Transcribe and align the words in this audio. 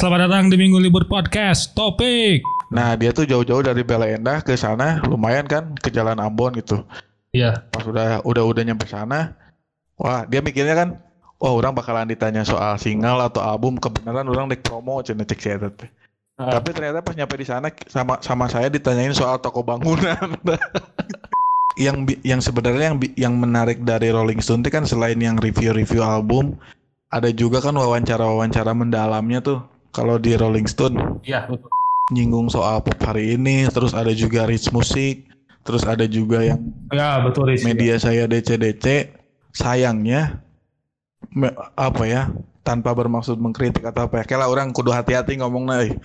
selamat 0.00 0.32
datang 0.32 0.48
di 0.48 0.56
Minggu 0.56 0.80
Libur 0.80 1.04
Podcast. 1.04 1.76
Topik. 1.76 2.40
Nah 2.72 2.96
dia 2.96 3.12
tuh 3.12 3.28
jauh-jauh 3.28 3.60
dari 3.60 3.84
Bela 3.84 4.08
Endah 4.08 4.40
ke 4.40 4.56
sana 4.56 4.96
lumayan 5.04 5.44
kan 5.44 5.76
ke 5.76 5.92
Jalan 5.92 6.16
Ambon 6.16 6.56
gitu. 6.56 6.80
Iya. 7.36 7.68
Pas 7.68 7.84
udah 7.84 8.24
udah 8.24 8.40
udah 8.48 8.64
nyampe 8.64 8.88
sana, 8.88 9.36
wah 10.00 10.24
dia 10.24 10.40
mikirnya 10.40 10.72
kan, 10.72 10.96
wah 11.36 11.52
orang 11.52 11.76
bakalan 11.76 12.08
ditanya 12.08 12.48
soal 12.48 12.80
single 12.80 13.20
atau 13.20 13.44
album 13.44 13.76
kebenaran 13.76 14.24
orang 14.24 14.48
dek 14.48 14.64
promo 14.64 15.04
cina 15.04 15.20
cek 15.20 15.36
saya. 15.36 15.68
Ah. 16.40 16.56
Tapi 16.56 16.72
ternyata 16.72 17.04
pas 17.04 17.12
nyampe 17.12 17.36
di 17.36 17.44
sana 17.44 17.68
sama 17.84 18.24
sama 18.24 18.48
saya 18.48 18.72
ditanyain 18.72 19.12
soal 19.12 19.36
toko 19.36 19.60
bangunan. 19.60 20.32
yang 21.76 22.08
yang 22.24 22.40
sebenarnya 22.40 22.96
yang 22.96 22.98
yang 23.20 23.34
menarik 23.36 23.84
dari 23.84 24.08
Rolling 24.08 24.40
Stone 24.40 24.64
itu 24.64 24.72
kan 24.72 24.88
selain 24.88 25.20
yang 25.20 25.36
review-review 25.36 26.00
album, 26.00 26.56
ada 27.12 27.28
juga 27.28 27.60
kan 27.60 27.76
wawancara-wawancara 27.76 28.72
mendalamnya 28.72 29.44
tuh. 29.44 29.60
Kalau 29.90 30.16
di 30.16 30.34
Rolling 30.34 30.66
Stone 30.66 31.20
Iya. 31.22 31.46
betul. 31.46 31.68
nyinggung 32.10 32.46
soal 32.46 32.82
pop 32.82 32.98
hari 33.00 33.34
ini, 33.34 33.70
terus 33.70 33.94
ada 33.94 34.10
juga 34.10 34.42
Rich 34.42 34.70
Music, 34.70 35.30
terus 35.62 35.82
ada 35.82 36.02
juga 36.04 36.42
yang 36.42 36.58
Ya 36.90 37.18
betul 37.20 37.46
Riz. 37.46 37.62
media 37.62 37.94
saya 37.96 38.26
DC-DC. 38.26 39.14
Sayangnya 39.50 40.42
me- 41.30 41.54
apa 41.74 42.02
ya? 42.04 42.30
Tanpa 42.60 42.92
bermaksud 42.92 43.34
mengkritik 43.36 43.82
atau 43.82 44.06
apa 44.06 44.20
ya. 44.20 44.24
Kayak 44.26 44.40
lah 44.42 44.48
orang 44.50 44.70
kudu 44.70 44.90
hati-hati 44.90 45.38
ngomong 45.38 45.70
euy. 45.70 45.90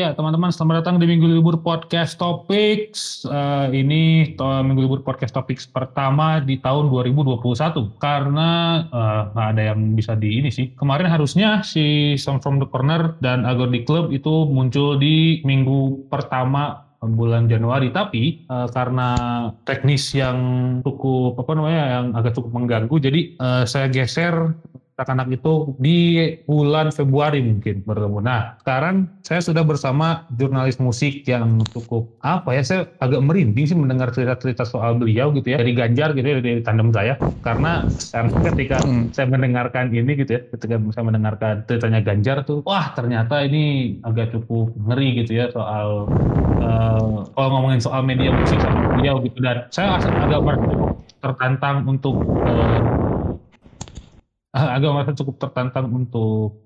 Iya 0.00 0.16
teman-teman 0.16 0.48
selamat 0.48 0.80
datang 0.80 0.96
di 0.96 1.04
Minggu 1.04 1.28
Libur 1.28 1.60
Podcast 1.60 2.16
Topics. 2.16 3.28
Eh, 3.28 3.84
ini 3.84 4.32
to- 4.32 4.64
Minggu 4.64 4.88
Libur 4.88 5.04
Podcast 5.04 5.36
Topics 5.36 5.68
pertama 5.68 6.40
di 6.40 6.56
tahun 6.56 6.88
2021 6.88 8.00
karena 8.00 8.80
eh, 8.88 9.22
nggak 9.36 9.48
ada 9.52 9.62
yang 9.76 9.92
bisa 9.92 10.16
di 10.16 10.40
ini 10.40 10.48
sih. 10.48 10.72
Kemarin 10.72 11.04
harusnya 11.04 11.60
si 11.60 12.16
Song 12.16 12.40
from 12.40 12.56
the 12.56 12.68
Corner 12.72 13.12
dan 13.20 13.44
Agodi 13.44 13.84
Club 13.84 14.08
itu 14.08 14.48
muncul 14.48 14.96
di 14.96 15.44
minggu 15.44 16.08
pertama 16.08 16.88
bulan 17.04 17.48
Januari 17.48 17.92
tapi 17.92 18.44
eh, 18.44 18.68
karena 18.72 19.08
teknis 19.68 20.16
yang 20.16 20.36
cukup 20.80 21.44
apa 21.44 21.52
namanya 21.56 21.82
yang 22.00 22.06
agak 22.16 22.36
cukup 22.36 22.56
mengganggu 22.56 22.96
jadi 23.00 23.20
eh, 23.36 23.64
saya 23.68 23.92
geser 23.92 24.56
anak-anak 25.00 25.32
itu 25.32 25.72
di 25.80 25.96
bulan 26.44 26.92
Februari 26.92 27.40
mungkin 27.40 27.80
bertemu. 27.88 28.20
Nah, 28.20 28.60
sekarang 28.60 29.08
saya 29.24 29.40
sudah 29.40 29.64
bersama 29.64 30.28
jurnalis 30.28 30.76
musik 30.76 31.24
yang 31.24 31.64
cukup 31.72 32.12
apa 32.20 32.52
ya, 32.52 32.62
saya 32.62 32.80
agak 33.00 33.20
merinding 33.24 33.64
sih 33.64 33.72
mendengar 33.78 34.12
cerita-cerita 34.12 34.68
soal 34.68 35.00
beliau 35.00 35.32
gitu 35.32 35.56
ya, 35.56 35.58
dari 35.64 35.72
Ganjar 35.72 36.12
gitu 36.12 36.26
ya, 36.28 36.36
dari 36.44 36.60
tandem 36.60 36.92
saya. 36.92 37.16
Karena 37.40 37.88
ketika 38.44 38.84
Hmm. 38.84 39.08
saya 39.16 39.26
mendengarkan 39.32 39.88
ini 39.96 40.12
gitu 40.20 40.30
ya, 40.36 40.40
ketika 40.52 40.76
saya 40.92 41.04
mendengarkan 41.08 41.54
ceritanya 41.64 42.00
Ganjar 42.04 42.36
tuh, 42.44 42.60
wah 42.68 42.92
ternyata 42.92 43.40
ini 43.48 43.96
agak 44.04 44.36
cukup 44.36 44.76
ngeri 44.76 45.24
gitu 45.24 45.32
ya 45.40 45.46
soal 45.48 46.12
eh, 46.60 47.00
kalau 47.34 47.48
ngomongin 47.56 47.80
soal 47.80 48.02
media 48.04 48.30
musik 48.36 48.60
sama 48.60 48.84
beliau 48.84 49.16
gitu 49.24 49.40
dan 49.40 49.64
saya 49.72 49.96
agak 49.96 50.40
cukup 50.68 50.90
tertantang 51.22 51.84
untuk 51.88 52.28
Ah, 52.40 52.80
agak 54.50 54.90
merasa 54.90 55.12
cukup 55.14 55.38
tertantang 55.38 55.86
untuk 55.88 56.58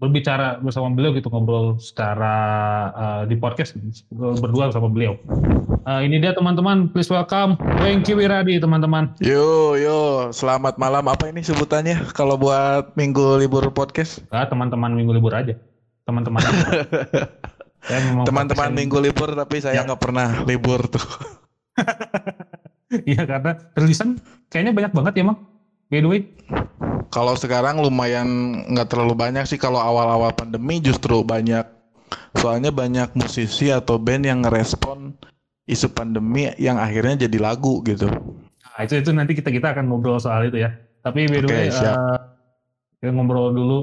berbicara 0.00 0.56
bersama 0.62 0.88
beliau 0.88 1.12
gitu 1.12 1.28
ngobrol 1.28 1.76
secara 1.76 2.34
uh, 2.90 3.22
di 3.28 3.36
podcast 3.36 3.76
berdua 4.14 4.72
bersama 4.72 4.88
beliau. 4.88 5.18
Uh, 5.84 6.00
ini 6.00 6.16
dia 6.16 6.32
teman-teman, 6.32 6.88
please 6.88 7.10
welcome 7.12 7.58
Wengki 7.84 8.16
Wiradi 8.16 8.56
teman-teman. 8.56 9.12
Yo 9.20 9.76
yo, 9.76 10.30
selamat 10.32 10.80
malam. 10.80 11.04
Apa 11.04 11.28
ini 11.28 11.44
sebutannya 11.44 12.00
kalau 12.16 12.40
buat 12.40 12.96
minggu 12.96 13.36
libur 13.36 13.68
podcast? 13.76 14.24
Ah, 14.32 14.48
teman-teman 14.48 14.96
minggu 14.96 15.12
libur 15.12 15.36
aja. 15.36 15.52
Teman-teman. 16.08 16.40
Teman-teman 18.28 18.70
minggu 18.72 19.00
libur 19.00 19.32
tapi 19.32 19.60
saya 19.60 19.80
Ya. 19.80 19.84
nggak 19.84 20.00
pernah 20.00 20.44
libur 20.48 20.80
tuh. 20.88 21.04
Iya 22.90 23.22
karena 23.22 23.54
rilisan 23.78 24.18
kayaknya 24.50 24.74
banyak 24.74 24.90
banget 24.90 25.22
ya, 25.22 25.24
Mang. 25.30 25.38
Way. 25.90 26.22
Kalau 27.10 27.34
sekarang 27.34 27.82
lumayan 27.82 28.62
nggak 28.70 28.94
terlalu 28.94 29.18
banyak 29.18 29.42
sih 29.42 29.58
kalau 29.58 29.82
awal-awal 29.82 30.30
pandemi 30.30 30.78
justru 30.78 31.26
banyak. 31.26 31.66
Soalnya 32.38 32.70
banyak 32.70 33.10
musisi 33.18 33.74
atau 33.74 33.98
band 33.98 34.22
yang 34.22 34.46
ngerespon 34.46 35.18
isu 35.66 35.90
pandemi 35.90 36.50
yang 36.62 36.78
akhirnya 36.78 37.26
jadi 37.26 37.38
lagu 37.42 37.82
gitu. 37.82 38.06
Nah, 38.06 38.80
itu 38.86 39.02
itu 39.02 39.10
nanti 39.10 39.34
kita 39.34 39.50
kita 39.50 39.74
akan 39.74 39.90
ngobrol 39.90 40.22
soal 40.22 40.46
itu 40.46 40.62
ya. 40.62 40.70
Tapi 41.02 41.26
by 41.26 41.42
the 41.42 41.48
Oke, 41.50 41.54
way, 41.58 41.68
siap. 41.74 41.94
uh, 41.98 42.18
kita 43.02 43.10
ngobrol 43.10 43.50
dulu. 43.50 43.78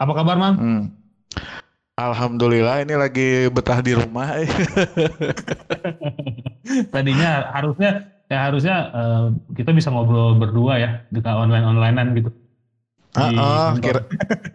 Apa 0.00 0.12
kabar, 0.16 0.40
Mang? 0.40 0.56
Hmm. 0.56 0.82
Alhamdulillah 2.00 2.80
ini 2.88 2.96
lagi 2.96 3.52
betah 3.52 3.84
di 3.84 3.92
rumah. 3.92 4.40
eh. 4.40 4.48
tadinya 6.94 7.52
harusnya 7.52 8.08
ya 8.30 8.46
harusnya 8.46 8.76
eh, 8.94 9.24
kita 9.58 9.74
bisa 9.74 9.90
ngobrol 9.90 10.38
berdua 10.38 10.78
ya 10.78 10.90
dengan 11.10 11.34
online 11.42 11.66
onlinean 11.66 12.14
gitu 12.14 12.30
Ah, 13.10 13.26
ah, 13.34 13.74
kantor. 13.74 13.82
kira, 13.82 14.00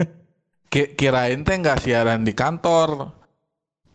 ki- 0.72 0.91
kirain 0.96 1.44
teh 1.44 1.59
nggak 1.59 1.84
siaran 1.84 2.24
di 2.24 2.31
kantor. 2.31 3.12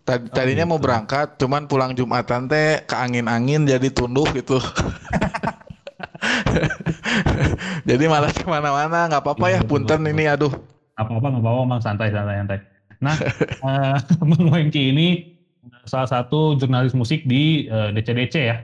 Tad- 0.05 0.29
Oh, 0.29 0.37
tadinya 0.37 0.69
mau 0.69 0.77
gitu. 0.77 0.85
berangkat, 0.85 1.41
cuman 1.41 1.65
pulang 1.65 1.97
Jumatan 1.97 2.45
teh 2.45 2.85
ke 2.85 2.93
angin-angin 2.93 3.65
jadi 3.65 3.89
tunduh 3.89 4.29
gitu. 4.37 4.61
jadi 7.89 8.05
malas 8.11 8.37
ke 8.37 8.45
mana-mana, 8.45 9.09
nggak 9.09 9.23
apa-apa 9.23 9.47
ya, 9.49 9.53
Iya, 9.57 9.59
betul, 9.65 9.71
punten 9.71 10.01
betul. 10.05 10.13
ini 10.13 10.25
aduh. 10.29 10.53
apa 10.93 11.09
apa 11.17 11.27
nggak 11.33 11.41
apa-apa 11.41 11.63
mang 11.65 11.81
santai 11.81 12.13
santai 12.13 12.37
santai 12.45 12.59
nah 13.01 13.17
eh, 13.65 13.97
Mang 14.29 14.45
Wengki 14.53 14.93
ini 14.93 15.09
salah 15.89 16.05
satu 16.05 16.53
jurnalis 16.61 16.93
musik 16.93 17.25
di 17.25 17.65
eh, 17.65 17.89
DCDC 17.97 18.35
ya 18.37 18.61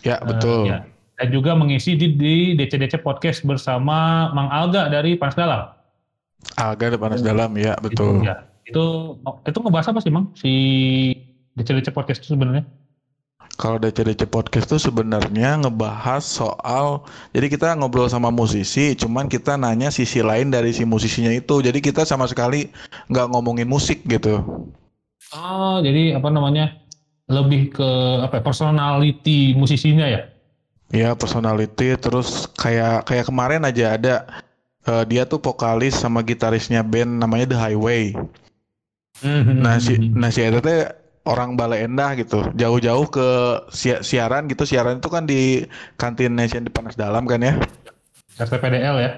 Ya 0.00 0.16
Eh, 0.16 0.26
betul. 0.26 0.66
ya. 0.66 0.86
dan 1.20 1.28
juga 1.28 1.52
mengisi 1.52 1.92
di, 1.94 2.16
di 2.16 2.56
DCDC 2.56 3.04
podcast 3.04 3.44
bersama 3.44 4.30
Mang 4.32 4.48
Alga 4.48 4.88
dari 4.88 5.20
Panas 5.20 5.36
Dalam 5.36 5.68
Alga 6.56 6.84
ada 6.88 6.96
panas 6.96 7.20
dalam 7.20 7.52
ya 7.60 7.76
betul. 7.84 8.24
itu, 8.24 8.32
ya. 8.32 8.36
itu 8.64 8.84
itu 9.44 9.58
ngebahas 9.60 9.92
apa 9.92 10.00
sih 10.00 10.08
Mang 10.08 10.32
si 10.32 10.52
DCDC 11.52 11.92
podcast 11.92 12.24
itu 12.24 12.32
sebenarnya 12.32 12.64
Kalau 13.60 13.76
DCDC 13.76 14.24
Podcast 14.32 14.72
tuh 14.72 14.80
sebenarnya 14.80 15.60
ngebahas 15.60 16.24
soal 16.24 17.04
jadi 17.36 17.52
kita 17.52 17.76
ngobrol 17.76 18.08
sama 18.08 18.32
musisi, 18.32 18.96
cuman 18.96 19.28
kita 19.28 19.60
nanya 19.60 19.92
sisi 19.92 20.24
lain 20.24 20.48
dari 20.48 20.72
si 20.72 20.88
musisinya 20.88 21.28
itu. 21.28 21.60
Jadi 21.60 21.84
kita 21.84 22.08
sama 22.08 22.24
sekali 22.24 22.72
nggak 23.12 23.28
ngomongin 23.28 23.68
musik 23.68 24.00
gitu. 24.08 24.40
Oh, 25.36 25.76
jadi 25.84 26.16
apa 26.16 26.32
namanya? 26.32 26.79
Lebih 27.30 27.70
ke 27.70 27.90
apa 28.26 28.38
ya, 28.38 28.42
personality 28.42 29.54
musisinya 29.54 30.04
ya? 30.10 30.26
Ya 30.90 31.14
personality 31.14 31.94
terus 31.94 32.50
kayak 32.58 33.06
kayak 33.06 33.30
kemarin 33.30 33.62
aja 33.62 33.94
ada 33.94 34.14
eh, 34.82 35.04
dia 35.06 35.22
tuh 35.22 35.38
vokalis 35.38 35.94
sama 35.94 36.26
gitarisnya 36.26 36.82
band 36.82 37.22
namanya 37.22 37.54
The 37.54 37.58
Highway. 37.62 38.18
Nah 39.62 39.78
si 39.78 40.00
nah 40.10 40.32
si 40.32 40.42
Eta 40.42 40.58
teh 40.58 40.80
orang 41.28 41.54
Bale 41.54 41.86
Endah 41.86 42.16
gitu. 42.18 42.42
Jauh-jauh 42.56 43.06
ke 43.06 43.28
si- 43.70 44.02
siaran 44.02 44.50
gitu. 44.50 44.66
Siaran 44.66 44.98
itu 44.98 45.08
kan 45.12 45.28
di 45.28 45.62
kantin 45.94 46.34
Nation 46.34 46.66
di 46.66 46.72
Panas 46.72 46.98
Dalam 46.98 47.28
kan 47.28 47.38
ya. 47.38 47.54
RTPDL 48.40 48.96
ya? 48.98 49.10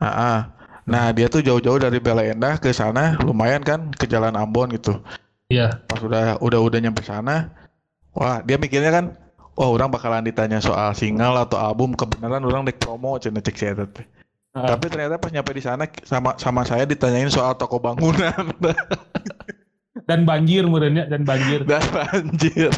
Ah, 0.00 0.06
ah. 0.08 0.38
Nah 0.86 1.10
dia 1.14 1.28
tuh 1.28 1.42
jauh-jauh 1.42 1.78
dari 1.78 1.98
Bale 2.00 2.32
Endah 2.32 2.56
ke 2.56 2.70
sana 2.72 3.18
lumayan 3.22 3.62
kan 3.62 3.90
ke 3.92 4.06
Jalan 4.06 4.34
Ambon 4.38 4.70
gitu. 4.72 5.02
Iya. 5.52 5.68
Pas 5.84 6.00
udah 6.00 6.40
udah 6.40 6.60
udah 6.64 6.78
nyampe 6.80 7.04
sana, 7.04 7.52
wah 8.16 8.40
dia 8.40 8.56
mikirnya 8.56 8.88
kan, 8.88 9.04
wah 9.52 9.68
orang 9.68 9.92
bakalan 9.92 10.24
ditanya 10.24 10.64
soal 10.64 10.96
single 10.96 11.36
atau 11.36 11.60
album 11.60 11.92
kebenaran 11.92 12.40
orang 12.40 12.64
dek 12.64 12.80
promo 12.80 13.20
cina 13.20 13.44
cek 13.44 13.56
saya 13.60 13.84
teh. 13.84 14.06
Ah. 14.56 14.72
Tapi 14.72 14.88
ternyata 14.88 15.20
pas 15.20 15.28
nyampe 15.28 15.52
di 15.52 15.60
sana 15.64 15.84
sama 16.08 16.36
sama 16.40 16.64
saya 16.64 16.88
ditanyain 16.88 17.28
soal 17.28 17.52
toko 17.60 17.76
bangunan. 17.76 18.48
dan 20.08 20.24
banjir 20.24 20.64
merenya 20.64 21.04
dan 21.06 21.22
banjir. 21.22 21.62
dan 21.70 21.84
banjir 21.92 22.72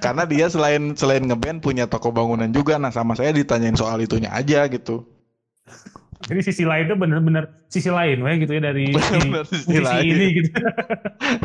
karena 0.00 0.24
dia 0.24 0.46
selain 0.48 0.96
selain 0.96 1.22
ngeband 1.22 1.60
punya 1.60 1.84
toko 1.86 2.10
bangunan 2.10 2.48
juga 2.50 2.80
nah 2.80 2.90
sama 2.90 3.12
saya 3.12 3.30
ditanyain 3.30 3.76
soal 3.76 4.00
itunya 4.00 4.32
aja 4.32 4.64
gitu 4.66 5.04
Jadi 6.26 6.40
sisi 6.42 6.66
lain 6.66 6.90
itu 6.90 6.98
bener-bener 6.98 7.46
sisi 7.70 7.86
lain 7.86 8.18
weh 8.18 8.34
gitu 8.42 8.58
ya 8.58 8.62
dari 8.66 8.90
si, 8.90 9.18
sisi 9.62 9.78
lain. 9.78 10.02
ini 10.10 10.26
gitu. 10.42 10.50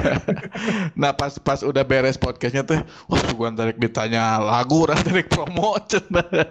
nah 1.02 1.14
pas 1.14 1.38
pas 1.38 1.62
udah 1.62 1.86
beres 1.86 2.18
podcastnya 2.18 2.66
tuh 2.66 2.82
wah 3.06 3.22
gua 3.38 3.54
tarik 3.54 3.78
ditanya 3.78 4.42
lagu 4.42 4.90
orang 4.90 4.98
tarik 5.06 5.30
promo 5.30 5.78
cenah. 5.86 6.26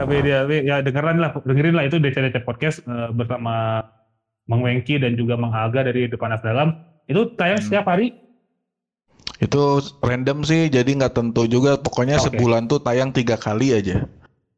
Tapi 0.00 0.14
dia 0.20 0.42
ya 0.48 0.80
dengeran 0.80 1.16
lah 1.16 1.30
dengerin 1.40 1.76
lah 1.76 1.84
itu 1.84 1.96
DC-DC 1.96 2.42
podcast 2.42 2.80
eh, 2.82 3.08
bersama 3.12 3.84
Mang 4.44 4.60
Wengki 4.60 4.96
dan 4.96 5.14
juga 5.14 5.36
Mang 5.36 5.52
Aga 5.52 5.86
dari 5.86 6.08
Depan 6.08 6.34
As 6.34 6.42
Dalam. 6.42 6.72
Itu 7.04 7.36
tayang 7.36 7.60
Hmm. 7.60 7.66
setiap 7.66 7.86
hari. 7.86 8.16
itu 9.40 9.80
random 10.04 10.44
sih 10.44 10.68
jadi 10.68 10.84
nggak 10.84 11.16
tentu 11.16 11.48
juga 11.48 11.80
pokoknya 11.80 12.20
Oke. 12.20 12.28
sebulan 12.28 12.68
tuh 12.68 12.76
tayang 12.76 13.08
tiga 13.08 13.40
kali 13.40 13.72
aja 13.72 14.04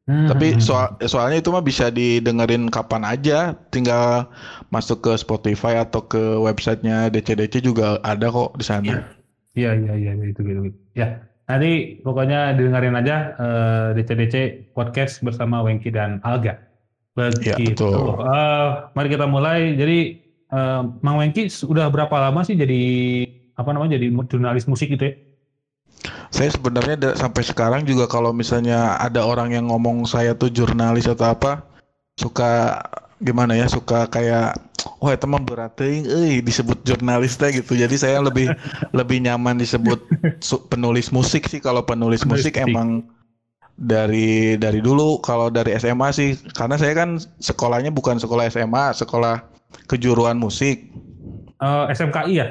Hmm. 0.02 0.26
Tapi 0.26 0.58
soal 0.58 0.98
soalnya 1.06 1.38
itu 1.38 1.54
mah 1.54 1.62
bisa 1.62 1.86
didengerin 1.86 2.66
kapan 2.74 3.06
aja, 3.06 3.54
tinggal 3.70 4.26
masuk 4.74 4.98
ke 5.06 5.12
Spotify 5.14 5.78
atau 5.78 6.02
ke 6.02 6.18
websitenya 6.42 7.06
DCDC 7.06 7.62
juga 7.62 8.02
ada 8.02 8.26
kok 8.26 8.58
di 8.58 8.64
sana. 8.66 9.06
Iya 9.54 9.78
iya 9.78 9.94
iya 9.94 10.12
iya, 10.18 10.26
itu 10.26 10.42
gitu. 10.42 10.66
gitu. 10.66 10.78
Ya 10.98 11.22
nanti 11.46 12.02
pokoknya 12.02 12.58
dengerin 12.58 12.98
aja 12.98 13.16
eh, 13.38 13.86
DC-DC 14.00 14.34
podcast 14.74 15.22
bersama 15.22 15.62
Wengki 15.62 15.94
dan 15.94 16.18
Alga. 16.26 16.58
Ya, 17.14 17.54
Begitu. 17.54 17.86
betul. 17.86 18.26
Eh, 18.26 18.68
mari 18.98 19.08
kita 19.12 19.26
mulai. 19.30 19.78
Jadi 19.78 19.98
eh, 20.50 20.82
Mang 20.98 21.22
Wengki 21.22 21.46
sudah 21.46 21.86
berapa 21.94 22.14
lama 22.18 22.42
sih 22.42 22.58
jadi 22.58 22.82
apa 23.54 23.70
namanya 23.70 24.00
jadi 24.00 24.10
jurnalis 24.26 24.66
musik 24.66 24.90
gitu 24.90 25.06
ya? 25.06 25.14
Saya 26.34 26.50
sebenarnya 26.50 26.96
da- 26.98 27.16
sampai 27.18 27.42
sekarang 27.46 27.82
juga 27.86 28.10
kalau 28.10 28.34
misalnya 28.34 28.98
ada 28.98 29.22
orang 29.22 29.54
yang 29.54 29.70
ngomong 29.70 30.02
saya 30.08 30.34
tuh 30.34 30.50
jurnalis 30.50 31.06
atau 31.06 31.30
apa, 31.30 31.62
suka 32.18 32.82
gimana 33.22 33.54
ya, 33.54 33.70
suka 33.70 34.10
kayak 34.10 34.58
wah 34.98 35.14
itu 35.14 35.26
mah 35.30 35.38
berat 35.38 35.78
euy 35.78 36.42
disebut 36.42 36.82
jurnalis 36.82 37.38
teh 37.38 37.54
gitu. 37.54 37.78
Jadi 37.78 37.94
saya 37.94 38.18
lebih 38.18 38.50
lebih 38.98 39.22
nyaman 39.22 39.58
disebut 39.60 40.02
su- 40.42 40.62
penulis 40.66 41.14
musik 41.14 41.46
sih 41.46 41.62
kalau 41.62 41.86
penulis, 41.86 42.26
Penulis 42.26 42.50
musik 42.50 42.58
emang 42.58 43.06
dari 43.78 44.58
dari 44.58 44.82
dulu 44.82 45.22
kalau 45.22 45.48
dari 45.48 45.72
SMA 45.78 46.10
sih 46.12 46.34
karena 46.52 46.76
saya 46.76 46.92
kan 46.98 47.16
sekolahnya 47.38 47.94
bukan 47.94 48.18
sekolah 48.18 48.50
SMA, 48.50 48.90
sekolah 48.92 49.46
kejuruan 49.86 50.36
musik. 50.36 50.90
Eh, 51.62 51.84
SMKI 51.94 52.32
ya? 52.34 52.46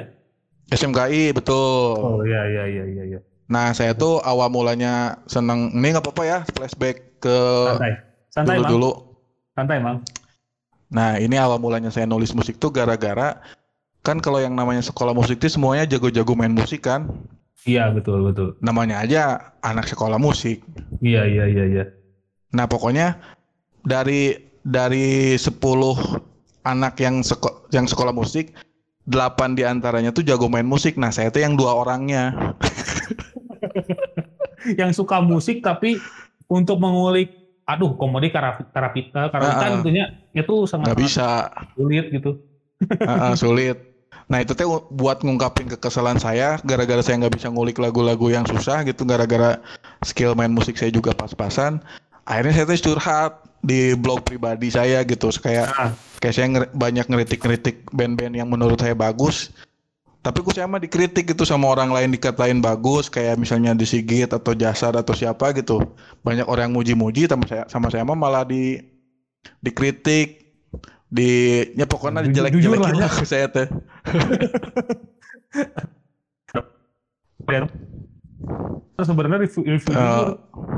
SMKI 0.72 1.36
betul. 1.36 2.00
Oh 2.00 2.24
iya 2.24 2.48
iya 2.48 2.64
iya 2.64 3.04
iya. 3.04 3.20
Nah, 3.52 3.76
saya 3.76 3.92
tuh 3.92 4.16
awal 4.24 4.48
mulanya 4.48 5.20
seneng 5.28 5.76
ini 5.76 5.92
nggak 5.92 6.08
apa-apa 6.08 6.24
ya, 6.24 6.38
flashback 6.56 7.20
ke 7.20 7.36
Santai. 7.68 7.92
Santai 8.32 8.56
Mang. 8.56 8.64
dulu-dulu. 8.64 8.92
Santai 9.52 9.78
Mang. 9.84 9.98
Nah, 10.88 11.20
ini 11.20 11.36
awal 11.36 11.60
mulanya 11.60 11.92
saya 11.92 12.08
nulis 12.08 12.32
musik 12.32 12.56
tuh 12.56 12.72
gara-gara 12.72 13.36
kan 14.00 14.18
kalau 14.18 14.40
yang 14.40 14.56
namanya 14.56 14.80
sekolah 14.80 15.12
musik 15.12 15.36
tuh 15.38 15.52
semuanya 15.52 15.84
jago-jago 15.84 16.32
main 16.32 16.50
musik 16.50 16.88
kan. 16.88 17.12
Iya 17.68 17.92
betul 17.92 18.24
betul. 18.26 18.56
Namanya 18.58 19.04
aja 19.04 19.52
anak 19.60 19.86
sekolah 19.86 20.16
musik. 20.16 20.64
Iya 21.04 21.28
iya 21.28 21.44
iya 21.46 21.64
iya. 21.68 21.84
Nah, 22.56 22.64
pokoknya 22.66 23.20
dari 23.84 24.34
dari 24.64 25.36
10 25.36 25.60
anak 26.64 26.94
yang 26.98 27.20
seko- 27.22 27.68
yang 27.70 27.86
sekolah 27.86 28.10
musik, 28.16 28.50
8 29.06 29.54
di 29.54 29.62
antaranya 29.62 30.10
tuh 30.10 30.26
jago 30.26 30.50
main 30.50 30.66
musik. 30.66 30.98
Nah, 30.98 31.14
saya 31.14 31.30
tuh 31.30 31.44
yang 31.44 31.54
dua 31.54 31.76
orangnya. 31.76 32.32
yang 34.72 34.90
suka 34.90 35.18
musik 35.18 35.60
tapi 35.60 35.98
untuk 36.46 36.76
mengulik 36.76 37.32
aduh 37.62 37.94
komodi 37.94 38.28
karapita 38.28 38.68
karapita 38.68 39.20
karawitan 39.28 39.62
Ah, 39.62 39.68
ah. 39.68 39.78
gitu 39.78 39.90
nya 39.90 40.04
itu 40.32 40.54
sangat 40.64 40.86
Nggak 40.88 41.00
bisa. 41.00 41.28
sulit 41.72 42.04
gitu 42.10 42.30
Heeh, 42.82 43.34
sulit. 43.42 43.78
Nah 44.26 44.38
itu 44.38 44.52
teh 44.52 44.64
buat 44.90 45.20
ngungkapin 45.20 45.70
kekesalan 45.70 46.16
saya 46.16 46.58
gara-gara 46.60 46.98
saya 46.98 47.20
nggak 47.20 47.36
bisa 47.36 47.46
ngulik 47.46 47.78
lagu-lagu 47.78 48.26
yang 48.26 48.42
susah 48.42 48.82
gitu 48.82 49.04
gara-gara 49.04 49.62
skill 50.00 50.34
main 50.34 50.50
musik 50.50 50.74
saya 50.74 50.90
juga 50.90 51.12
pas-pasan. 51.12 51.78
Akhirnya 52.22 52.52
saya 52.54 52.66
tuh 52.66 52.78
curhat 52.88 53.32
di 53.60 53.94
blog 53.94 54.22
pribadi 54.22 54.66
saya 54.66 55.02
gitu 55.02 55.30
kayak 55.32 55.70
Ah. 55.70 55.94
kayak 56.18 56.34
saya 56.34 56.46
nger- 56.48 56.72
banyak 56.72 57.06
ngeritik-ngeritik 57.06 57.86
band-band 57.88 58.34
yang 58.34 58.48
menurut 58.48 58.76
saya 58.76 58.92
bagus. 58.92 59.54
Tapi 60.22 60.38
saya 60.54 60.70
mah 60.70 60.78
dikritik 60.78 61.34
gitu 61.34 61.42
sama 61.42 61.66
orang 61.66 61.90
lain 61.90 62.14
dikatain 62.14 62.62
bagus 62.62 63.10
kayak 63.10 63.42
misalnya 63.42 63.74
di 63.74 63.82
Sigit 63.82 64.30
atau 64.30 64.54
Jasad 64.54 64.94
atau 64.94 65.18
siapa 65.18 65.50
gitu. 65.50 65.82
Banyak 66.22 66.46
orang 66.46 66.70
yang 66.70 66.78
muji-muji 66.78 67.26
sama 67.26 67.44
saya 67.50 67.66
sama 67.66 67.90
saya 67.90 68.06
mah 68.06 68.14
malah 68.14 68.46
di 68.46 68.78
dikritik 69.58 70.54
di 71.10 71.60
ya 71.74 71.90
pokoknya 71.90 72.22
dijelek-jelekin 72.22 73.02
ya. 73.02 73.10
ke 73.10 73.26
saya 73.26 73.50
teh. 73.50 73.66
Terus 78.92 79.06
sebenarnya 79.10 79.38
review, 79.42 79.62
review 79.66 79.90
itu 79.90 80.24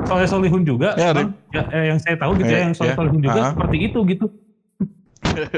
Soleh 0.09 0.29
Solihun 0.29 0.63
juga 0.65 0.97
ya, 0.97 1.13
Bang. 1.13 1.37
Ya, 1.53 1.69
eh, 1.69 1.85
yang 1.93 1.99
saya 2.01 2.17
tahu 2.17 2.41
gitu 2.41 2.49
ya 2.49 2.59
Eh, 2.61 2.63
yang 2.65 2.75
Soleh 2.75 2.93
ya. 2.93 2.97
Solihun 2.97 3.21
juga 3.21 3.41
Ah. 3.45 3.51
seperti 3.53 3.77
itu 3.93 3.99
gitu 4.09 4.27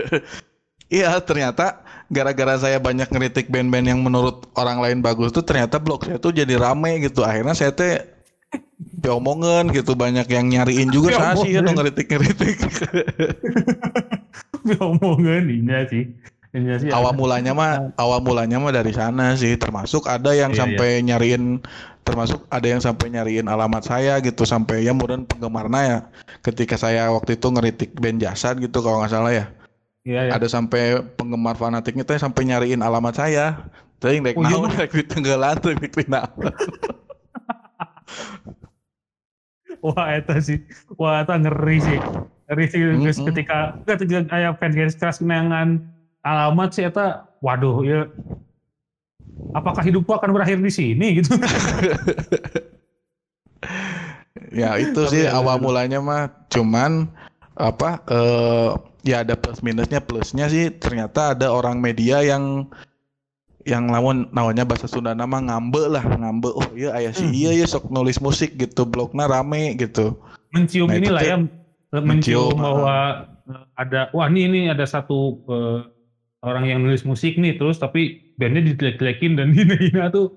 Iya 0.86 1.18
ternyata 1.18 1.85
gara-gara 2.06 2.54
saya 2.58 2.78
banyak 2.78 3.10
ngeritik 3.10 3.50
band-band 3.50 3.86
yang 3.90 4.00
menurut 4.02 4.46
orang 4.54 4.78
lain 4.78 4.98
bagus 5.02 5.34
tuh 5.34 5.42
ternyata 5.42 5.82
blog 5.82 6.06
saya 6.06 6.22
tuh 6.22 6.30
jadi 6.30 6.54
rame 6.54 7.02
gitu. 7.02 7.26
Akhirnya 7.26 7.54
saya 7.58 7.74
teh 7.74 8.16
diomongin 8.78 9.74
gitu 9.74 9.98
banyak 9.98 10.26
yang 10.30 10.46
nyariin 10.46 10.88
juga. 10.94 11.16
Saya 11.18 11.34
sih 11.42 11.50
ya 11.56 11.60
Diomongin. 11.60 11.74
ngeritik-ngeritik. 11.82 12.56
ngomongin 14.66 15.44
ini 15.50 15.74
sih. 15.90 16.04
Ini 16.56 16.72
sih 16.80 16.88
awal 16.94 17.12
mulanya 17.12 17.52
mah 17.52 17.92
awal 18.00 18.22
mulanya 18.22 18.56
mah 18.62 18.72
dari 18.72 18.94
sana 18.94 19.34
sih. 19.34 19.58
Termasuk 19.58 20.06
ada 20.06 20.32
yang 20.32 20.54
Iya, 20.54 20.62
sampai 20.62 21.02
nyariin 21.02 21.60
termasuk 22.06 22.46
ada 22.54 22.66
yang 22.70 22.78
sampai 22.78 23.10
nyariin 23.10 23.50
alamat 23.50 23.82
saya 23.82 24.22
gitu. 24.22 24.46
Sampai 24.46 24.86
ya 24.86 24.94
kemudian 24.94 25.26
penggemarnya 25.26 25.82
ya 25.82 25.98
ketika 26.46 26.78
saya 26.78 27.10
waktu 27.10 27.34
itu 27.36 27.46
ngeritik 27.50 27.98
band 27.98 28.22
jasad 28.22 28.56
gitu 28.62 28.78
kalau 28.80 29.02
nggak 29.02 29.12
salah 29.12 29.32
ya 29.34 29.46
Iya, 30.06 30.30
iya. 30.30 30.32
ada 30.38 30.46
sampai 30.46 31.02
penggemar 31.18 31.58
fanatiknya 31.58 32.06
teh 32.06 32.14
sampai 32.14 32.46
nyariin 32.46 32.78
alamat 32.78 33.18
saya 33.18 33.66
Teuing 33.98 34.22
rek 34.22 34.36
Oh, 34.36 34.44
iya, 34.44 34.54
naon 34.54 34.70
rek 34.76 34.92
di 34.92 35.02
Tenggelan 35.02 35.56
teuing 35.58 35.80
rek 35.80 35.94
di 35.96 36.04
naon. 36.06 36.30
Wah, 39.84 40.18
itu 40.18 40.34
sih. 40.44 40.58
Wah, 41.00 41.24
itu 41.24 41.32
ngeri 41.32 41.78
sih. 41.80 41.98
Ngeri 42.46 42.64
sih 42.70 42.78
guys, 42.78 43.18
Mm-mm. 43.18 43.28
ketika 43.32 43.58
ketika 43.88 44.18
kayak 44.30 44.52
fans 44.60 44.74
garis 44.76 44.96
keras 44.98 45.18
kenangan 45.18 45.82
alamat 46.22 46.70
sih 46.74 46.86
itu 46.86 47.06
waduh 47.42 47.82
ya 47.86 48.06
apakah 49.54 49.82
hidupku 49.82 50.10
akan 50.14 50.30
berakhir 50.34 50.58
di 50.62 50.70
sini 50.70 51.22
gitu. 51.22 51.34
ya 54.60 54.76
itu 54.78 55.00
Tapi 55.06 55.10
sih 55.12 55.22
ya, 55.26 55.34
awal 55.38 55.58
bener. 55.58 55.64
mulanya 55.66 55.98
mah 56.02 56.22
cuman 56.52 57.10
apa 57.56 58.04
eh 58.10 58.70
ya 59.06 59.22
ada 59.22 59.38
plus 59.38 59.62
minusnya 59.62 60.02
plusnya 60.02 60.50
sih. 60.50 60.74
Ternyata 60.74 61.38
ada 61.38 61.54
orang 61.54 61.78
media 61.78 62.26
yang 62.26 62.66
yang 63.66 63.90
lawan 63.90 64.30
namanya 64.30 64.62
bahasa 64.62 64.86
Sunda 64.86 65.14
nama 65.14 65.38
ngambe 65.38 65.86
lah 65.86 66.02
ngambe. 66.02 66.50
Oh 66.50 66.66
iya 66.74 66.98
ayah 66.98 67.14
sih. 67.14 67.26
Hmm. 67.26 67.34
iya 67.34 67.50
ya 67.62 67.66
sok 67.70 67.94
nulis 67.94 68.18
musik 68.18 68.58
gitu 68.58 68.82
blognya 68.82 69.30
rame 69.30 69.78
gitu. 69.78 70.18
Mencium 70.50 70.90
Nah, 70.90 70.98
inilah 70.98 71.22
ya 71.22 71.36
mencium 71.94 72.02
mencium, 72.02 72.54
bahwa 72.58 72.94
eh, 73.46 73.64
ada 73.78 74.10
wah 74.10 74.26
ini 74.26 74.50
ini 74.50 74.60
ada 74.70 74.82
satu 74.82 75.38
eh, 75.46 75.80
orang 76.46 76.64
yang 76.66 76.78
nulis 76.82 77.06
musik 77.06 77.38
nih 77.38 77.58
terus 77.58 77.82
tapi 77.82 78.34
bandnya 78.38 78.74
dijelek-jelekin 78.74 79.38
dan 79.38 79.50
hina-hina 79.56 80.10
tuh 80.10 80.34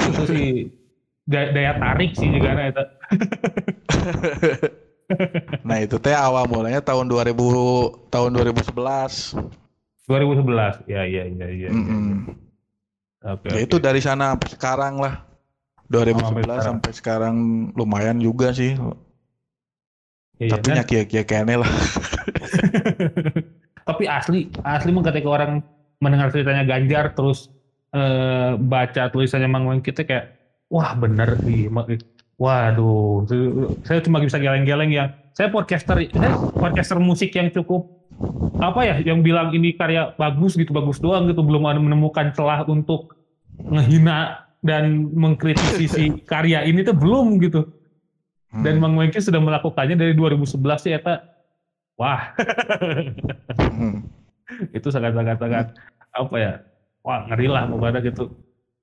itu 0.00 0.22
sih 0.28 0.48
da- 1.28 1.52
daya 1.52 1.76
tarik 1.76 2.16
sih 2.16 2.28
juga 2.28 2.56
nah, 2.56 2.66
itu. 2.72 2.84
nah 5.68 5.78
itu 5.78 5.96
teh 5.98 6.14
awal 6.14 6.48
mulanya 6.48 6.82
tahun 6.82 7.08
2000 7.08 8.10
tahun 8.10 8.30
2011 8.34 9.36
2011 10.06 10.90
ya 10.90 11.02
ya 11.06 11.22
ya 11.30 11.48
ya. 11.48 11.68
Mm-mm. 11.70 12.26
Oke, 13.22 13.48
ya 13.48 13.56
oke. 13.56 13.64
itu 13.64 13.76
dari 13.78 14.02
sana 14.02 14.34
sampai 14.34 14.48
sekarang 14.50 14.94
lah 14.98 15.14
2011 15.86 16.26
sampai 16.26 16.42
sekarang. 16.42 16.64
sampai 16.64 16.92
sekarang 16.92 17.36
lumayan 17.78 18.18
juga 18.18 18.50
sih 18.50 18.74
Iya, 20.42 20.58
tapi 20.58 20.74
nyak 20.74 20.90
ya 20.90 21.22
kayaknya 21.22 21.62
lah 21.62 21.70
tapi 23.88 24.04
asli 24.10 24.50
asli 24.66 24.90
mah 24.90 25.06
ketika 25.06 25.28
orang 25.30 25.62
mendengar 26.02 26.34
ceritanya 26.34 26.66
Ganjar 26.66 27.14
terus 27.14 27.46
eh, 27.94 28.58
baca 28.58 29.06
tulisannya 29.14 29.46
Mang 29.46 29.70
kita 29.86 30.02
kayak 30.02 30.34
wah 30.66 30.98
bener 30.98 31.38
Ma- 31.70 31.86
waduh 32.36 33.24
saya 33.84 34.00
cuma 34.00 34.18
bisa 34.18 34.36
geleng-geleng 34.36 34.90
yang 34.90 35.08
saya 35.32 35.48
podcaster 35.48 36.08
saya 36.12 36.32
podcaster 36.52 36.98
musik 37.00 37.32
yang 37.32 37.48
cukup 37.48 37.88
apa 38.60 38.80
ya 38.86 38.96
yang 39.02 39.24
bilang 39.24 39.50
ini 39.50 39.74
karya 39.74 40.14
bagus 40.14 40.54
gitu 40.54 40.70
bagus 40.70 41.02
doang 41.02 41.26
gitu. 41.26 41.42
Belum 41.42 41.66
ada 41.66 41.82
menemukan 41.82 42.30
celah 42.30 42.62
untuk 42.68 43.18
ngehina 43.58 44.46
dan 44.62 45.10
mengkritisi 45.10 45.86
si 45.90 46.04
karya 46.30 46.62
ini 46.62 46.86
tuh 46.86 46.94
belum 46.94 47.42
gitu. 47.42 47.66
Dan 48.52 48.76
Hmm. 48.78 48.84
Mang 48.84 48.94
Wengki 49.00 49.16
sudah 49.16 49.40
melakukannya 49.40 49.96
dari 49.96 50.12
2011 50.12 50.60
sih 50.84 50.92
eta 50.92 51.24
wah. 51.96 52.36
Hmm. 53.56 54.04
itu 54.76 54.88
sangat 54.92 55.16
sangat 55.16 55.72
apa 56.12 56.36
ya 56.36 56.52
wah 57.00 57.24
ngeri 57.32 57.48
lah 57.48 57.64
pokoknya 57.66 58.00
gitu. 58.04 58.28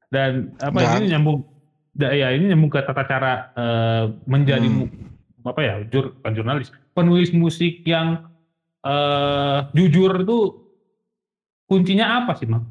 Dan 0.10 0.58
apa 0.58 0.74
Dan- 0.82 1.06
ini 1.06 1.14
nyambung 1.14 1.46
ya 2.00 2.32
ini 2.32 2.56
nyambung 2.56 2.72
ke 2.72 2.80
tata 2.80 3.04
cara 3.04 3.52
eh, 3.54 4.04
menjadi 4.24 4.68
Hmm. 4.68 4.88
apa 5.44 5.62
ya 5.64 5.76
jur, 5.88 6.16
bukan 6.20 6.32
jurnalis 6.36 6.72
penulis 6.96 7.32
musik 7.36 7.84
yang 7.84 8.28
eh, 8.84 9.58
jujur 9.76 10.24
itu 10.24 10.40
kuncinya 11.68 12.24
apa 12.24 12.40
sih 12.40 12.48
mang? 12.48 12.66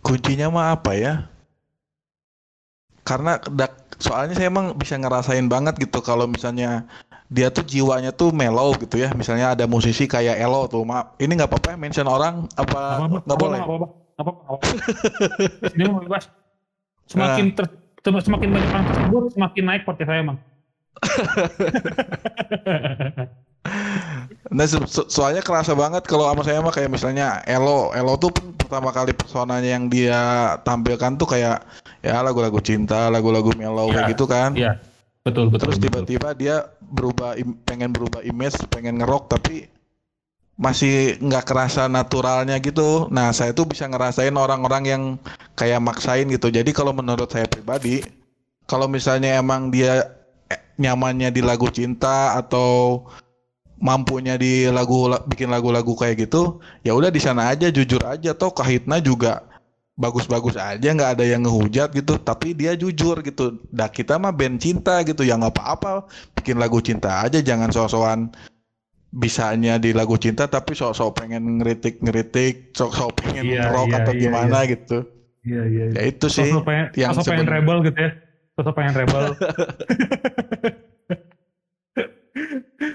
Kuncinya 0.00 0.48
mah 0.48 0.66
apa 0.78 0.96
ya? 0.96 1.14
Karena 3.04 3.36
soalnya 4.00 4.38
saya 4.38 4.48
emang 4.48 4.72
bisa 4.78 4.96
ngerasain 4.96 5.44
banget 5.50 5.76
gitu 5.82 6.00
kalau 6.00 6.24
misalnya 6.24 6.88
dia 7.30 7.52
tuh 7.52 7.62
jiwanya 7.62 8.10
tuh 8.10 8.32
mellow 8.32 8.72
gitu 8.80 8.96
ya. 8.96 9.12
Misalnya 9.12 9.52
ada 9.52 9.68
musisi 9.68 10.08
kayak 10.08 10.40
Elo 10.40 10.66
tuh, 10.70 10.82
maaf 10.88 11.14
ini 11.20 11.36
nggak 11.36 11.50
apa-apa 11.50 11.74
ya 11.74 11.76
mention 11.76 12.08
orang 12.08 12.48
apa 12.56 13.04
nggak 13.26 13.38
boleh? 13.38 13.60
Apa 13.60 13.74
apa 13.76 13.86
apa 14.20 14.30
apa. 14.56 14.64
Ini 15.76 15.84
mau 15.90 16.00
bebas. 16.00 16.24
Semakin 17.10 17.52
ter, 17.52 17.66
sem- 18.00 18.22
semakin 18.22 18.48
banyak 18.54 18.70
orang 18.70 18.86
tersebut 18.86 19.22
semakin 19.34 19.62
naik 19.66 19.82
podcast 19.82 20.08
saya 20.08 20.22
mang. 20.22 20.38
Nah 24.50 24.66
so- 24.66 24.88
so- 24.88 25.06
soalnya 25.06 25.44
kerasa 25.44 25.76
banget 25.78 26.02
kalau 26.10 26.26
sama 26.26 26.42
saya 26.42 26.58
mah 26.58 26.74
kayak 26.74 26.90
misalnya 26.90 27.38
Elo, 27.46 27.94
Elo 27.94 28.18
tuh 28.18 28.34
pertama 28.58 28.90
kali 28.90 29.14
personanya 29.14 29.78
yang 29.78 29.86
dia 29.86 30.18
tampilkan 30.66 31.14
tuh 31.14 31.28
kayak 31.28 31.62
ya 32.02 32.18
lagu-lagu 32.24 32.58
cinta, 32.58 33.06
lagu-lagu 33.12 33.52
mellow 33.54 33.90
Iya, 33.90 33.94
kayak 33.94 34.08
gitu 34.16 34.24
kan. 34.26 34.50
Iya 34.58 34.72
betul 35.22 35.52
betul. 35.52 35.70
Terus 35.70 35.78
tiba-tiba 35.78 36.28
dia 36.34 36.66
berubah 36.82 37.38
pengen 37.62 37.94
berubah 37.94 38.26
image, 38.26 38.58
pengen 38.72 38.98
ngerok 38.98 39.30
tapi 39.30 39.70
masih 40.60 41.16
nggak 41.24 41.48
kerasa 41.48 41.88
naturalnya 41.88 42.60
gitu. 42.60 43.08
Nah, 43.08 43.32
saya 43.32 43.56
tuh 43.56 43.64
bisa 43.64 43.88
ngerasain 43.88 44.36
orang-orang 44.36 44.84
yang 44.84 45.02
kayak 45.56 45.80
maksain 45.80 46.28
gitu. 46.28 46.52
Jadi 46.52 46.68
kalau 46.76 46.92
menurut 46.92 47.32
saya 47.32 47.48
pribadi, 47.48 48.04
kalau 48.68 48.84
misalnya 48.84 49.40
emang 49.40 49.72
dia 49.72 50.04
eh, 50.52 50.60
nyamannya 50.76 51.32
di 51.32 51.40
lagu 51.40 51.72
cinta 51.72 52.36
atau 52.36 53.02
mampunya 53.80 54.36
di 54.36 54.68
lagu 54.68 55.08
la- 55.08 55.24
bikin 55.24 55.48
lagu-lagu 55.48 55.96
kayak 55.96 56.28
gitu, 56.28 56.60
ya 56.84 56.92
udah 56.92 57.08
di 57.08 57.20
sana 57.24 57.48
aja 57.48 57.72
jujur 57.72 58.04
aja. 58.04 58.36
Toh 58.36 58.52
kahitna 58.52 59.00
juga 59.00 59.48
bagus-bagus 59.96 60.60
aja 60.60 60.92
nggak 60.92 61.16
ada 61.16 61.24
yang 61.24 61.48
ngehujat 61.48 61.88
gitu. 61.96 62.20
Tapi 62.20 62.52
dia 62.52 62.76
jujur 62.76 63.24
gitu. 63.24 63.64
Dah 63.72 63.88
kita 63.88 64.20
mah 64.20 64.36
band 64.36 64.60
cinta 64.60 65.00
gitu. 65.08 65.24
Ya 65.24 65.40
nggak 65.40 65.56
apa-apa 65.56 66.04
bikin 66.36 66.60
lagu 66.60 66.84
cinta 66.84 67.24
aja. 67.24 67.40
Jangan 67.40 67.72
sok-sokan 67.72 68.28
bisanya 69.10 69.74
di 69.82 69.90
lagu 69.90 70.14
cinta 70.14 70.46
tapi 70.46 70.74
sok-sok 70.74 71.18
pengen 71.18 71.58
ngeritik-ngeritik 71.58 72.70
sok-sok 72.74 73.10
pengen 73.18 73.42
Iya, 73.46 73.66
rock 73.74 73.90
iya, 73.90 73.98
atau 74.02 74.12
iya, 74.14 74.22
gimana 74.22 74.58
gitu 74.70 74.98
Iya 75.40 75.62
iya. 75.66 75.84
ya 75.96 76.02
itu 76.04 76.26
sih 76.28 76.52
Sosok 76.52 76.64
pengen, 76.68 76.86
yang 77.00 77.10
sosok 77.16 77.32
pengen 77.32 77.48
rebel 77.48 77.78
gitu 77.88 77.96
ya. 77.96 78.10
Sosok 78.60 78.74
pengen 78.76 78.92
rebel. 78.92 79.24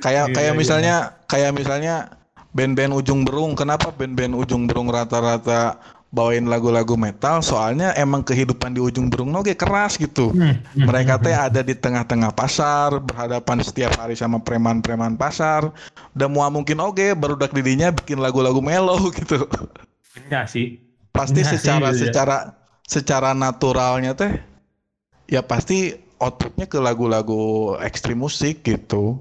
kayak 0.05 0.25
Iya, 0.29 0.33
kayak 0.33 0.53
iya. 0.53 0.59
misalnya 0.59 0.95
kayak 1.25 1.51
misalnya 1.57 1.95
band-band 2.55 2.93
ujung 2.95 3.25
berung 3.25 3.57
kenapa 3.57 3.89
band-band 3.91 4.37
ujung 4.37 4.69
berung 4.69 4.87
rata-rata 4.93 5.81
bawain 6.15 6.45
lagu-lagu 6.47 6.95
metal 6.95 7.43
soalnya 7.43 7.91
emang 7.99 8.23
kehidupan 8.23 8.71
di 8.75 8.79
ujung 8.79 9.07
berung 9.11 9.31
noge 9.35 9.51
keras 9.61 9.99
gitu 9.99 10.31
Hmm, 10.31 10.53
hmm, 10.73 10.89
mereka 10.89 11.13
hmm, 11.19 11.19
teh 11.23 11.35
ada 11.35 11.61
di 11.69 11.75
tengah-tengah 11.75 12.31
pasar 12.31 12.89
berhadapan 13.03 13.57
setiap 13.67 13.91
hari 13.99 14.15
sama 14.15 14.39
preman-preman 14.39 15.13
pasar 15.19 15.67
dan 16.15 16.29
mua 16.31 16.47
mungkin 16.47 16.79
oke 16.79 17.05
barudak 17.19 17.51
didinya 17.51 17.91
bikin 17.91 18.17
lagu-lagu 18.23 18.63
mellow 18.63 18.99
gitu 19.19 19.43
Enggak 20.19 20.43
sih. 20.53 20.65
pasti 21.15 21.41
Iya 21.41 21.49
sih, 21.63 21.77
secara 21.83 21.89
iya. 21.95 21.95
secara 22.01 22.37
secara 22.85 23.29
naturalnya 23.33 24.11
teh 24.13 24.31
ya 25.29 25.41
pasti 25.45 25.93
outputnya 26.21 26.65
ke 26.69 26.77
lagu-lagu 26.81 27.75
ekstrim 27.83 28.17
musik 28.25 28.55
gitu 28.65 29.19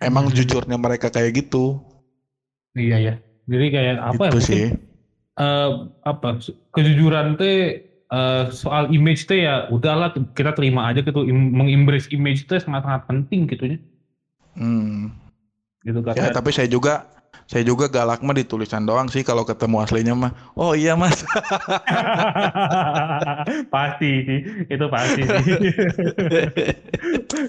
emang 0.00 0.30
Hmm. 0.30 0.36
jujurnya 0.36 0.76
mereka 0.80 1.08
kayak 1.14 1.32
gitu 1.44 1.80
Iya 2.80 2.94
ya. 3.06 3.10
Jadi 3.50 3.64
kayak 3.74 3.94
apa 4.10 4.22
ya? 4.28 4.30
itu 4.30 4.38
mungkin, 4.38 4.58
sih 4.58 4.64
eh, 5.38 5.70
apa 6.02 6.42
kejujuran 6.74 7.38
teh 7.38 7.86
eh, 7.86 8.44
soal 8.50 8.90
image 8.90 9.24
teh 9.30 9.46
ya 9.46 9.70
udahlah 9.70 10.10
kita 10.34 10.52
terima 10.52 10.90
aja 10.90 11.00
gitu 11.00 11.22
Im- 11.24 11.54
mengembrace 11.54 12.10
image 12.10 12.44
teh 12.50 12.58
sangat-sangat 12.58 13.06
penting 13.06 13.46
gitu 13.48 13.64
ya. 13.74 13.78
Hmm. 14.58 15.14
Gitu 15.86 16.02
kan. 16.02 16.18
ya 16.18 16.34
tapi 16.34 16.50
saya 16.50 16.66
juga 16.66 17.06
saya 17.48 17.64
juga 17.64 17.88
galak 17.88 18.20
mah 18.20 18.36
di 18.36 18.44
tulisan 18.44 18.84
doang 18.84 19.08
sih 19.08 19.24
kalau 19.24 19.46
ketemu 19.46 19.80
aslinya 19.80 20.12
mah 20.12 20.32
oh 20.52 20.76
iya 20.76 20.98
mas 20.98 21.16
pasti 23.74 24.10
sih, 24.26 24.40
itu 24.68 24.84
pasti 24.92 25.22
sih. 25.24 25.44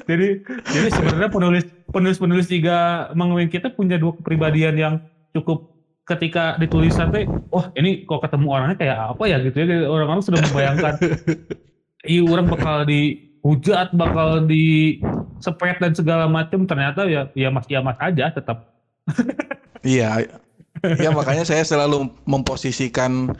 jadi 0.10 0.28
jadi 0.72 0.88
sebenarnya 0.94 1.30
penulis 1.34 1.66
penulis 1.92 2.18
penulis 2.22 2.48
juga 2.48 3.10
mengenai 3.12 3.52
kita 3.52 3.76
punya 3.76 4.00
dua 4.00 4.16
kepribadian 4.16 4.76
yang 4.78 4.94
cukup 5.36 5.68
ketika 6.10 6.58
ditulisan 6.58 7.14
teh, 7.14 7.30
wah 7.54 7.70
ini 7.78 8.04
kok 8.10 8.26
ketemu 8.26 8.48
orangnya 8.50 8.78
kayak 8.82 8.98
apa 9.14 9.24
ya 9.30 9.38
gitu 9.46 9.58
ya 9.62 9.86
orang-orang 9.86 10.26
sudah 10.26 10.42
membayangkan, 10.50 10.94
iya 12.12 12.22
orang 12.26 12.50
bakal 12.50 12.82
dihujat, 12.84 13.94
bakal 13.94 14.42
di 14.50 14.98
sepet 15.40 15.78
dan 15.78 15.94
segala 15.94 16.26
macam 16.28 16.66
ternyata 16.66 17.06
ya 17.08 17.30
ya 17.38 17.54
mas 17.54 17.70
ya 17.70 17.80
mas 17.86 17.98
aja 18.02 18.34
tetap. 18.34 18.58
Iya, 19.80 20.28
ya 20.84 21.08
makanya 21.16 21.48
saya 21.48 21.64
selalu 21.64 22.12
memposisikan 22.28 23.32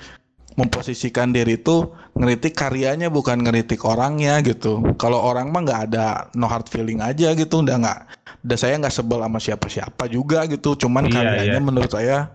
memposisikan 0.56 1.36
diri 1.36 1.60
itu 1.60 1.92
ngeritik 2.16 2.56
karyanya 2.56 3.12
bukan 3.12 3.44
ngeritik 3.44 3.84
orangnya 3.84 4.40
gitu. 4.44 4.80
Kalau 4.96 5.20
orang 5.20 5.52
mah 5.52 5.68
nggak 5.68 5.82
ada 5.92 6.32
no 6.40 6.48
hard 6.48 6.72
feeling 6.72 7.04
aja 7.04 7.36
gitu, 7.36 7.60
udah 7.60 7.76
nggak, 7.80 8.00
udah 8.48 8.58
saya 8.60 8.80
nggak 8.80 8.96
sebel 8.96 9.20
sama 9.20 9.40
siapa-siapa 9.40 10.04
juga 10.08 10.48
gitu. 10.48 10.80
Cuman 10.80 11.12
Iya, 11.12 11.16
karyanya 11.20 11.60
iya. 11.60 11.64
menurut 11.64 11.92
saya 11.92 12.32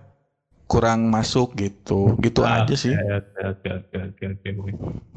kurang 0.65 1.09
masuk 1.09 1.53
gitu, 1.55 2.17
gitu 2.19 2.41
Ah, 2.41 2.65
aja 2.65 2.75
sih. 2.75 2.93
Oke 2.95 3.41
oke 3.45 3.69
oke 3.71 4.25
oke. 4.33 4.49
oke. 4.65 4.71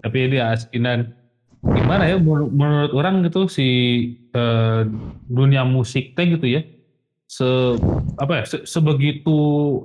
Tapi 0.04 0.18
ini 0.28 0.38
asinan 0.38 1.16
gimana 1.64 2.06
ya 2.06 2.20
menur- 2.20 2.52
menurut 2.52 2.92
orang 2.94 3.26
gitu 3.26 3.48
si 3.48 3.68
eh, 4.30 4.82
dunia 5.26 5.64
musik 5.64 6.14
teh 6.14 6.28
gitu 6.28 6.46
ya 6.46 6.62
se 7.28 7.44
apa 8.16 8.40
ya 8.40 8.44
se- 8.48 8.64
sebegitu 8.64 9.36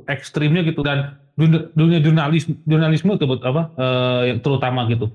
ekstrimnya 0.07 0.63
gitu 0.63 0.87
dan 0.87 1.19
dunia, 1.35 1.67
dunia 1.75 1.99
jurnalis 1.99 2.47
jurnalisme 2.63 3.17
itu 3.17 3.27
apa 3.43 3.73
eh, 3.75 4.23
yang 4.35 4.39
terutama 4.41 4.87
gitu. 4.87 5.11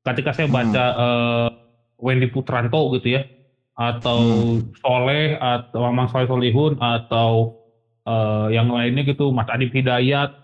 Ketika 0.00 0.32
saya 0.32 0.48
baca 0.48 0.84
eh, 0.96 1.48
Wendy 2.00 2.28
Putranto 2.28 2.92
gitu 2.96 3.16
ya 3.16 3.24
atau 3.76 4.20
Soleh 4.80 5.36
atau 5.36 5.84
Mamang 5.84 6.08
Soleh 6.08 6.28
Solihun 6.28 6.76
atau 6.80 7.59
eh, 8.06 8.46
yang 8.54 8.68
lainnya 8.70 9.02
gitu 9.04 9.34
Mas 9.34 9.48
Adib 9.50 9.72
Hidayat 9.74 10.40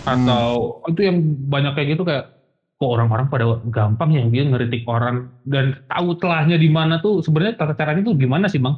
atau 0.00 0.80
itu 0.88 1.00
yang 1.04 1.20
banyak 1.48 1.76
kayak 1.76 1.88
gitu 1.96 2.02
kayak 2.08 2.40
kok 2.80 2.88
orang-orang 2.96 3.28
pada 3.28 3.44
gampang 3.68 4.16
ya 4.16 4.24
dia 4.32 4.48
ngeritik 4.48 4.88
orang 4.88 5.28
dan 5.44 5.84
tahu 5.84 6.16
telahnya 6.16 6.56
di 6.56 6.72
mana 6.72 6.96
tuh 7.04 7.20
sebenarnya 7.20 7.60
tata 7.60 7.76
caranya 7.76 8.00
tuh 8.08 8.16
gimana 8.16 8.48
sih 8.48 8.56
bang? 8.56 8.72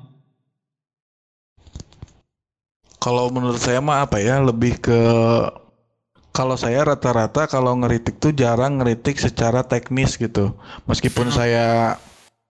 Kalau 2.98 3.30
menurut 3.30 3.62
saya 3.62 3.78
mah 3.78 4.02
apa 4.02 4.18
ya 4.18 4.42
lebih 4.42 4.82
ke 4.82 5.00
kalau 6.34 6.56
saya 6.58 6.82
rata-rata 6.82 7.46
kalau 7.46 7.78
ngeritik 7.78 8.18
tuh 8.18 8.34
jarang 8.34 8.82
ngeritik 8.82 9.22
secara 9.22 9.62
teknis 9.62 10.18
gitu. 10.18 10.50
Meskipun 10.90 11.30
saya 11.30 11.94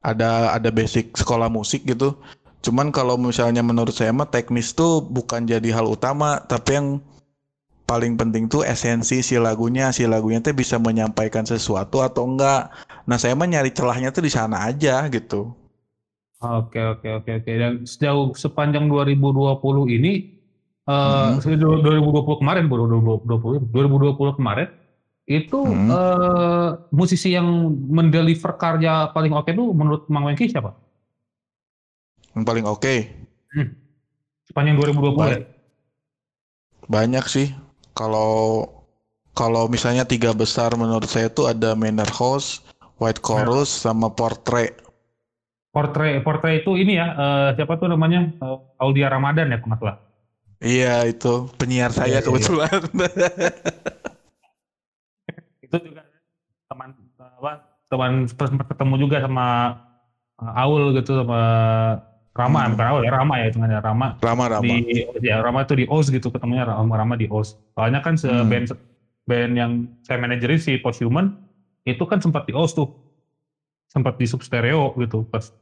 ada 0.00 0.56
ada 0.56 0.70
basic 0.72 1.12
sekolah 1.20 1.52
musik 1.52 1.84
gitu. 1.84 2.16
Cuman 2.62 2.94
kalau 2.94 3.18
misalnya 3.18 3.60
menurut 3.60 3.90
saya 3.90 4.14
mah 4.14 4.30
teknis 4.30 4.70
tuh 4.72 5.02
bukan 5.02 5.44
jadi 5.50 5.74
hal 5.74 5.90
utama, 5.90 6.38
tapi 6.46 6.78
yang 6.78 6.88
paling 7.90 8.14
penting 8.14 8.46
tuh 8.46 8.62
esensi 8.62 9.18
si 9.20 9.34
lagunya, 9.36 9.90
si 9.90 10.06
lagunya 10.06 10.38
tuh 10.38 10.54
bisa 10.54 10.78
menyampaikan 10.78 11.42
sesuatu 11.42 12.00
atau 12.00 12.24
enggak. 12.24 12.70
Nah, 13.04 13.18
saya 13.18 13.34
mah 13.34 13.50
nyari 13.50 13.74
celahnya 13.74 14.14
tuh 14.14 14.22
di 14.22 14.30
sana 14.30 14.70
aja 14.70 15.02
gitu. 15.10 15.52
Oke 16.42 16.82
oke 16.82 17.06
oke 17.22 17.30
oke 17.38 17.52
dan 17.54 17.86
sejauh 17.86 18.34
sepanjang 18.34 18.90
2020 18.90 19.86
ini 19.86 20.42
eh 20.82 21.38
Mhm. 21.38 21.38
sejauh 21.38 21.78
2020 21.86 22.42
kemarin 22.42 22.66
baru 22.66 22.90
2020 22.90 23.62
2020 23.70 24.34
kemarin 24.34 24.66
itu 25.22 25.62
Mhm. 25.62 25.86
eh, 25.94 26.68
musisi 26.90 27.30
yang 27.30 27.46
mendeliver 27.86 28.58
karya 28.58 29.06
paling 29.14 29.30
oke 29.30 29.54
tuh 29.54 29.70
menurut 29.70 30.02
Mang 30.10 30.26
Wengki 30.26 30.50
siapa? 30.50 30.74
Yang 32.32 32.44
paling 32.48 32.64
oke. 32.64 32.94
sepanjang 34.48 34.76
2020 34.80 35.04
ya? 35.28 35.38
Baik. 35.38 35.42
Banyak 36.88 37.24
sih. 37.28 37.48
Kalau 37.92 38.64
kalau 39.32 39.68
misalnya 39.68 40.04
tiga 40.04 40.32
besar 40.36 40.76
menurut 40.76 41.08
saya 41.08 41.28
itu 41.32 41.48
ada 41.48 41.72
Manor 41.72 42.08
House, 42.12 42.60
White 43.00 43.20
Chorus, 43.24 43.68
sama 43.68 44.12
Portrait. 44.12 44.76
Portrait 45.72 46.20
portrait 46.20 46.60
itu 46.60 46.76
ini 46.76 47.00
ya 47.00 47.16
eh, 47.16 47.48
siapa 47.56 47.80
tuh 47.80 47.88
namanya 47.88 48.28
Eh, 48.28 48.58
Aulia 48.76 49.08
Ramadan 49.08 49.48
ya 49.52 49.58
kalau 49.60 49.76
salah. 49.80 49.96
Iya 50.62 51.08
itu 51.08 51.48
penyiar 51.56 51.90
Iya, 51.90 51.96
saya 51.96 52.08
iya, 52.12 52.20
kebetulan. 52.20 52.76
Itu 55.64 55.76
juga 55.80 56.04
teman 56.68 56.92
apa 57.16 57.52
teman 57.88 58.12
sempat 58.28 58.68
ketemu 58.68 58.94
juga 59.00 59.16
sama 59.24 59.46
eh, 60.44 60.60
Aul 60.60 60.92
gitu 60.92 61.24
sama 61.24 61.40
Rama 62.32 62.64
Hmm. 62.64 62.72
bukan 62.72 62.86
Aul 62.88 63.02
ya 63.04 63.12
Rama 63.12 63.34
ya 63.36 63.46
itu 63.46 63.58
namanya 63.60 63.80
Rama 63.84 64.08
Rama 64.18 64.44
Rama. 64.48 64.64
di 64.64 65.04
ya 65.20 65.36
Rama 65.38 65.58
itu 65.62 65.74
di 65.76 65.84
OS 65.84 66.08
gitu 66.08 66.32
ketemunya 66.32 66.64
Rama 66.64 66.94
Rama 66.96 67.14
di 67.14 67.28
OS. 67.28 67.60
Soalnya 67.76 68.00
kan 68.00 68.16
se 68.16 68.26
Hmm. 68.26 68.48
band 68.48 68.72
band 69.22 69.52
yang 69.54 69.70
saya 70.02 70.16
manajerin 70.18 70.56
si 70.56 70.80
Posthuman 70.80 71.36
itu 71.84 72.00
kan 72.02 72.18
sempat 72.18 72.44
di 72.44 72.52
OS 72.52 72.72
tuh. 72.72 72.88
Sempat 73.86 74.16
di 74.16 74.24
substereo 74.24 74.96
gitu 74.96 75.28
pas 75.28 75.52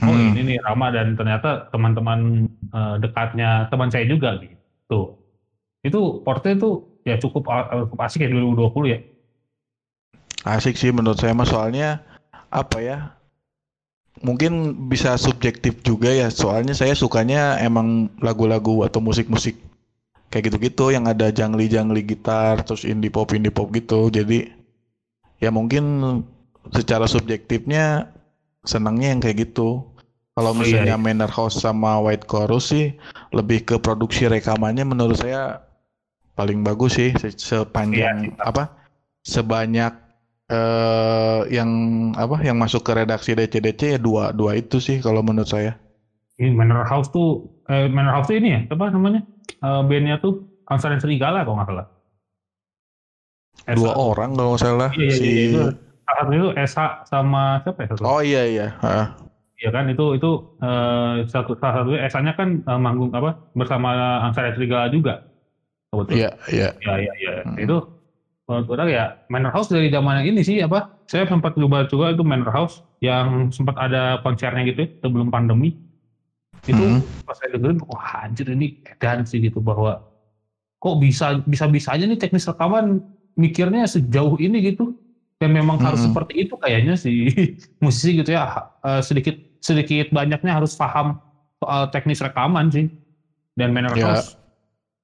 oh 0.00 0.06
Hmm. 0.06 0.30
ini 0.32 0.54
nih 0.54 0.58
Rama 0.62 0.94
dan 0.94 1.18
ternyata 1.18 1.66
teman-teman 1.68 2.46
eh, 2.70 2.94
dekatnya 3.02 3.66
teman 3.66 3.90
saya 3.90 4.06
juga 4.06 4.38
gitu. 4.38 5.18
Itu 5.82 6.22
Porte 6.22 6.54
itu 6.54 6.70
ya 7.02 7.18
cukup 7.18 7.42
cukup 7.88 7.98
asik 8.00 8.22
ya 8.22 8.30
2020 8.30 8.86
ya. 8.86 8.98
Asik 10.40 10.78
sih 10.78 10.88
menurut 10.88 11.18
saya 11.18 11.34
mah 11.34 11.44
soalnya 11.44 12.00
apa 12.48 12.78
ya? 12.78 13.18
Mungkin 14.20 14.76
bisa 14.92 15.16
subjektif 15.16 15.80
juga 15.80 16.12
ya. 16.12 16.28
Soalnya 16.28 16.76
saya 16.76 16.92
sukanya 16.92 17.56
emang 17.56 18.12
lagu-lagu 18.20 18.84
atau 18.84 19.00
musik-musik 19.00 19.56
kayak 20.30 20.52
gitu-gitu 20.52 20.94
yang 20.94 21.08
ada 21.10 21.32
jangli-jangli 21.32 22.06
gitar 22.06 22.62
terus 22.62 22.84
indie 22.84 23.10
pop 23.10 23.32
indie 23.32 23.50
pop 23.50 23.72
gitu. 23.72 24.12
Jadi 24.12 24.52
ya 25.40 25.48
mungkin 25.48 25.84
secara 26.70 27.08
subjektifnya 27.08 28.12
senangnya 28.62 29.16
yang 29.16 29.20
kayak 29.24 29.48
gitu. 29.48 29.88
Kalau 30.36 30.52
Oh, 30.52 30.56
iya, 30.56 30.84
misalnya 30.84 30.96
iya. 30.96 31.00
Manor 31.00 31.32
House 31.32 31.58
sama 31.60 32.00
White 32.00 32.28
Chorus 32.28 32.72
sih 32.72 32.92
lebih 33.34 33.64
ke 33.64 33.76
produksi 33.80 34.28
rekamannya 34.28 34.84
menurut 34.84 35.16
saya 35.16 35.64
paling 36.36 36.60
bagus 36.64 36.96
sih 36.96 37.12
se- 37.16 37.36
sepanjang 37.36 38.32
Iya, 38.32 38.40
apa 38.40 38.72
sebanyak 39.20 39.92
eh 40.50 41.40
yang 41.54 41.70
apa 42.18 42.42
yang 42.42 42.58
masuk 42.58 42.82
ke 42.82 42.92
redaksi 42.92 43.38
DC-DC 43.38 43.94
ya 43.94 43.98
dua 44.02 44.34
dua 44.34 44.58
itu 44.58 44.82
sih 44.82 44.98
kalau 44.98 45.22
menurut 45.22 45.46
saya. 45.46 45.78
Ini 46.40 46.56
Manor 46.56 46.88
House 46.88 47.08
tuh 47.14 47.46
eh, 47.70 47.86
Manor 47.86 48.18
House 48.18 48.28
tuh 48.32 48.36
ini 48.40 48.48
ya 48.56 48.60
apa 48.66 48.90
namanya 48.90 49.22
Eh, 49.60 49.80
bandnya 49.84 50.16
tuh 50.16 50.40
Angsa 50.64 50.88
dan 50.88 51.00
Serigala 51.04 51.44
kalau 51.44 51.60
nggak 51.60 51.68
salah. 51.68 51.86
Dua 53.76 53.92
orang 53.92 54.32
kalau 54.32 54.56
nggak 54.56 54.62
salah 54.64 54.90
Iya, 54.96 55.04
iya, 55.04 55.12
si 55.12 55.26
iya, 55.28 55.42
itu 55.52 55.60
salah 56.00 56.16
satu 56.24 56.32
itu 56.32 56.48
Esa 56.56 56.84
sama 57.04 57.42
siapa 57.60 57.78
ya 57.84 57.86
satu? 57.92 58.02
Oh 58.08 58.20
iya 58.24 58.42
iya. 58.48 58.66
Heeh. 58.80 59.06
Iya 59.60 59.68
kan 59.76 59.84
itu 59.92 60.04
itu 60.16 60.30
eh, 60.64 61.12
satu 61.28 61.52
salah 61.60 61.74
satu 61.84 61.90
Esanya 61.92 62.32
kan 62.40 62.48
eh, 62.64 62.80
manggung 62.80 63.12
apa 63.12 63.36
bersama 63.52 63.92
Angsa 64.24 64.48
dan 64.48 64.56
Serigala 64.56 64.88
juga. 64.88 65.28
Iya 66.08 66.32
iya. 66.48 66.68
Iya 66.80 66.94
iya 67.04 67.12
iya. 67.20 67.32
Hmm. 67.44 67.58
Itu 67.60 67.76
menurut 68.50 68.68
orang 68.74 68.88
ya 68.90 69.04
Manor 69.30 69.54
House 69.54 69.70
dari 69.70 69.86
zaman 69.94 70.26
yang 70.26 70.34
ini 70.34 70.42
sih 70.42 70.58
apa? 70.58 70.90
Saya 71.06 71.30
sempat 71.30 71.54
coba 71.54 71.86
juga 71.86 72.10
itu 72.10 72.26
Manor 72.26 72.50
House 72.50 72.82
yang 72.98 73.54
sempat 73.54 73.78
ada 73.78 74.18
konsernya 74.26 74.66
gitu 74.66 74.82
ya, 74.84 74.88
sebelum 75.06 75.30
pandemi. 75.30 75.78
Itu 76.66 76.76
Hmm. 76.76 77.00
pas 77.24 77.38
saya 77.38 77.54
dengerin 77.56 77.78
wah 77.86 78.26
anjir 78.26 78.50
ini 78.50 78.82
edan 78.84 79.22
sih 79.24 79.38
gitu 79.40 79.62
bahwa 79.62 80.02
kok 80.82 80.96
bisa 80.98 81.40
bisa 81.46 81.64
bisa 81.70 81.94
aja 81.94 82.04
nih 82.04 82.18
teknis 82.18 82.44
rekaman 82.48 83.00
mikirnya 83.38 83.86
sejauh 83.86 84.36
ini 84.40 84.58
gitu 84.72 84.96
dan 85.40 85.56
memang 85.56 85.80
harus 85.80 86.04
Mm-mm. 86.04 86.12
seperti 86.12 86.34
itu 86.44 86.54
kayaknya 86.60 86.94
sih 87.00 87.32
musisi 87.84 88.20
gitu 88.20 88.30
ya 88.36 88.44
eh, 88.84 89.00
sedikit 89.00 89.36
sedikit 89.60 90.12
banyaknya 90.12 90.60
harus 90.60 90.76
paham 90.76 91.16
soal 91.60 91.88
teknis 91.92 92.20
rekaman 92.20 92.68
sih 92.72 92.88
dan 93.56 93.72
Manor 93.72 93.96
Ya. 93.96 94.16
House 94.16 94.36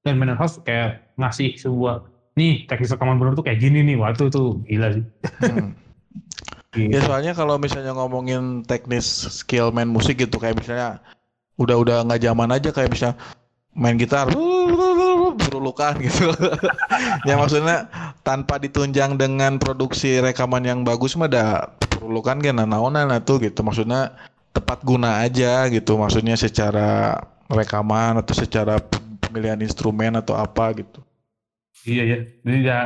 dan 0.04 0.16
Manor 0.20 0.36
House 0.40 0.60
kayak 0.64 1.12
ngasih 1.16 1.56
sebuah 1.60 2.04
nih 2.36 2.68
teknis 2.68 2.92
rekaman 2.92 3.16
bener 3.16 3.32
tuh 3.32 3.44
kayak 3.44 3.58
gini 3.64 3.80
nih 3.82 3.96
waktu 3.96 4.28
itu 4.28 4.60
gila 4.68 4.88
sih 4.92 5.04
Hmm. 5.40 5.72
Gitu. 6.76 6.92
Ya 6.92 7.00
soalnya 7.08 7.32
kalau 7.32 7.56
misalnya 7.56 7.96
ngomongin 7.96 8.60
teknis 8.68 9.08
skill 9.32 9.72
main 9.72 9.88
musik 9.88 10.20
gitu 10.20 10.36
kayak 10.36 10.60
misalnya 10.60 11.00
udah-udah 11.56 12.04
nggak 12.04 12.20
zaman 12.20 12.52
aja 12.52 12.68
kayak 12.68 12.92
bisa 12.92 13.16
main 13.72 13.96
gitar 13.96 14.28
berulukan 15.36 15.96
gitu. 16.04 16.32
ya 17.28 17.40
maksudnya 17.40 17.88
tanpa 18.20 18.60
ditunjang 18.60 19.16
dengan 19.16 19.56
produksi 19.56 20.20
rekaman 20.20 20.68
yang 20.68 20.80
bagus 20.84 21.16
mah 21.16 21.32
ada 21.32 21.72
perulukan 21.80 22.36
kan 22.44 22.60
naonan 22.60 23.08
tuh 23.24 23.40
gitu. 23.40 23.64
Maksudnya 23.64 24.12
tepat 24.52 24.84
guna 24.84 25.24
aja 25.24 25.64
gitu. 25.72 25.96
Maksudnya 25.96 26.36
secara 26.36 27.16
rekaman 27.48 28.20
atau 28.20 28.36
secara 28.36 28.76
pemilihan 29.24 29.60
instrumen 29.64 30.12
atau 30.20 30.36
apa 30.36 30.76
gitu. 30.76 31.00
Iya 31.86 32.02
ya. 32.02 32.18
Jadi 32.42 32.58
ya 32.66 32.78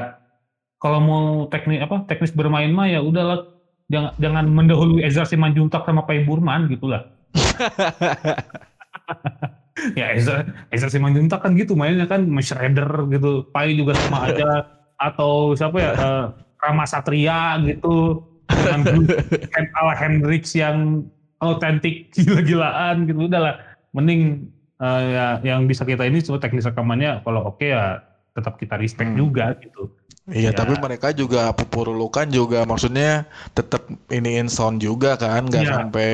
kalau 0.81 1.01
mau 1.01 1.25
teknik 1.49 1.81
apa 1.85 2.05
teknis 2.09 2.33
bermain 2.33 2.73
mah 2.73 2.89
ya 2.89 3.01
udahlah 3.01 3.49
jangan 3.89 4.13
jangan 4.21 4.45
mendahului 4.49 5.03
Ezra 5.03 5.25
Simanjuntak 5.25 5.89
sama 5.89 6.05
Pai 6.05 6.23
Burman 6.23 6.69
gitulah. 6.69 7.09
ya 9.99 10.13
Ezra 10.13 10.45
Ezra 10.69 10.93
Simanjuntak 10.93 11.41
kan 11.41 11.57
gitu 11.57 11.75
mainnya 11.75 12.05
kan 12.05 12.29
shredder 12.45 13.09
gitu. 13.11 13.49
Pai 13.51 13.75
juga 13.75 13.97
sama 13.97 14.31
aja 14.31 14.69
atau 15.01 15.57
siapa 15.57 15.77
ya 15.81 15.93
eh, 15.97 16.25
Rama 16.61 16.85
Satria 16.85 17.57
gitu 17.65 18.21
dengan 18.47 18.85
ala 19.81 19.97
Hendrix 19.97 20.53
yang 20.53 21.09
autentik 21.41 22.09
gila-gilaan 22.15 23.09
gitu 23.09 23.27
udahlah 23.27 23.57
mending 23.97 24.53
eh, 24.79 25.03
ya 25.17 25.27
yang 25.41 25.65
bisa 25.65 25.89
kita 25.89 26.05
ini 26.05 26.21
cuma 26.21 26.37
teknis 26.37 26.69
rekamannya 26.69 27.25
kalau 27.25 27.57
oke 27.57 27.65
ya 27.65 28.05
tetap 28.31 28.55
kita 28.57 28.75
respect 28.79 29.13
Hmm. 29.13 29.21
juga 29.21 29.57
gitu. 29.59 29.91
Iya, 30.31 30.55
Ya. 30.55 30.57
tapi 30.57 30.79
mereka 30.79 31.11
juga 31.11 31.51
pupurulukan 31.51 32.29
juga 32.31 32.63
maksudnya 32.63 33.27
tetap 33.51 33.83
iniin 34.07 34.47
sound 34.47 34.79
juga 34.79 35.19
kan, 35.19 35.49
nggak 35.51 35.65
Iya, 35.67 35.75
sampai 35.75 36.11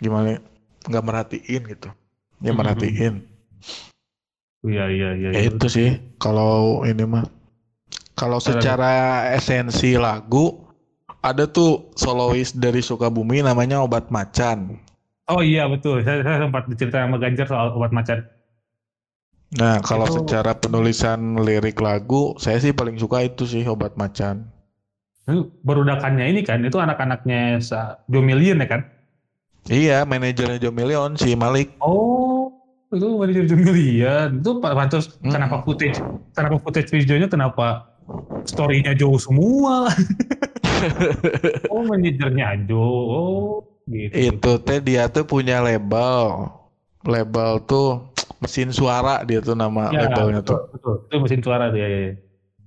gimana, 0.00 0.42
nggak 0.90 1.04
merhatiin 1.04 1.62
gitu. 1.70 1.88
Ya 2.42 2.50
Mhm. 2.50 2.58
merhatiin. 2.58 3.14
Iya 4.64 4.84
iya 4.90 5.08
iya. 5.14 5.28
Ya 5.30 5.40
itu 5.46 5.66
sih 5.68 5.88
kalau 6.18 6.82
ini 6.88 7.04
mah. 7.04 7.24
Kalau 8.14 8.38
secara 8.38 9.26
esensi 9.34 9.98
lagu 9.98 10.64
ada 11.18 11.50
tuh 11.50 11.90
solois 11.98 12.54
dari 12.54 12.78
Sukabumi 12.78 13.42
namanya 13.42 13.82
Obat 13.82 14.08
Macan. 14.08 14.78
Oh 15.26 15.40
iya 15.40 15.64
betul. 15.66 16.04
Saya, 16.04 16.20
saya 16.20 16.46
sempat 16.46 16.68
diceritakan 16.68 17.10
sama 17.10 17.18
Ganjar 17.18 17.46
soal 17.48 17.72
obat 17.72 17.90
macan. 17.96 18.22
Nah, 19.54 19.78
kalau 19.80 20.10
Itu- 20.10 20.14
secara 20.22 20.58
penulisan 20.58 21.38
lirik 21.38 21.78
lagu, 21.78 22.34
saya 22.42 22.58
sih 22.58 22.74
paling 22.74 22.98
suka 22.98 23.22
itu 23.22 23.46
sih 23.46 23.62
Obat 23.64 23.94
Macan. 23.94 24.50
Berudakannya 25.64 26.26
ini 26.28 26.44
kan 26.44 26.60
itu 26.60 26.76
anak-anaknya 26.76 27.62
Million 28.20 28.60
ya 28.60 28.68
kan? 28.68 28.82
Iya, 29.64 30.04
manajernya 30.04 30.60
Joe 30.60 30.74
Million 30.74 31.16
si 31.16 31.32
Malik. 31.32 31.72
Oh 31.80 32.52
itu 32.92 33.08
manajer 33.16 33.48
Joe 33.48 33.56
Million. 33.56 34.44
Itu 34.44 34.60
Pak 34.60 34.74
Pantos 34.76 35.16
Mm. 35.24 35.32
kenapa 35.32 35.56
footage 35.64 35.96
kenapa 36.36 36.56
footage 36.60 36.92
videonya 36.92 37.32
kenapa 37.32 37.88
story-nya 38.44 38.92
Joe 38.92 39.16
semua? 39.16 39.88
oh 41.72 41.82
manajernya 41.88 42.68
Joe. 42.68 42.84
Oh 43.08 43.64
gitu. 43.88 44.12
Itu 44.12 44.52
teh 44.60 44.84
dia 44.84 45.08
tuh 45.08 45.24
punya 45.24 45.64
label. 45.64 46.52
Label 47.04 47.64
tuh 47.64 48.12
mesin 48.40 48.70
suara 48.70 49.24
dia 49.24 49.40
tuh 49.40 49.56
nama 49.56 49.88
Ya, 49.90 50.08
labelnya 50.08 50.40
betul, 50.44 50.58
tuh. 50.58 50.60
betul. 50.76 50.94
Itu 51.08 51.16
mesin 51.20 51.40
suara 51.40 51.64
tuh 51.70 51.78
ya. 51.78 51.88
ya. 51.88 52.12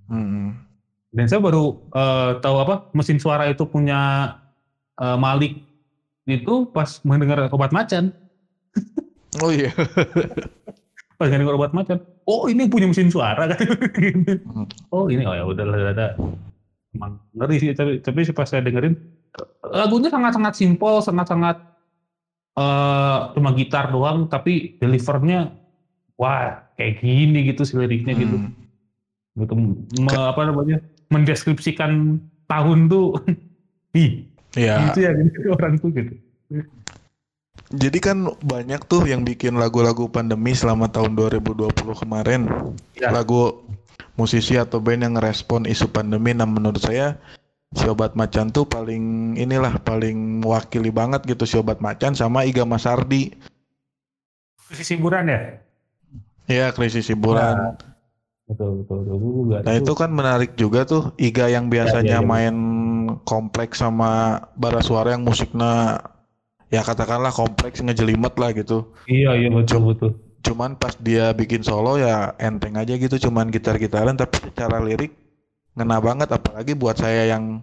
Mm-mm. 0.09 0.47
Dan 1.11 1.25
saya 1.27 1.39
baru 1.39 1.77
eh, 1.91 2.31
tahu 2.39 2.55
apa 2.61 2.75
mesin 2.93 3.17
suara 3.17 3.47
itu 3.47 3.63
punya 3.65 4.33
eh, 4.97 5.17
Malik 5.17 5.63
itu 6.27 6.67
pas 6.69 6.99
mendengar 7.03 7.47
obat 7.49 7.71
macan. 7.71 8.11
Oh 9.37 9.53
iya. 9.53 9.69
Pas 11.21 11.29
mendengar 11.29 11.53
obat 11.53 11.69
macan. 11.69 12.01
Oh 12.25 12.49
ini 12.49 12.65
punya 12.65 12.89
mesin 12.89 13.13
suara 13.13 13.45
kan? 13.45 13.57
Hmm. 13.59 14.65
oh 14.95 15.09
ini 15.13 15.29
oh 15.29 15.35
ya 15.37 15.45
udah 15.45 15.65
ada. 15.93 16.17
Emang 16.95 17.21
ngeri 17.37 17.61
sih 17.61 17.69
tapi 17.77 18.01
tapi 18.01 18.25
pas 18.33 18.49
saya 18.49 18.65
dengerin 18.65 18.97
lagunya 19.69 20.09
sangat-sangat 20.09 20.53
simpel, 20.57 21.05
sangat-sangat 21.05 21.59
eh 22.57 23.19
cuma 23.37 23.53
gitar 23.53 23.93
doang 23.93 24.25
tapi 24.25 24.75
delivernya 24.81 25.53
wah 26.17 26.65
kayak 26.73 26.99
gini 26.99 27.45
gitu 27.45 27.61
sih 27.61 27.77
liriknya 27.77 28.17
gitu. 28.17 28.35
Hmm. 28.35 28.51
Gitu 29.37 29.53
me- 30.01 30.17
apa 30.33 30.41
namanya? 30.43 30.77
mendeskripsikan 31.07 32.19
tahun 32.51 32.91
tuh 32.91 33.15
ih 33.95 34.27
Iya. 34.57 34.89
gitu 34.89 34.99
ya 35.05 35.11
gitu 35.13 35.53
orang 35.53 35.77
tuh 35.77 35.89
gitu 35.93 36.13
Jadi 37.67 37.99
kan 37.99 38.17
banyak 38.41 38.87
tuh 38.87 39.03
yang 39.03 39.27
bikin 39.27 39.59
lagu-lagu 39.59 40.07
pandemi 40.07 40.55
selama 40.55 40.87
tahun 40.87 41.19
2020 41.19 41.67
kemarin. 41.99 42.47
Ya. 42.95 43.11
Lagu 43.11 43.59
musisi 44.15 44.55
atau 44.55 44.79
band 44.79 45.03
yang 45.03 45.19
ngerespon 45.19 45.67
isu 45.67 45.91
pandemi. 45.91 46.31
Nah 46.31 46.47
menurut 46.47 46.79
saya 46.79 47.19
si 47.75 47.85
Obat 47.87 48.15
Macan 48.15 48.47
tuh 48.53 48.63
paling 48.63 49.35
inilah 49.35 49.75
paling 49.83 50.39
mewakili 50.39 50.87
banget 50.93 51.27
gitu 51.27 51.43
si 51.43 51.59
Obat 51.59 51.83
Macan 51.83 52.15
sama 52.15 52.47
Iga 52.47 52.63
Masardi. 52.63 53.35
Sisi 54.71 54.95
hiburan 54.95 55.27
ya? 55.27 55.39
Ya 56.47 56.67
krisis 56.71 57.11
hiburan. 57.11 57.75
Betul, 58.47 58.83
betul, 58.83 59.03
betul. 59.03 59.15
Gua 59.19 59.31
juga. 59.43 59.57
Nah 59.67 59.73
itu 59.75 59.91
kan 59.91 60.09
menarik 60.11 60.55
juga 60.55 60.87
tuh 60.87 61.11
Iga 61.19 61.51
yang 61.51 61.67
biasanya 61.67 62.19
Ya, 62.19 62.19
ya, 62.19 62.23
ya. 62.23 62.27
main 62.27 62.55
kompleks 63.27 63.83
sama 63.83 64.39
bara 64.55 64.79
suara 64.79 65.11
yang 65.11 65.27
musiknya 65.27 65.99
ya 66.71 66.83
katakanlah 66.83 67.35
kompleks 67.35 67.83
ngejelimet 67.83 68.31
lah 68.39 68.55
gitu. 68.55 68.87
Iya, 69.11 69.35
iya 69.35 69.49
betul, 69.51 69.91
betul. 69.91 70.11
Cuman 70.47 70.79
pas 70.79 70.95
dia 70.95 71.35
bikin 71.35 71.59
solo 71.67 71.99
ya 71.99 72.31
enteng 72.39 72.79
aja 72.79 72.95
gitu 72.95 73.19
cuman 73.27 73.51
gitar-gitaran 73.51 74.15
tapi 74.15 74.39
secara 74.39 74.79
lirik 74.79 75.11
ngena 75.77 75.97
banget 76.01 76.29
apalagi 76.33 76.73
buat 76.73 76.97
saya 76.97 77.29
yang 77.37 77.61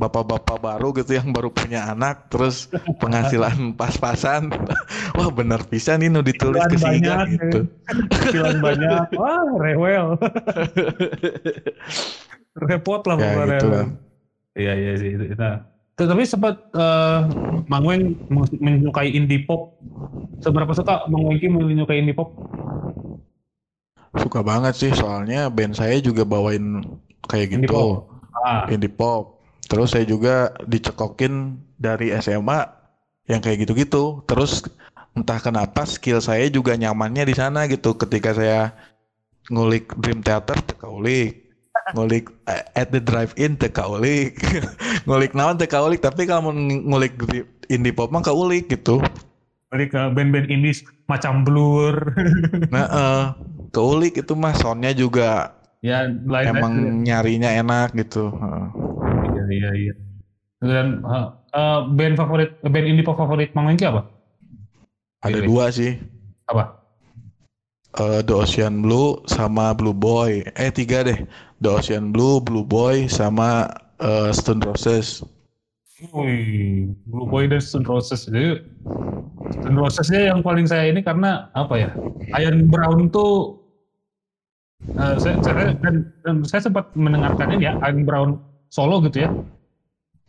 bapak-bapak 0.00 0.56
baru 0.64 0.96
gitu 0.96 1.12
yang 1.12 1.28
baru 1.28 1.52
punya 1.52 1.92
anak 1.92 2.32
terus 2.32 2.72
penghasilan 3.02 3.52
pas-pasan 3.80 4.48
wah 5.18 5.28
bener 5.28 5.60
bisa 5.68 6.00
nih 6.00 6.08
nu 6.08 6.24
ditulis 6.24 6.64
ke 6.72 6.80
banyak, 6.80 7.36
gitu. 7.36 7.60
Cicilan 8.16 8.62
banyak. 8.64 9.12
Wah, 9.20 9.44
rewel. 9.60 10.16
Repot 12.56 13.02
lah 13.04 13.16
Ya 13.18 13.32
gitu 13.58 13.66
lah. 13.68 13.86
Iya, 14.54 14.72
iya 14.78 14.92
sih. 14.96 15.10
itu. 15.14 15.24
Nah, 15.36 15.62
tapi 15.94 16.22
sempat 16.24 16.54
eh, 16.72 17.20
Mang 17.68 17.84
Weng 17.84 18.16
men- 18.32 18.60
menyukai 18.62 19.10
indie 19.12 19.44
pop. 19.44 19.76
Seberapa 20.40 20.72
suka 20.72 21.04
Mang 21.12 21.28
Wengki 21.28 21.52
menyukai 21.52 22.00
indie 22.00 22.16
pop? 22.16 22.32
Suka 24.16 24.40
banget 24.42 24.74
sih 24.74 24.90
soalnya 24.90 25.52
band 25.52 25.76
saya 25.76 26.00
juga 26.02 26.26
bawain 26.26 26.82
kayak 27.30 27.54
Indie 27.54 27.70
gitu. 27.70 27.78
pop. 27.78 28.10
Ah, 28.42 28.66
indie 28.66 28.90
pop. 28.90 29.38
Terus 29.70 29.94
saya 29.94 30.02
juga 30.02 30.50
dicekokin 30.66 31.54
dari 31.78 32.10
SMA 32.18 32.66
yang 33.30 33.38
kayak 33.38 33.62
gitu-gitu. 33.62 34.26
Terus 34.26 34.66
entah 35.14 35.38
kenapa 35.38 35.86
skill 35.86 36.18
saya 36.18 36.50
juga 36.50 36.74
nyamannya 36.74 37.22
di 37.22 37.34
sana 37.38 37.70
gitu. 37.70 37.94
Ketika 37.94 38.34
saya 38.34 38.74
ngulik 39.54 39.94
Dream 40.02 40.26
Theater 40.26 40.58
teka 40.66 40.90
ulik. 40.90 41.46
Ngulik 41.94 42.30
eh, 42.50 42.62
at 42.74 42.90
the 42.90 42.98
drive-in 42.98 43.54
teka 43.54 43.86
ulik. 43.86 44.42
ngulik 45.06 45.32
naon 45.38 45.54
teka 45.54 45.78
ulik. 45.78 46.02
Tapi 46.02 46.26
kalau 46.26 46.50
mau 46.50 46.54
ngulik 46.54 47.14
indie 47.70 47.94
pop 47.94 48.10
mah 48.10 48.26
keulik 48.26 48.66
gitu. 48.66 48.98
balik 49.70 49.94
ke 49.94 50.02
band-band 50.18 50.50
indie 50.50 50.82
macam 51.06 51.46
Blur. 51.46 51.94
Nah, 52.74 52.86
eh, 52.90 53.24
keulik 53.70 54.18
itu 54.18 54.34
mah 54.34 54.50
soundnya 54.58 54.90
juga 54.90 55.54
ya, 55.80 56.08
lain 56.08 56.46
emang 56.48 56.74
nyarinya 57.04 57.50
enak 57.52 57.96
gitu. 57.96 58.32
Iya, 59.34 59.44
iya, 59.50 59.70
iya. 59.76 59.94
Dan 60.60 61.00
eh, 61.04 61.26
eh, 61.56 61.80
band 61.96 62.14
favorit, 62.20 62.50
band 62.60 62.86
indie 62.86 63.04
pop 63.04 63.16
favorit 63.16 63.52
Mang 63.56 63.68
Wengki 63.68 63.88
apa? 63.88 64.04
Ada 65.20 65.40
Pilih. 65.40 65.48
dua 65.48 65.64
sih. 65.72 65.96
Apa? 66.48 66.80
eh, 67.98 68.20
The 68.22 68.34
Ocean 68.34 68.84
Blue 68.84 69.18
sama 69.26 69.74
Blue 69.74 69.96
Boy. 69.96 70.46
Eh 70.54 70.70
tiga 70.70 71.02
deh. 71.02 71.18
The 71.58 71.68
Ocean 71.80 72.14
Blue, 72.14 72.38
Blue 72.40 72.64
Boy 72.64 73.10
sama 73.10 73.66
eh, 73.98 74.30
Stone 74.30 74.62
Roses. 74.62 75.24
Wih, 76.16 76.96
Blue 77.04 77.28
Boy 77.28 77.50
dan 77.50 77.60
Stone 77.60 77.84
Roses. 77.84 78.24
Jadi, 78.24 78.64
Stone 79.60 79.76
Rosesnya 79.76 80.32
yang 80.32 80.40
paling 80.40 80.64
saya 80.64 80.88
ini 80.88 81.04
karena 81.04 81.52
apa 81.52 81.74
ya? 81.76 81.90
Ian 82.40 82.72
Brown 82.72 83.12
tuh 83.12 83.59
eh, 84.88 85.14
saya, 85.20 85.34
saya, 85.44 85.76
dan, 85.80 86.08
dan 86.24 86.36
saya 86.46 86.60
sempat 86.68 86.92
mendengarkan 86.96 87.52
ini 87.56 87.68
ya, 87.68 87.74
Ian 87.84 88.04
Brown 88.08 88.40
solo 88.72 89.02
gitu 89.04 89.26
ya. 89.26 89.30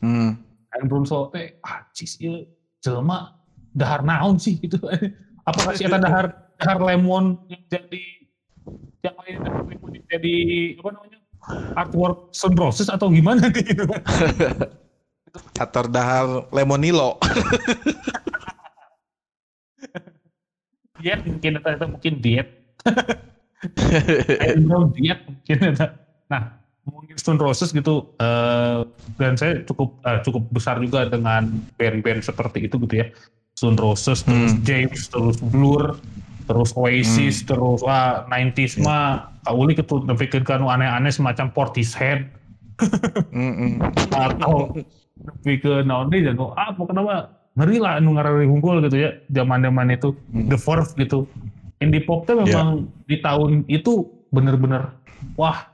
Hmm. 0.03 0.39
Ian 0.75 0.85
Brown 0.87 1.05
solo 1.07 1.31
teh, 1.31 1.55
ah 1.63 1.87
cis 1.95 2.19
ieu 2.19 2.43
jelema 2.81 3.37
dahar 3.71 4.03
naon 4.03 4.35
sih 4.41 4.59
gitu. 4.59 4.79
Apakah 5.49 5.73
sih 5.73 5.87
eta 5.87 5.97
dahar 5.97 6.53
dahar 6.61 6.77
lemon 6.81 7.39
yang 7.49 7.63
jadi 7.71 8.03
yang 9.01 9.15
lain 9.17 9.37
dahar 9.41 9.63
lemon 9.65 9.91
yang 9.97 10.05
jadi 10.09 10.35
apa 10.77 10.89
namanya? 10.93 11.19
artwork 11.73 12.29
Stone 12.37 12.53
Roses 12.53 12.85
atau 12.85 13.09
gimana 13.09 13.49
gitu 13.57 13.89
kan. 13.89 14.01
Atar 15.57 15.89
dahar 15.89 16.45
Lemonilo. 16.53 17.17
diet 21.01 21.25
mungkin 21.25 21.57
atau 21.57 21.89
mungkin 21.89 22.21
diet 22.21 22.61
Iron 22.85 23.40
diet 24.97 25.19
mungkin. 25.27 25.57
Nah 26.31 26.41
mungkin 26.81 27.15
Stone 27.17 27.37
Roses 27.37 27.69
gitu 27.69 28.09
eh, 28.17 28.81
dan 29.21 29.37
saya 29.37 29.61
cukup 29.69 30.01
eh, 30.01 30.19
cukup 30.25 30.43
besar 30.49 30.81
juga 30.81 31.05
dengan 31.05 31.45
band-band 31.77 32.25
seperti 32.25 32.65
itu 32.65 32.81
gitu 32.89 33.05
ya 33.05 33.07
Stone 33.53 33.77
Roses 33.77 34.25
terus 34.25 34.57
Hmm. 34.57 34.63
James 34.65 35.01
terus 35.11 35.37
Blur 35.39 36.01
terus 36.49 36.73
Oasis 36.73 37.45
terus 37.45 37.85
wah 37.85 38.25
90s 38.27 38.81
mah 38.81 39.29
kauli 39.45 39.77
gitu 39.77 40.01
nepikeun 40.03 40.41
kan 40.41 40.65
aneh-aneh 40.65 41.13
semacam 41.13 41.53
Portishead 41.53 42.27
Mm-mm. 43.29 43.77
atau 44.09 44.73
nepikeun 45.21 45.85
naon 45.85 46.09
deui 46.09 46.25
jago 46.25 46.57
ah 46.57 46.73
mah 46.73 47.29
ngeri 47.51 47.77
lah 47.77 47.99
anu 47.99 48.15
ngarari 48.17 48.47
unggul 48.47 48.81
gitu 48.81 49.05
ya 49.05 49.11
zaman-zaman 49.29 49.93
itu 49.93 50.15
Hmm. 50.31 50.47
The 50.49 50.57
Verve 50.57 50.91
gitu. 50.97 51.27
Indie 51.81 52.05
pop 52.05 52.29
tuh 52.29 52.37
memang 52.37 52.87
di 53.09 53.17
tahun 53.19 53.65
itu 53.65 54.05
bener-bener 54.29 54.93
wah 55.35 55.67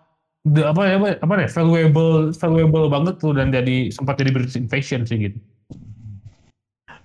the, 0.47 0.63
apa 0.63 0.81
ya 0.87 0.95
apa, 0.97 1.07
apa 1.19 1.33
ya 1.43 1.49
valuable 1.51 2.31
valuable 2.31 2.87
banget 2.87 3.15
tuh 3.19 3.35
dan 3.35 3.51
jadi 3.51 3.91
sempat 3.91 4.15
jadi 4.17 4.31
British 4.31 4.55
Invasion 4.55 5.03
sih 5.03 5.29
gitu. 5.29 5.39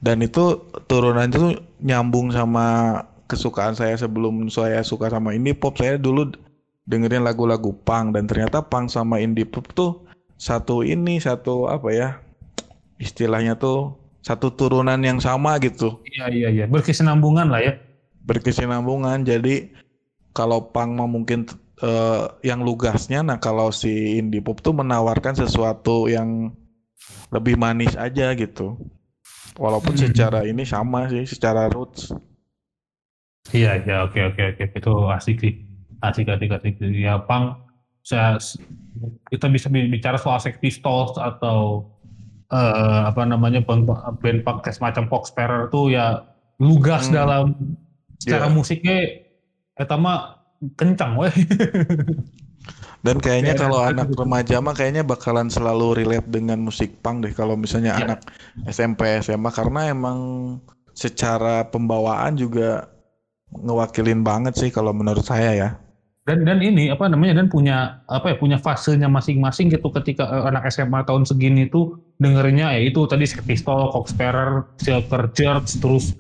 Dan 0.02 0.18
itu 0.22 0.58
turunannya 0.90 1.30
tuh 1.30 1.54
nyambung 1.78 2.34
sama 2.34 2.98
kesukaan 3.30 3.78
saya 3.78 3.94
sebelum 3.94 4.50
saya 4.50 4.82
suka 4.82 5.06
sama 5.06 5.30
indie 5.30 5.54
pop. 5.54 5.78
Saya 5.78 5.94
dulu 5.94 6.34
dengerin 6.90 7.22
lagu-lagu 7.22 7.70
punk 7.86 8.18
dan 8.18 8.26
ternyata 8.26 8.58
punk 8.62 8.90
sama 8.90 9.22
indie 9.22 9.46
pop 9.46 9.66
tuh 9.70 10.02
satu 10.42 10.82
ini 10.82 11.22
satu 11.22 11.70
apa 11.70 11.88
ya 11.94 12.08
istilahnya 12.98 13.54
tuh 13.54 13.94
satu 14.26 14.50
turunan 14.54 14.98
yang 15.02 15.22
sama 15.22 15.58
gitu. 15.62 16.02
Iya 16.02 16.26
iya 16.34 16.48
iya 16.50 16.64
berkesinambungan 16.66 17.50
lah 17.50 17.62
ya. 17.62 17.74
Berkesinambungan. 18.24 19.22
Jadi 19.22 19.70
kalau 20.32 20.70
punk 20.70 20.96
mah 20.96 21.06
mungkin 21.06 21.44
eh, 21.78 22.24
yang 22.42 22.62
lugasnya 22.62 23.20
nah 23.20 23.36
kalau 23.36 23.68
si 23.68 23.90
indie 24.16 24.38
pop 24.38 24.58
tuh 24.58 24.72
menawarkan 24.72 25.34
sesuatu 25.34 26.06
yang 26.06 26.54
lebih 27.28 27.56
manis 27.56 27.94
aja 27.94 28.30
gitu. 28.32 28.78
Walaupun 29.58 29.92
Hmm. 29.92 30.02
secara 30.08 30.46
ini 30.46 30.64
sama 30.64 31.06
sih 31.06 31.26
secara 31.26 31.68
roots. 31.68 32.08
Iya 33.52 33.82
iya 33.82 34.06
oke 34.06 34.16
oke 34.32 34.42
oke. 34.54 34.64
Itu 34.72 34.92
asik 35.10 35.36
sih. 35.38 35.54
Asik 36.00 36.30
asik 36.30 36.50
asik. 36.50 36.74
Ya 36.80 37.20
pang 37.20 37.60
saya 38.02 38.38
kita 39.28 39.46
bisa 39.46 39.66
bi- 39.68 39.88
bicara 39.88 40.16
soal 40.16 40.38
Sex 40.38 40.56
Pistols 40.56 41.14
atau 41.16 41.90
eh, 42.48 43.00
apa 43.08 43.24
namanya 43.24 43.60
band, 43.60 43.88
band 44.20 44.40
punk 44.44 44.62
kayak 44.62 44.76
semacam 44.76 45.04
Foxperer 45.08 45.62
tuh 45.68 45.88
ya 45.88 46.20
lugas 46.60 47.08
Hmm. 47.08 47.14
dalam 47.14 47.44
secara 48.22 48.46
Iya. 48.46 48.54
musiknya 48.54 48.96
eta 49.74 49.98
mah 49.98 50.38
kencang 50.78 51.18
weh. 51.18 51.34
dan 53.02 53.18
kayaknya 53.18 53.58
Kayak 53.58 53.62
kalau 53.66 53.80
anak 53.82 54.06
gitu. 54.14 54.22
remaja 54.22 54.56
mah 54.62 54.74
kayaknya 54.78 55.02
bakalan 55.02 55.50
selalu 55.50 55.98
relate 55.98 56.28
dengan 56.30 56.62
musik 56.62 57.02
punk 57.02 57.26
deh 57.26 57.34
kalau 57.34 57.58
misalnya 57.58 57.98
Iya. 57.98 58.02
anak 58.06 58.20
SMP 58.70 59.18
SMA 59.18 59.50
karena 59.50 59.90
emang 59.90 60.18
secara 60.94 61.66
pembawaan 61.66 62.38
juga 62.38 62.86
ngewakilin 63.50 64.22
banget 64.22 64.54
sih 64.54 64.70
kalau 64.70 64.94
menurut 64.94 65.26
saya 65.26 65.50
ya 65.52 65.70
dan 66.22 66.46
dan 66.46 66.62
ini 66.62 66.86
apa 66.86 67.10
namanya 67.10 67.42
dan 67.42 67.50
punya 67.50 67.98
apa 68.06 68.30
ya 68.30 68.36
punya 68.38 68.54
fasenya 68.54 69.10
masing-masing 69.10 69.74
gitu 69.74 69.90
ketika 69.90 70.22
eh, 70.30 70.44
anak 70.46 70.70
SMA 70.70 71.02
tahun 71.02 71.26
segini 71.26 71.66
tuh 71.66 71.98
dengerinnya 72.22 72.70
ya 72.70 72.80
itu 72.86 73.02
tadi 73.10 73.26
Sex 73.26 73.42
Pistols, 73.42 73.90
Foxperer, 73.90 74.62
Silver 74.78 75.26
Church 75.34 75.82
terus 75.82 76.14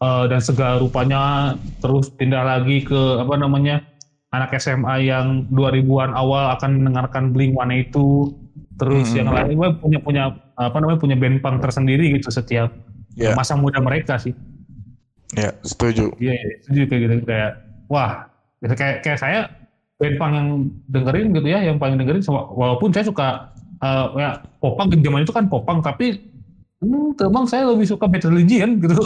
eh, 0.00 0.24
dan 0.28 0.40
segala 0.40 0.80
rupanya 0.80 1.54
terus 1.84 2.08
pindah 2.16 2.42
lagi 2.42 2.82
ke 2.84 3.20
apa 3.20 3.34
namanya 3.36 3.84
anak 4.30 4.54
SMA 4.62 5.10
yang 5.10 5.50
2000-an 5.50 6.14
awal 6.14 6.54
akan 6.54 6.80
mendengarkan 6.80 7.34
Blink 7.34 7.54
One 7.58 7.74
itu 7.74 8.30
terus 8.78 9.12
Hmm. 9.12 9.26
yang 9.26 9.28
lain 9.28 9.54
punya 9.76 9.98
punya 10.00 10.22
apa 10.56 10.76
namanya 10.80 10.98
punya 11.02 11.16
band 11.18 11.44
punk 11.44 11.60
tersendiri 11.60 12.14
gitu 12.16 12.32
setiap 12.32 12.72
ya. 13.18 13.34
masa 13.36 13.58
muda 13.58 13.76
mereka 13.82 14.16
sih. 14.16 14.32
Ya 15.36 15.52
setuju. 15.62 16.10
Iya, 16.18 16.34
iya, 16.34 16.54
setuju 16.64 16.82
kayak 16.88 17.00
gitu. 17.06 17.14
Kayak 17.28 17.50
wah 17.90 18.26
gitu, 18.62 18.74
kayak 18.74 18.96
kayak 19.04 19.18
saya 19.20 19.40
band 20.00 20.16
punk 20.16 20.32
yang 20.32 20.48
dengerin 20.88 21.26
gitu 21.36 21.48
ya, 21.50 21.60
yang 21.60 21.76
paling 21.76 22.00
dengerin 22.00 22.22
walaupun 22.30 22.88
saya 22.94 23.04
suka 23.04 23.28
eh, 23.82 24.06
ya 24.16 24.30
popang 24.62 24.88
zaman 24.94 25.26
itu 25.26 25.32
kan 25.34 25.44
popang 25.50 25.82
tapi 25.82 26.29
Hmm, 26.80 27.12
tuh, 27.12 27.28
bang 27.28 27.44
saya 27.44 27.68
lebih 27.68 27.84
suka 27.84 28.08
Bad 28.08 28.24
Religion 28.24 28.80
gitu. 28.80 28.96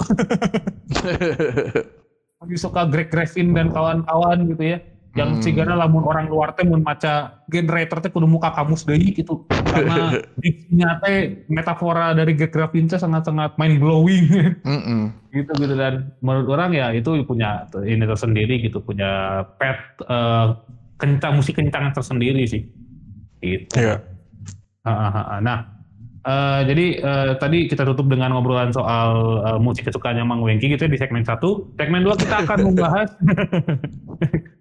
lebih 2.44 2.58
suka 2.60 2.86
Greg 2.86 3.08
Graffin 3.10 3.50
dan 3.50 3.74
kawan-kawan 3.74 4.46
gitu 4.46 4.62
ya. 4.62 4.78
Yang 5.14 5.30
Hmm. 5.30 5.42
sigana 5.42 5.74
lamun 5.78 6.02
orang 6.06 6.26
luar 6.26 6.54
teh 6.58 6.66
mun 6.66 6.82
maca 6.82 7.42
generator 7.46 8.02
teh 8.02 8.10
kudu 8.10 8.26
muka 8.30 8.50
kamus 8.54 8.86
deui 8.86 9.10
gitu. 9.10 9.42
Karena 9.50 10.10
diksinya 10.42 11.02
teh 11.02 11.46
metafora 11.50 12.14
dari 12.14 12.34
Greg 12.38 12.54
Graffin 12.54 12.86
teh 12.86 12.98
sangat-sangat 12.98 13.58
mind 13.58 13.82
blowing 13.82 14.26
gitu 15.34 15.50
gitu 15.58 15.74
dan 15.74 16.14
menurut 16.22 16.46
orang 16.54 16.78
ya 16.78 16.94
itu 16.94 17.10
punya 17.26 17.66
ini 17.82 18.06
tersendiri 18.06 18.62
gitu 18.62 18.78
punya 18.82 19.42
pet 19.58 19.78
eh, 20.06 20.46
kencang 20.98 21.42
musik 21.42 21.58
kencang 21.58 21.90
tersendiri 21.90 22.46
sih. 22.46 22.62
Gitu. 23.42 23.82
Iya. 23.82 23.98
Ah, 24.86 24.90
ah, 24.90 25.10
ah, 25.10 25.26
ah. 25.34 25.38
Nah, 25.42 25.58
eh, 26.24 26.60
jadi 26.66 26.86
eh, 27.00 27.32
tadi 27.36 27.58
kita 27.68 27.84
tutup 27.84 28.08
dengan 28.08 28.32
ngobrolan 28.34 28.72
soal 28.72 29.40
eh, 29.44 29.58
musik 29.60 29.86
kesukaannya 29.88 30.24
Mang 30.24 30.40
Wengki 30.40 30.72
gitu 30.72 30.88
ya 30.88 30.90
di 30.90 30.98
segmen 30.98 31.22
satu. 31.24 31.68
Segmen 31.76 32.02
dua 32.02 32.16
kita 32.16 32.42
akan 32.42 32.58
membahas 32.72 33.08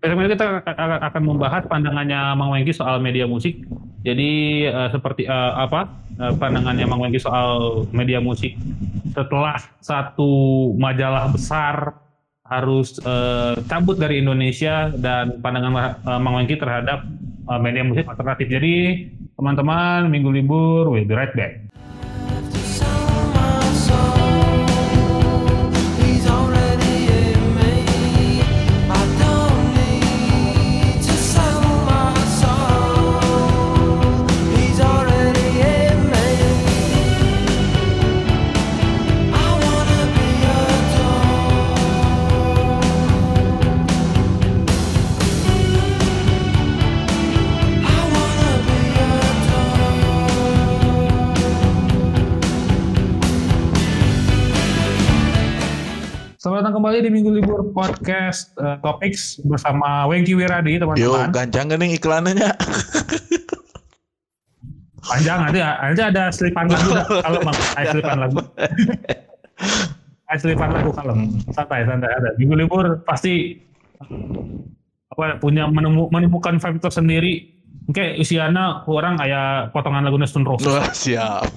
segmen 0.04 0.28
dua 0.28 0.34
kita 0.36 0.46
akan 0.68 1.00
akan 1.08 1.22
membahas 1.24 1.64
pandangannya 1.66 2.20
Mang 2.36 2.52
Wengki 2.52 2.76
soal 2.76 3.00
media 3.00 3.26
musik. 3.26 3.64
Jadi 4.04 4.64
eh, 4.68 4.90
seperti 4.92 5.24
eh, 5.26 5.54
apa 5.56 5.88
eh, 6.20 6.34
pandangannya 6.36 6.86
Mang 6.86 7.00
Wengki 7.00 7.24
soal 7.24 7.84
media 7.96 8.20
musik 8.20 8.60
setelah 9.14 9.62
satu 9.80 10.74
majalah 10.76 11.30
besar 11.30 12.04
harus 12.44 13.00
eh, 13.02 13.56
cabut 13.72 13.96
dari 13.96 14.20
Indonesia 14.20 14.92
dan 14.94 15.40
pandangan 15.40 15.96
eh, 16.04 16.20
Mang 16.20 16.36
Wengki 16.36 16.60
terhadap 16.60 17.08
eh, 17.48 17.60
media 17.64 17.84
musik 17.88 18.06
alternatif. 18.06 18.52
Jadi 18.52 18.76
teman-teman 19.44 20.08
minggu 20.08 20.32
libur, 20.32 20.88
we'll 20.88 21.04
be 21.04 21.12
right 21.12 21.36
back. 21.36 21.73
Kembali 56.84 57.00
di 57.00 57.16
Minggu 57.16 57.32
Libur 57.32 57.72
Podcast 57.72 58.52
eh, 58.60 58.76
Topics 58.84 59.40
bersama 59.48 60.04
Wengki 60.04 60.36
Wiradi, 60.36 60.76
Yo, 60.76 60.84
teman-teman. 60.84 61.32
gancang 61.32 61.72
nih 61.80 61.96
iklannya. 61.96 62.36
Panjang 65.08 65.48
nanti 65.48 65.64
nanti 65.64 66.04
ada 66.04 66.28
selipan 66.28 66.68
lagu 66.68 66.92
kalau 67.24 67.40
mau 67.40 67.56
ada 67.56 67.88
selipan 67.88 68.18
lagu. 68.20 68.40
Ada 70.28 70.40
selipan 70.44 70.70
lagu 70.76 70.92
kalau 70.92 71.16
santai 71.56 71.88
santai 71.88 72.12
ada. 72.12 72.36
Minggu 72.36 72.68
libur 72.68 73.00
pasti 73.08 73.64
apa 75.08 75.40
punya 75.40 75.72
menemu, 75.72 76.12
menemukan 76.12 76.60
vibe 76.60 76.84
tersendiri. 76.84 77.64
Oke, 77.88 78.20
usiana 78.20 78.84
orang 78.92 79.16
kayak 79.16 79.72
potongan 79.72 80.04
lagu 80.04 80.20
Stone 80.28 80.44
Roses 80.44 80.68
Wah, 80.68 80.92
siap. 80.92 81.48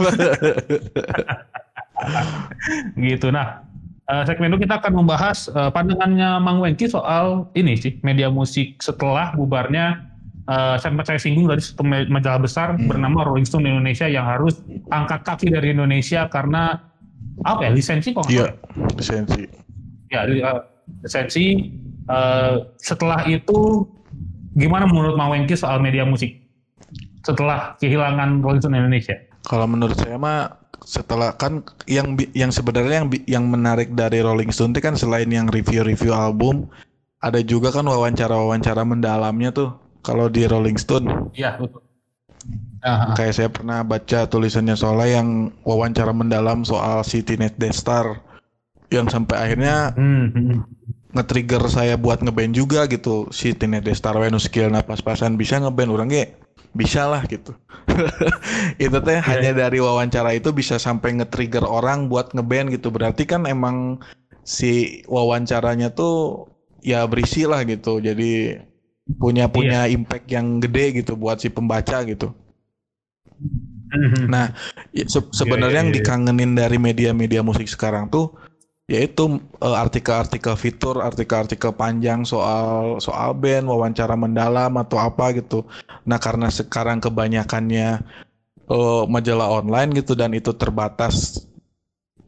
gitu. 3.11 3.35
Nah, 3.35 3.66
eh, 4.07 4.23
segmen 4.25 4.51
itu 4.51 4.63
kita 4.63 4.79
akan 4.79 4.93
membahas 4.97 5.49
eh, 5.49 5.71
pandangannya 5.71 6.39
Mang 6.39 6.59
Wengki 6.59 6.87
soal 6.87 7.51
ini 7.53 7.75
sih 7.75 7.99
media 8.01 8.29
musik 8.29 8.79
setelah 8.79 9.33
bubarnya 9.33 10.07
eh, 10.47 10.77
sempat 10.79 11.07
saya 11.07 11.19
singgung 11.19 11.47
dari 11.47 11.59
satu 11.59 11.83
ma- 11.83 12.07
majalah 12.07 12.41
besar 12.41 12.75
Hmm. 12.75 12.87
bernama 12.87 13.27
Rolling 13.27 13.45
Stone 13.45 13.65
Indonesia 13.65 14.07
yang 14.07 14.25
harus 14.25 14.59
angkat 14.89 15.23
kaki 15.23 15.47
dari 15.51 15.73
Indonesia 15.73 16.27
karena 16.27 16.79
apa 17.43 17.67
ya 17.67 17.71
lisensi 17.71 18.11
kok? 18.11 18.27
Iya, 18.27 18.55
lisensi. 18.95 19.43
Ya, 20.09 20.25
li- 20.25 20.43
lisensi. 21.03 21.47
eh, 22.07 22.55
setelah 22.79 23.27
itu 23.27 23.83
gimana 24.55 24.87
menurut 24.87 25.19
Mang 25.19 25.29
Wengki 25.29 25.53
soal 25.53 25.83
media 25.83 26.07
musik 26.07 26.39
setelah 27.21 27.75
kehilangan 27.77 28.39
Rolling 28.39 28.63
Stone 28.63 28.79
Indonesia? 28.79 29.19
Kalau 29.43 29.67
menurut 29.67 29.99
saya 29.99 30.15
mah 30.15 30.66
setelah 30.87 31.35
kan 31.35 31.67
yang 31.91 32.15
yang 32.31 32.55
sebenarnya 32.55 33.03
yang 33.03 33.09
yang 33.27 33.45
menarik 33.51 33.91
dari 33.99 34.23
Rolling 34.23 34.55
Stone 34.55 34.71
itu 34.71 34.87
kan 34.87 34.95
selain 34.95 35.27
yang 35.27 35.51
review-review 35.51 36.15
album, 36.15 36.71
ada 37.19 37.43
juga 37.43 37.75
kan 37.75 37.83
wawancara-wawancara 37.83 38.87
mendalamnya 38.87 39.51
tuh. 39.51 39.75
Kalau 40.07 40.31
di 40.31 40.47
Rolling 40.47 40.79
Stone, 40.79 41.35
Iya, 41.35 41.59
betul. 41.59 41.83
Ah. 42.87 43.19
kayak 43.19 43.35
saya 43.35 43.51
pernah 43.51 43.83
baca 43.83 44.31
tulisannya 44.31 44.79
soalnya 44.79 45.19
yang 45.19 45.51
wawancara 45.67 46.15
mendalam 46.15 46.63
soal 46.63 47.03
si 47.03 47.19
Teenage 47.27 47.59
Star 47.75 48.23
yang 48.95 49.11
sampai 49.11 49.35
akhirnya 49.43 49.91
Hmm, 49.99 50.31
hmm, 50.31 50.45
hmm. 50.55 50.61
nge-trigger 51.19 51.67
saya 51.67 51.99
buat 51.99 52.23
ngeband 52.23 52.55
juga 52.55 52.87
gitu 52.87 53.27
si 53.35 53.51
Teenage 53.59 53.91
Star 53.99 54.15
Wenu 54.15 54.39
skill 54.39 54.71
na 54.71 54.87
pas-pasan 54.87 55.35
bisa 55.35 55.59
ngeband 55.59 55.91
orang 55.91 56.07
ge 56.15 56.46
bisa 56.77 57.09
lah 57.09 57.25
gitu. 57.25 57.57
Itu 58.85 59.01
teh 59.01 59.19
hanya 59.25 59.57
dari 59.57 59.81
wawancara 59.81 60.37
itu 60.37 60.53
bisa 60.53 60.77
sampai 60.77 61.17
nge-trigger 61.17 61.65
orang 61.65 62.13
buat 62.13 62.37
ngeband 62.37 62.77
gitu. 62.77 62.93
Berarti 62.93 63.25
kan 63.25 63.49
emang 63.49 64.05
si 64.45 65.03
wawancaranya 65.09 65.97
tuh 65.97 66.47
ya 66.85 67.09
berisi 67.09 67.49
lah 67.49 67.65
gitu. 67.65 67.99
Jadi 67.99 68.61
punya 69.17 69.49
punya 69.49 69.89
impact 69.89 70.29
yang 70.29 70.61
gede 70.61 71.03
gitu 71.03 71.17
buat 71.17 71.41
si 71.41 71.49
pembaca 71.49 72.05
gitu. 72.05 72.37
Hmm. 73.87 74.27
Nah, 74.27 74.51
ya, 74.91 75.07
se- 75.07 75.31
sebenarnya 75.31 75.79
iya, 75.79 75.83
yang 75.87 75.91
iya. 75.95 75.97
dikangenin 76.03 76.53
dari 76.59 76.77
media-media 76.77 77.41
musik 77.47 77.71
sekarang 77.71 78.11
tuh 78.11 78.35
yaitu 78.87 79.43
eh, 79.59 79.77
artikel-artikel 79.77 80.55
fitur, 80.55 81.03
artikel-artikel 81.03 81.75
panjang 81.75 82.23
soal 82.23 83.03
soal 83.03 83.35
band, 83.35 83.67
wawancara 83.67 84.15
mendalam 84.15 84.71
atau 84.79 84.99
apa 85.03 85.35
gitu. 85.35 85.67
Nah, 86.07 86.23
karena 86.23 86.47
sekarang 86.49 87.03
kebanyakannya 87.03 87.89
eh, 88.71 89.03
majalah 89.11 89.49
online 89.51 89.91
gitu 89.99 90.15
dan 90.15 90.31
itu 90.35 90.55
terbatas 90.55 91.47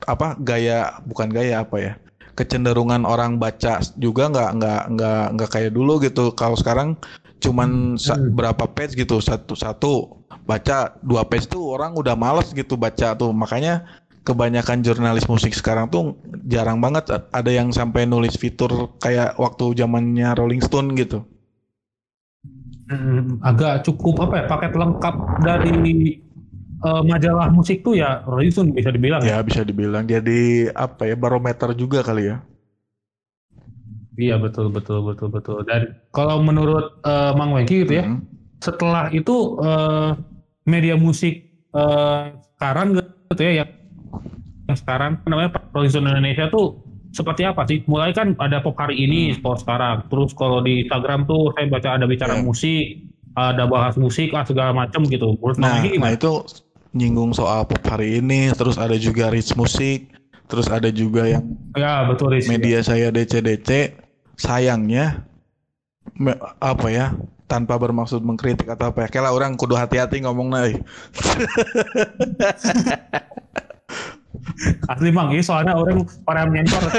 apa 0.06 0.38
gaya 0.38 1.02
bukan 1.02 1.26
gaya 1.26 1.66
apa 1.66 1.76
ya 1.82 1.92
kecenderungan 2.38 3.02
orang 3.02 3.34
baca 3.34 3.82
juga 3.98 4.30
nggak 4.30 4.50
nggak 4.62 4.82
nggak 4.94 5.24
nggak 5.34 5.50
kayak 5.50 5.72
dulu 5.74 5.98
gitu 5.98 6.30
kalau 6.38 6.54
sekarang 6.54 6.94
cuman 7.42 7.98
sa- 7.98 8.14
Hmm. 8.14 8.30
berapa 8.30 8.64
page 8.70 8.94
gitu 8.94 9.18
satu 9.18 9.58
satu 9.58 10.22
baca 10.46 10.94
dua 11.02 11.26
page 11.26 11.50
tuh 11.50 11.74
orang 11.74 11.98
udah 11.98 12.14
males 12.14 12.54
gitu 12.54 12.78
baca 12.78 13.10
tuh 13.18 13.34
makanya 13.34 13.82
kebanyakan 14.28 14.84
jurnalis 14.84 15.24
musik 15.32 15.56
sekarang 15.56 15.88
tuh 15.88 16.12
jarang 16.44 16.78
banget 16.84 17.08
ada 17.32 17.50
yang 17.50 17.72
sampai 17.72 18.04
nulis 18.04 18.36
fitur 18.36 18.92
kayak 19.00 19.32
waktu 19.40 19.64
zamannya 19.80 20.28
Rolling 20.36 20.60
Stone 20.60 20.92
gitu 21.00 21.24
Hmm, 22.88 23.36
agak 23.44 23.84
cukup 23.84 24.16
apa 24.24 24.34
ya 24.40 24.44
paket 24.48 24.72
lengkap 24.72 25.14
dari 25.44 25.76
eh, 26.80 27.02
majalah 27.04 27.52
musik 27.52 27.84
tuh 27.84 27.92
ya 28.00 28.24
Rolling 28.24 28.48
Stone 28.48 28.72
bisa 28.72 28.88
dibilang 28.88 29.20
ya. 29.20 29.36
ya 29.36 29.44
bisa 29.44 29.60
dibilang 29.60 30.08
jadi 30.08 30.72
apa 30.72 31.04
ya 31.04 31.12
barometer 31.12 31.76
juga 31.76 32.00
kali 32.00 32.32
ya 32.32 32.40
Iya 34.18 34.34
betul 34.42 34.74
betul 34.74 34.98
betul 35.06 35.28
betul. 35.30 35.58
Dan 35.62 35.94
kalau 36.10 36.42
menurut 36.42 36.90
eh, 37.06 37.32
Mang 37.38 37.54
Wengki 37.54 37.86
gitu 37.86 38.02
ya, 38.02 38.04
Mhm. 38.10 38.18
setelah 38.58 39.04
itu 39.14 39.36
eh, 39.62 40.10
media 40.66 40.94
musik 40.98 41.34
eh, 41.70 42.22
sekarang 42.58 42.98
gitu 43.30 43.42
ya 43.46 43.62
yang, 43.62 43.70
yang 44.68 44.76
sekarang 44.76 45.10
apa 45.16 45.26
namanya 45.26 45.50
Rolling 45.72 45.88
Stone 45.88 46.06
Indonesia 46.06 46.46
tuh 46.46 46.76
seperti 47.08 47.42
apa 47.42 47.64
sih? 47.64 47.80
Mulai 47.88 48.12
kan 48.12 48.36
ada 48.36 48.60
pop 48.60 48.76
hari 48.76 49.00
ini, 49.00 49.32
Hmm. 49.32 49.36
sport 49.40 49.64
sekarang. 49.64 50.04
Terus 50.06 50.30
kalau 50.32 50.60
di 50.60 50.84
Instagram 50.84 51.24
tuh 51.24 51.50
saya 51.56 51.66
baca 51.66 51.88
ada 51.96 52.04
bicara 52.04 52.36
Ya. 52.36 52.44
musik, 52.44 52.84
ada 53.32 53.64
bahas 53.64 53.96
musik 53.96 54.28
lah 54.28 54.44
segala 54.44 54.70
macam 54.70 55.02
gitu. 55.04 55.32
Menurut 55.34 55.56
Nah, 55.56 55.80
nah 55.80 56.12
itu 56.12 56.44
nyinggung 56.90 57.32
soal 57.32 57.64
pop 57.64 57.80
hari 57.82 58.20
ini, 58.20 58.52
terus 58.52 58.76
ada 58.76 58.94
juga 58.94 59.28
Rich 59.28 59.54
Musik, 59.54 60.12
terus 60.44 60.68
ada 60.68 60.88
juga 60.88 61.24
yang 61.24 61.44
Ya 61.72 62.04
betul 62.04 62.32
Riz. 62.32 62.44
media 62.46 62.80
saya 62.80 63.08
DC-DC. 63.08 63.96
Sayangnya 64.36 65.24
me- 66.14 66.36
apa 66.58 66.88
ya? 66.88 67.16
Tanpa 67.48 67.80
bermaksud 67.80 68.20
mengkritik 68.20 68.68
atau 68.68 68.92
apa 68.92 69.04
ya. 69.04 69.08
Kayak 69.08 69.24
lah 69.24 69.32
orang 69.32 69.56
kudu 69.56 69.72
hati-hati 69.72 70.20
ngomong 70.20 70.52
euy. 70.52 70.76
Asli 74.88 75.10
Mang, 75.12 75.30
ini 75.30 75.44
soalnya 75.44 75.76
orang 75.76 76.04
para 76.24 76.48
mentor. 76.48 76.82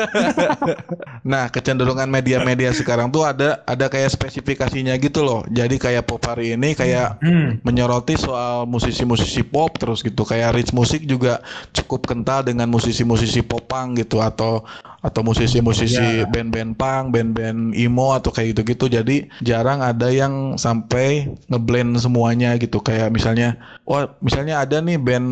Nah, 1.28 1.52
kecenderungan 1.52 2.08
media-media 2.08 2.72
sekarang 2.72 3.12
tuh 3.12 3.28
ada 3.28 3.60
ada 3.68 3.86
kayak 3.92 4.10
spesifikasinya 4.16 4.96
gitu 4.98 5.22
loh. 5.22 5.44
Jadi 5.52 5.76
kayak 5.76 6.08
pop 6.08 6.24
hari 6.24 6.56
ini 6.56 6.74
kayak 6.74 7.20
Hmm. 7.20 7.60
menyoroti 7.68 8.16
soal 8.16 8.64
musisi-musisi 8.64 9.44
pop 9.44 9.76
terus 9.76 10.00
gitu. 10.00 10.24
Kayak 10.24 10.56
Rich 10.56 10.72
Music 10.72 11.04
juga 11.04 11.44
cukup 11.76 12.08
kental 12.08 12.48
dengan 12.48 12.72
musisi-musisi 12.72 13.44
popang 13.44 14.00
gitu 14.00 14.24
atau 14.24 14.64
atau 15.00 15.24
musisi-musisi 15.24 16.24
Ya. 16.24 16.28
band-band 16.28 16.76
punk, 16.76 17.16
band-band 17.16 17.72
emo 17.72 18.12
atau 18.12 18.36
kayak 18.36 18.56
gitu-gitu. 18.56 18.92
Jadi 19.00 19.18
jarang 19.40 19.80
ada 19.80 20.12
yang 20.12 20.60
sampai 20.60 21.32
ngeblend 21.48 21.96
semuanya 22.00 22.56
gitu. 22.60 22.84
Kayak 22.84 23.16
misalnya, 23.16 23.56
wah 23.88 24.12
misalnya 24.20 24.60
ada 24.60 24.84
nih 24.84 25.00
band 25.00 25.30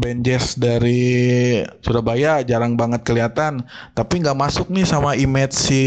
band 0.00 0.24
jazz 0.24 0.56
dari 0.56 1.60
Surabaya 1.84 2.40
jarang 2.40 2.76
banget 2.76 3.04
kelihatan, 3.04 3.64
tapi 3.92 4.24
nggak 4.24 4.38
masuk 4.38 4.72
nih 4.72 4.88
sama 4.88 5.12
image 5.12 5.52
si 5.52 5.82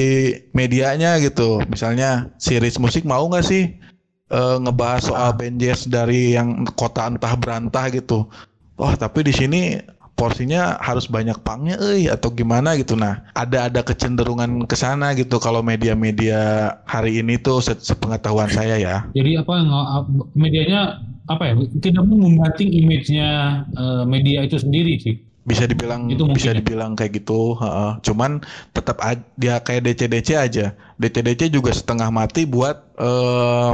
medianya 0.54 1.18
gitu. 1.18 1.66
Misalnya 1.66 2.30
si 2.38 2.62
Rich 2.62 2.78
Music 2.78 3.04
mau 3.10 3.26
nggak 3.26 3.46
sih 3.46 3.74
eh, 4.30 4.58
ngebahas 4.62 5.02
soal 5.10 5.34
band 5.34 5.58
jazz 5.58 5.90
dari 5.90 6.38
yang 6.38 6.66
kota 6.78 7.10
entah 7.10 7.34
berantah 7.38 7.90
gitu. 7.90 8.30
Wah, 8.76 8.92
tapi 9.00 9.24
di 9.24 9.32
sini 9.32 9.80
porsinya 10.16 10.80
harus 10.80 11.06
banyak 11.12 11.36
pangnya 11.44 11.76
euy 11.80 12.08
atau 12.08 12.32
gimana 12.32 12.76
gitu. 12.80 12.96
Nah, 12.96 13.20
ada 13.36 13.68
ada 13.68 13.84
kecenderungan 13.84 14.64
ke 14.66 14.76
sana 14.80 15.12
gitu 15.14 15.38
kalau 15.44 15.60
media-media 15.60 16.72
hari 16.88 17.20
ini 17.20 17.36
tuh 17.40 17.60
se- 17.60 17.78
sepengetahuan 17.84 18.48
saya 18.48 18.80
ya. 18.80 18.96
Jadi 19.12 19.36
apa 19.36 19.54
medianya 20.36 21.04
apa 21.28 21.52
ya? 21.52 21.54
Tidak 21.60 22.04
membanting 22.04 22.72
image-nya 22.72 23.30
eh, 23.76 24.04
media 24.08 24.48
itu 24.48 24.56
sendiri 24.56 24.96
sih. 24.98 25.16
Bisa 25.46 25.70
dibilang 25.70 26.10
Itu 26.10 26.26
mungkin 26.26 26.42
bisa 26.42 26.50
ya. 26.50 26.58
dibilang 26.58 26.98
kayak 26.98 27.22
gitu, 27.22 27.54
heeh. 27.62 27.92
Cuman 28.02 28.42
tetap 28.74 28.98
dia 29.38 29.62
kayak 29.62 29.86
DC-DC 29.86 30.34
aja. 30.34 30.74
DC-DC 30.98 31.54
juga 31.54 31.70
setengah 31.70 32.10
mati 32.10 32.50
buat 32.50 32.82
eh 32.98 33.72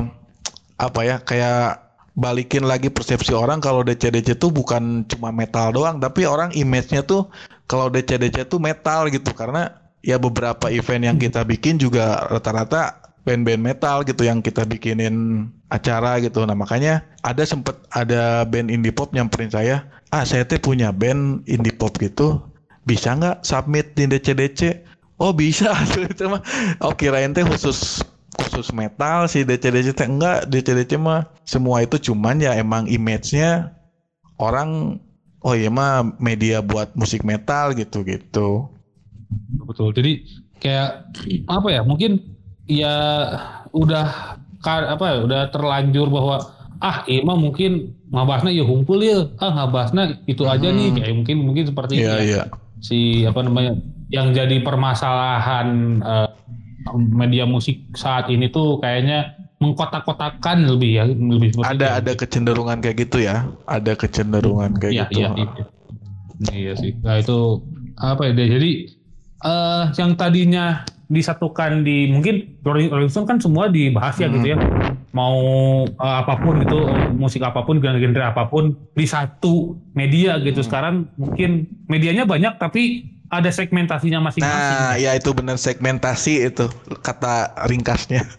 apa 0.75 0.99
ya? 1.05 1.15
Kayak 1.21 1.90
balikin 2.15 2.67
lagi 2.67 2.91
persepsi 2.91 3.31
orang 3.31 3.63
kalau 3.63 3.81
DC-DC 3.87 4.35
tuh 4.35 4.51
bukan 4.51 5.07
cuma 5.07 5.31
metal 5.31 5.71
doang, 5.71 5.97
tapi 5.97 6.27
orang 6.27 6.51
image-nya 6.51 7.03
tuh 7.07 7.31
kalau 7.71 7.87
DC-DC 7.87 8.51
tuh 8.51 8.59
metal 8.59 9.07
gitu 9.07 9.31
karena 9.31 9.71
ya 10.03 10.19
beberapa 10.19 10.67
event 10.67 11.13
yang 11.13 11.17
kita 11.21 11.45
bikin 11.47 11.79
juga 11.79 12.27
rata-rata 12.27 12.99
band-band 13.23 13.61
metal 13.61 14.01
gitu 14.03 14.25
yang 14.25 14.41
kita 14.41 14.65
bikinin 14.65 15.47
acara 15.69 16.19
gitu. 16.19 16.43
Nah 16.43 16.57
makanya 16.57 17.05
ada 17.23 17.45
sempet 17.45 17.77
ada 17.93 18.43
band 18.43 18.67
indie 18.73 18.91
pop 18.91 19.13
nyamperin 19.15 19.53
saya, 19.53 19.87
ah 20.11 20.25
saya 20.27 20.43
teh 20.43 20.59
punya 20.59 20.91
band 20.91 21.45
indie 21.47 21.73
pop 21.73 21.95
gitu, 22.01 22.41
bisa 22.83 23.15
nggak 23.15 23.45
submit 23.45 23.93
di 23.95 24.09
DC-DC? 24.09 24.83
Oh 25.21 25.31
bisa, 25.31 25.71
itu 26.11 26.25
mah. 26.27 26.41
Oh 26.81 26.97
kirain 26.97 27.31
teh 27.31 27.45
khusus 27.45 28.01
khusus 28.39 28.71
metal 28.71 29.27
sih 29.27 29.43
DC-DC 29.43 29.95
enggak, 30.07 30.47
DC-DC 30.47 30.95
mah 30.95 31.27
semua 31.43 31.83
itu 31.83 31.99
cuman 32.11 32.39
ya 32.39 32.55
emang 32.55 32.87
image-nya 32.87 33.75
orang 34.39 34.99
oh 35.41 35.53
iya 35.57 35.67
mah 35.73 36.15
media 36.17 36.63
buat 36.63 36.93
musik 36.95 37.25
metal 37.25 37.73
gitu 37.75 38.05
gitu. 38.05 38.69
Betul. 39.67 39.91
Jadi 39.95 40.11
kayak 40.59 41.11
apa 41.47 41.67
ya? 41.71 41.81
Mungkin 41.83 42.11
ya 42.67 42.95
udah 43.73 44.37
apa 44.63 45.03
ya? 45.07 45.15
Udah 45.25 45.41
terlanjur 45.51 46.07
bahwa 46.07 46.35
ah 46.81 47.05
Ima 47.05 47.37
mungkin 47.37 47.93
ngabasna 48.11 48.49
ya 48.51 48.63
humpul 48.65 48.99
ya. 49.01 49.27
Ah 49.39 49.51
ngabasna 49.55 50.23
itu 50.25 50.43
aja 50.47 50.67
nih 50.71 50.91
Hmm. 50.91 50.97
kayak 50.99 51.13
mungkin 51.19 51.37
mungkin 51.45 51.65
seperti 51.69 51.93
Iya 51.99 52.13
itu 52.15 52.17
ya. 52.17 52.25
iya. 52.25 52.43
si 52.81 52.97
apa 53.29 53.45
namanya 53.45 53.77
yang 54.09 54.33
jadi 54.33 54.57
permasalahan 54.65 55.67
eh, 56.01 56.27
media 56.97 57.45
musik 57.45 57.93
saat 57.93 58.27
ini 58.27 58.49
tuh 58.49 58.81
kayaknya 58.81 59.37
mengkotak-kotakan 59.61 60.65
lebih 60.65 60.91
ya 60.97 61.03
lebih 61.05 61.53
Ada 61.61 62.01
itu. 62.01 62.01
ada 62.01 62.11
kecenderungan 62.17 62.77
kayak 62.81 62.97
gitu 63.05 63.17
ya. 63.21 63.45
Ada 63.69 63.93
kecenderungan 63.93 64.73
kayak 64.81 64.93
Iya, 64.93 65.05
gitu. 65.09 65.19
iya, 65.21 65.29
iya. 65.37 65.65
Iya 66.49 66.73
sih. 66.73 66.91
Nah 67.05 67.21
itu 67.21 67.61
apa 68.01 68.25
ya? 68.25 68.33
Jadi 68.33 68.71
eh 69.41 69.83
yang 69.97 70.17
tadinya 70.17 70.81
disatukan 71.11 71.83
di 71.83 72.07
mungkin 72.07 72.55
Rolling 72.63 73.11
Stone 73.11 73.27
kan 73.27 73.37
semua 73.37 73.67
dibahas 73.69 74.17
ya 74.17 74.31
gitu 74.31 74.55
ya. 74.55 74.57
Mau 75.13 75.37
eh, 75.85 76.15
apa 76.25 76.39
pun 76.41 76.63
eh, 76.65 77.11
musik 77.13 77.43
apa 77.45 77.61
pun, 77.61 77.77
genre 77.83 78.23
apa 78.25 78.49
pun 78.49 78.73
di 78.97 79.05
satu 79.05 79.77
media 79.93 80.41
gitu. 80.41 80.65
Sekarang 80.65 81.05
mungkin 81.21 81.69
medianya 81.85 82.25
banyak 82.25 82.57
tapi 82.57 83.10
ada 83.31 83.49
segmentasinya 83.49 84.19
masing-masing. 84.19 84.75
Nah, 84.75 84.99
ya 84.99 85.15
itu 85.15 85.31
benar 85.31 85.55
segmentasi 85.55 86.51
itu 86.51 86.67
kata 86.99 87.55
ringkasnya. 87.71 88.27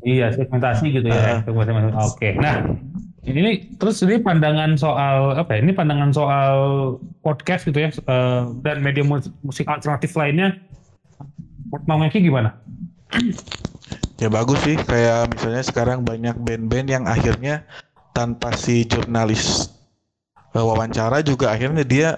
Iya, 0.00 0.32
segmentasi 0.32 0.96
gitu 0.96 1.12
ya. 1.12 1.44
Segmentasi. 1.44 1.92
Oke. 1.92 2.32
Nah, 2.40 2.72
ini 3.28 3.68
terus 3.76 4.00
ini 4.00 4.16
pandangan 4.16 4.72
soal 4.80 5.36
apa 5.36 5.56
ya? 5.56 5.58
Ini 5.60 5.76
pandangan 5.76 6.08
soal 6.08 6.52
podcast 7.20 7.68
gitu 7.68 7.84
ya 7.84 7.92
eh, 7.92 8.42
dan 8.64 8.80
media 8.80 9.04
mus- 9.04 9.28
musik 9.44 9.68
alternatif 9.68 10.16
lainnya. 10.16 10.56
Mau 11.84 12.00
Meki 12.00 12.24
gimana? 12.24 12.56
Ya 14.16 14.32
bagus 14.32 14.64
sih, 14.64 14.80
kayak 14.80 15.36
misalnya 15.36 15.68
sekarang 15.68 16.00
banyak 16.00 16.32
band-band 16.40 16.88
yang 16.88 17.04
akhirnya 17.04 17.68
tanpa 18.16 18.56
si 18.56 18.88
jurnalis 18.88 19.68
eh, 20.56 20.64
wawancara 20.64 21.20
juga 21.20 21.52
akhirnya 21.52 21.84
dia 21.84 22.16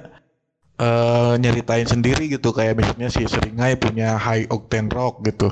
eh, 0.82 1.32
nyeritain 1.38 1.86
sendiri 1.86 2.26
gitu 2.26 2.50
kayak 2.50 2.74
misalnya 2.80 3.08
si 3.14 3.22
Seringai 3.24 3.78
punya 3.78 4.18
High 4.18 4.50
Octane 4.50 4.90
Rock 4.90 5.22
gitu. 5.28 5.48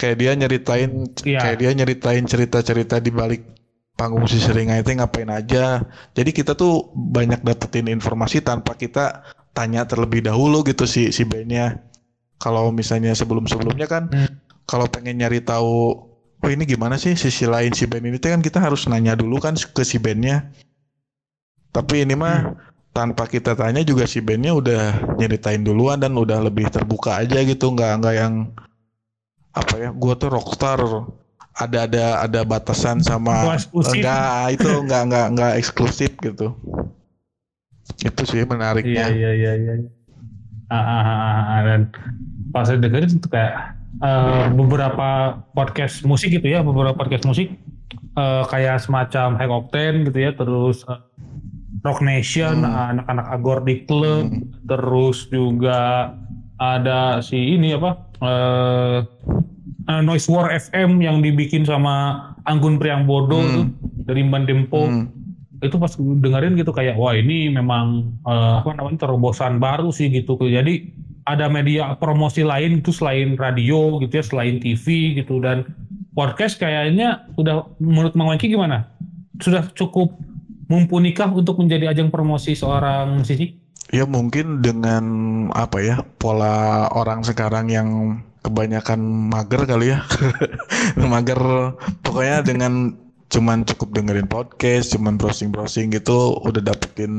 Kayak 0.00 0.16
dia 0.20 0.32
nyeritain 0.34 0.90
Iya. 1.22 1.38
kayak 1.44 1.56
dia 1.60 1.70
nyeritain 1.76 2.24
cerita-cerita 2.24 2.96
di 2.98 3.10
balik 3.12 3.42
panggung 3.94 4.24
si 4.26 4.40
Seringai 4.40 4.80
itu 4.82 4.90
ngapain 4.96 5.28
aja. 5.30 5.84
Jadi 6.16 6.30
kita 6.32 6.52
tuh 6.56 6.88
banyak 6.96 7.44
dapetin 7.44 7.86
informasi 7.86 8.40
tanpa 8.40 8.74
kita 8.74 9.22
tanya 9.52 9.84
terlebih 9.84 10.24
dahulu 10.24 10.64
gitu 10.64 10.84
si 10.88 11.12
si 11.12 11.22
bandnya. 11.22 11.84
Kalau 12.40 12.72
misalnya 12.72 13.12
sebelum-sebelumnya 13.12 13.86
kan 13.86 14.04
Hmm. 14.08 14.30
kalau 14.64 14.86
pengen 14.88 15.20
nyari 15.20 15.44
tahu 15.44 16.08
oh 16.40 16.48
ini 16.48 16.64
gimana 16.64 16.96
sih 16.96 17.12
sisi 17.12 17.44
lain 17.44 17.76
si 17.76 17.84
band 17.84 18.08
ini 18.08 18.16
kan 18.16 18.40
kita 18.40 18.56
harus 18.64 18.88
nanya 18.88 19.12
dulu 19.12 19.36
kan 19.36 19.52
ke 19.58 19.82
si 19.84 20.00
bandnya 20.00 20.48
tapi 21.70 22.02
ini 22.02 22.14
mah 22.16 22.56
tanpa 22.90 23.30
kita 23.30 23.54
tanya 23.54 23.86
juga 23.86 24.04
si 24.06 24.18
bandnya 24.18 24.50
udah 24.54 24.82
nyeritain 25.18 25.62
duluan 25.62 26.02
dan 26.02 26.18
udah 26.18 26.42
lebih 26.42 26.66
terbuka 26.68 27.22
aja 27.22 27.38
gitu. 27.42 27.70
Nggak 27.70 27.92
nggak 28.02 28.14
yang 28.18 28.34
apa 29.54 29.74
ya 29.78 29.88
gua 29.94 30.14
tuh 30.18 30.30
rockstar. 30.34 30.80
Ada 31.50 31.90
ada 31.90 32.04
ada 32.24 32.40
batasan 32.46 33.02
sama 33.02 33.58
Oh, 33.74 33.82
enggak 33.82 34.54
itu 34.54 34.70
enggak 34.70 35.02
enggak 35.10 35.26
enggak 35.34 35.52
eksklusif 35.58 36.14
gitu. 36.22 36.54
Itu 38.00 38.22
sih 38.24 38.46
menariknya. 38.46 39.10
Iya, 39.10 39.30
iya, 39.34 39.52
iya, 39.58 39.72
iya. 39.82 39.90
Ah, 40.70 40.78
ah, 40.78 41.02
ah, 41.02 41.42
ah, 41.58 41.60
dan 41.66 41.90
pas 42.54 42.62
saya 42.62 42.78
dengerin 42.78 43.18
itu 43.18 43.26
kayak 43.26 43.74
eh, 43.98 44.46
beberapa 44.54 45.42
podcast 45.50 46.06
musik 46.06 46.30
gitu 46.30 46.46
ya, 46.46 46.62
beberapa 46.62 46.94
podcast 46.94 47.26
musik 47.26 47.58
eh, 48.14 48.42
kayak 48.46 48.78
semacam 48.78 49.34
High 49.34 49.50
Octane 49.50 49.98
gitu 50.06 50.18
ya, 50.22 50.30
terus 50.30 50.86
eh, 50.86 51.09
Rock 51.80 52.00
Nation, 52.00 52.60
Hmm. 52.60 53.00
anak-anak 53.00 53.26
Agordi 53.30 53.76
Club, 53.84 54.28
Hmm. 54.28 54.52
terus 54.68 55.26
juga 55.28 56.12
ada 56.60 57.24
si 57.24 57.56
ini 57.56 57.72
apa 57.72 57.90
eh 58.20 58.98
eh, 59.88 60.02
Noise 60.04 60.28
War 60.28 60.52
FM 60.52 61.00
yang 61.00 61.24
dibikin 61.24 61.64
sama 61.64 62.20
Anggun 62.44 62.76
Priambodo 62.76 63.40
Hmm. 63.40 63.50
tuh 63.50 63.64
dari 64.04 64.20
Ban 64.22 64.44
Dempo 64.44 64.84
Hmm. 64.84 65.08
itu 65.60 65.76
pas 65.76 65.92
dengerin 65.96 66.56
gitu 66.56 66.72
kayak 66.72 66.96
wah 66.96 67.12
ini 67.12 67.48
memang 67.48 68.16
eh, 68.22 68.54
apa 68.60 68.76
namanya 68.76 69.08
terobosan 69.08 69.56
baru 69.56 69.88
sih 69.88 70.08
gitu 70.08 70.36
jadi 70.36 70.84
ada 71.24 71.48
media 71.48 71.96
promosi 71.96 72.44
lain 72.44 72.80
itu 72.80 72.92
selain 72.92 73.36
radio 73.36 74.00
gitu 74.00 74.20
ya 74.20 74.24
selain 74.24 74.56
TV 74.56 75.16
gitu 75.16 75.40
dan 75.40 75.64
podcast 76.12 76.56
kayaknya 76.56 77.28
udah 77.36 77.72
menurut 77.80 78.12
Mang 78.16 78.28
Wangki 78.28 78.48
gimana 78.48 78.88
sudah 79.40 79.68
cukup 79.72 80.12
mumpunikah 80.70 81.28
untuk 81.34 81.58
menjadi 81.58 81.90
ajang 81.90 82.14
promosi 82.14 82.54
seorang 82.54 83.18
musisi 83.18 83.58
Ya 83.90 84.06
mungkin 84.06 84.62
dengan 84.62 85.04
apa 85.50 85.82
ya 85.82 85.96
pola 86.22 86.86
orang 86.94 87.26
sekarang 87.26 87.66
yang 87.74 88.22
kebanyakan 88.46 89.02
mager 89.02 89.66
kali 89.66 89.90
ya, 89.90 90.06
mager. 91.10 91.40
Pokoknya 92.06 92.46
dengan 92.46 92.94
cuman 93.34 93.66
cukup 93.66 93.90
dengerin 93.90 94.30
podcast, 94.30 94.94
cuman 94.94 95.18
browsing-browsing 95.18 95.90
gitu, 95.90 96.38
udah 96.38 96.62
dapetin 96.62 97.12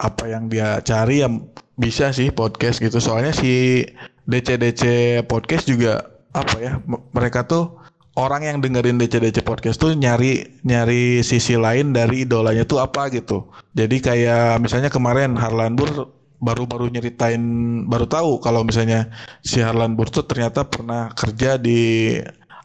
apa 0.00 0.32
yang 0.32 0.48
dia 0.48 0.80
cari 0.80 1.20
ya 1.20 1.28
bisa 1.76 2.08
sih 2.08 2.32
podcast 2.32 2.80
gitu. 2.80 3.04
Soalnya 3.04 3.36
si 3.36 3.84
DC-DC 4.32 4.84
podcast 5.28 5.68
juga 5.68 6.08
apa 6.32 6.56
ya, 6.56 6.72
mereka 7.12 7.44
tuh 7.44 7.76
orang 8.18 8.42
yang 8.42 8.58
dengerin 8.58 8.98
DC-DC 8.98 9.46
podcast 9.46 9.78
tuh 9.78 9.94
nyari 9.94 10.58
nyari 10.66 11.22
sisi 11.22 11.54
lain 11.54 11.94
dari 11.94 12.26
idolanya 12.26 12.66
tuh 12.66 12.82
apa 12.82 13.06
gitu. 13.14 13.46
Jadi 13.78 14.02
kayak 14.02 14.58
misalnya 14.58 14.90
kemarin 14.90 15.38
Harlan 15.38 15.78
Bur 15.78 16.18
baru-baru 16.38 16.90
nyeritain 16.94 17.42
baru 17.90 18.06
tahu 18.06 18.38
kalau 18.38 18.62
misalnya 18.62 19.10
si 19.42 19.58
Harlan 19.58 19.98
Burto 19.98 20.22
ternyata 20.22 20.62
pernah 20.66 21.10
kerja 21.14 21.58
di 21.58 22.14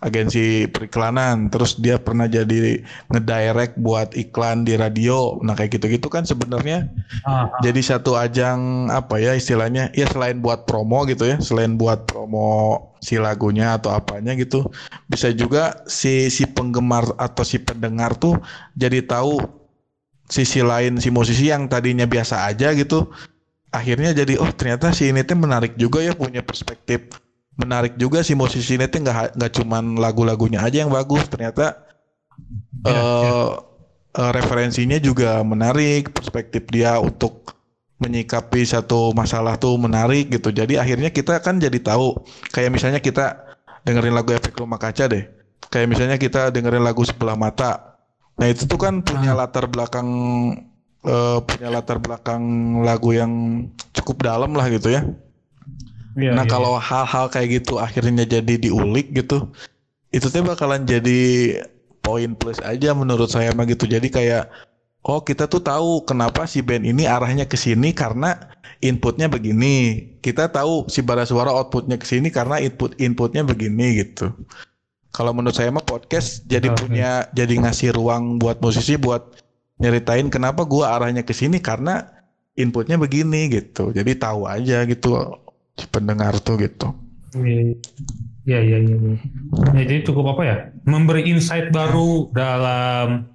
agensi 0.03 0.67
periklanan. 0.67 1.47
Terus 1.47 1.79
dia 1.79 1.97
pernah 1.97 2.27
jadi 2.27 2.83
ngedirect 3.09 3.79
buat 3.79 4.11
iklan 4.13 4.67
di 4.67 4.75
radio. 4.75 5.39
Nah 5.41 5.55
kayak 5.55 5.79
gitu-gitu 5.79 6.11
kan 6.11 6.27
sebenarnya 6.27 6.91
jadi 7.63 7.81
satu 7.81 8.19
ajang 8.19 8.91
apa 8.91 9.17
ya 9.17 9.33
istilahnya 9.33 9.89
ya 9.95 10.05
selain 10.11 10.43
buat 10.43 10.67
promo 10.67 11.07
gitu 11.07 11.23
ya 11.25 11.39
selain 11.39 11.79
buat 11.79 12.05
promo 12.05 12.77
si 13.03 13.19
lagunya 13.19 13.75
atau 13.75 13.91
apanya 13.91 14.35
gitu 14.35 14.63
bisa 15.11 15.31
juga 15.35 15.83
si 15.87 16.31
si 16.31 16.47
penggemar 16.47 17.03
atau 17.19 17.43
si 17.43 17.59
pendengar 17.59 18.15
tuh 18.15 18.39
jadi 18.79 19.03
tahu 19.03 19.43
sisi 20.31 20.63
lain 20.63 20.97
si 21.03 21.11
musisi 21.11 21.51
yang 21.51 21.67
tadinya 21.67 22.07
biasa 22.07 22.47
aja 22.47 22.71
gitu 22.71 23.11
akhirnya 23.73 24.15
jadi 24.15 24.39
oh 24.39 24.49
ternyata 24.55 24.95
si 24.95 25.11
ini 25.11 25.25
tuh 25.27 25.35
menarik 25.35 25.75
juga 25.75 25.99
ya 25.99 26.15
punya 26.15 26.39
perspektif 26.45 27.11
menarik 27.59 27.93
juga 28.01 28.25
si 28.25 28.33
musisi 28.33 28.75
ini 28.77 28.85
tuh 28.89 28.99
nggak 29.05 29.37
nggak 29.37 29.51
cuman 29.61 29.83
lagu-lagunya 30.01 30.59
aja 30.65 30.85
yang 30.85 30.91
bagus. 30.93 31.25
Ternyata 31.29 31.65
Iya, 32.83 33.01
eh 33.01 33.49
eh, 34.19 34.31
referensinya 34.37 34.97
juga 35.01 35.41
menarik 35.45 36.13
perspektif 36.13 36.63
dia 36.69 36.97
untuk 37.01 37.55
menyikapi 38.01 38.61
satu 38.67 39.15
masalah 39.15 39.55
tuh 39.55 39.79
menarik 39.79 40.27
gitu. 40.33 40.51
Jadi 40.51 40.75
akhirnya 40.75 41.09
kita 41.13 41.39
kan 41.39 41.55
jadi 41.61 41.79
tahu 41.79 42.19
kayak 42.51 42.71
misalnya 42.73 42.99
kita 42.99 43.47
dengerin 43.87 44.15
lagu 44.15 44.31
efek 44.35 44.53
rumah 44.59 44.79
kaca 44.81 45.07
deh. 45.07 45.23
Kayak 45.71 45.87
misalnya 45.89 46.17
kita 46.19 46.51
dengerin 46.53 46.83
lagu 46.83 47.01
sebelah 47.07 47.37
mata. 47.39 47.97
Nah 48.37 48.47
itu 48.51 48.65
tuh 48.67 48.79
kan 48.81 48.99
punya 49.05 49.31
latar 49.37 49.65
belakang 49.71 50.07
eh, 51.05 51.39
punya 51.47 51.67
latar 51.71 51.97
belakang 52.03 52.43
lagu 52.83 53.09
yang 53.15 53.31
cukup 53.95 54.17
dalam 54.27 54.51
lah 54.55 54.67
gitu 54.71 54.91
ya 54.91 55.01
Iya, 56.13 56.37
nah 56.37 56.45
iya, 56.45 56.51
kalau 56.51 56.77
hal-hal 56.77 57.25
kayak 57.33 57.63
gitu 57.63 57.81
akhirnya 57.81 58.25
jadi 58.25 58.53
diulik 58.61 59.13
gitu, 59.17 59.49
itu 60.13 60.27
teh 60.29 60.45
bakalan 60.45 60.85
jadi 60.85 61.21
poin 62.05 62.37
plus 62.37 62.61
aja 62.61 62.93
menurut 62.93 63.31
saya 63.33 63.49
mah 63.57 63.65
gitu. 63.65 63.89
Jadi 63.89 64.13
kayak 64.13 64.51
oh 65.03 65.25
kita 65.25 65.49
tuh 65.49 65.63
tahu 65.63 66.05
kenapa 66.05 66.45
si 66.45 66.61
band 66.61 66.85
ini 66.85 67.09
arahnya 67.09 67.49
ke 67.49 67.57
sini 67.57 67.95
karena 67.97 68.37
inputnya 68.83 69.25
begini. 69.25 70.05
Kita 70.21 70.53
tahu 70.53 70.85
si 70.91 71.01
bara 71.01 71.25
suara 71.25 71.49
outputnya 71.49 71.97
ke 71.97 72.05
sini 72.05 72.29
karena 72.29 72.61
input 72.61 72.93
inputnya 73.01 73.41
begini 73.41 74.05
gitu. 74.05 74.29
Kalau 75.13 75.33
menurut 75.33 75.57
saya 75.57 75.69
mah 75.69 75.85
podcast 75.85 76.45
jadi 76.45 76.73
punya 76.73 77.25
jadi 77.33 77.57
ngasih 77.57 77.93
ruang 77.97 78.37
buat 78.37 78.61
musisi 78.61 78.97
buat 78.97 79.33
nyeritain 79.81 80.29
kenapa 80.29 80.61
gua 80.65 80.93
arahnya 80.97 81.25
ke 81.25 81.33
sini 81.33 81.57
karena 81.57 82.05
inputnya 82.53 83.01
begini 83.01 83.49
gitu. 83.49 83.89
Jadi 83.89 84.13
tahu 84.13 84.45
aja 84.45 84.85
gitu 84.85 85.41
pendengar 85.89 86.37
tuh 86.39 86.55
gitu. 86.57 86.93
Iya, 87.33 87.73
iya, 88.45 88.59
iya. 88.61 88.77
iya. 88.79 88.97
Ya, 89.73 89.83
jadi 89.87 90.01
cukup 90.05 90.37
apa 90.37 90.41
ya? 90.45 90.55
Memberi 90.85 91.25
insight 91.25 91.73
baru 91.73 92.29
dalam 92.29 93.25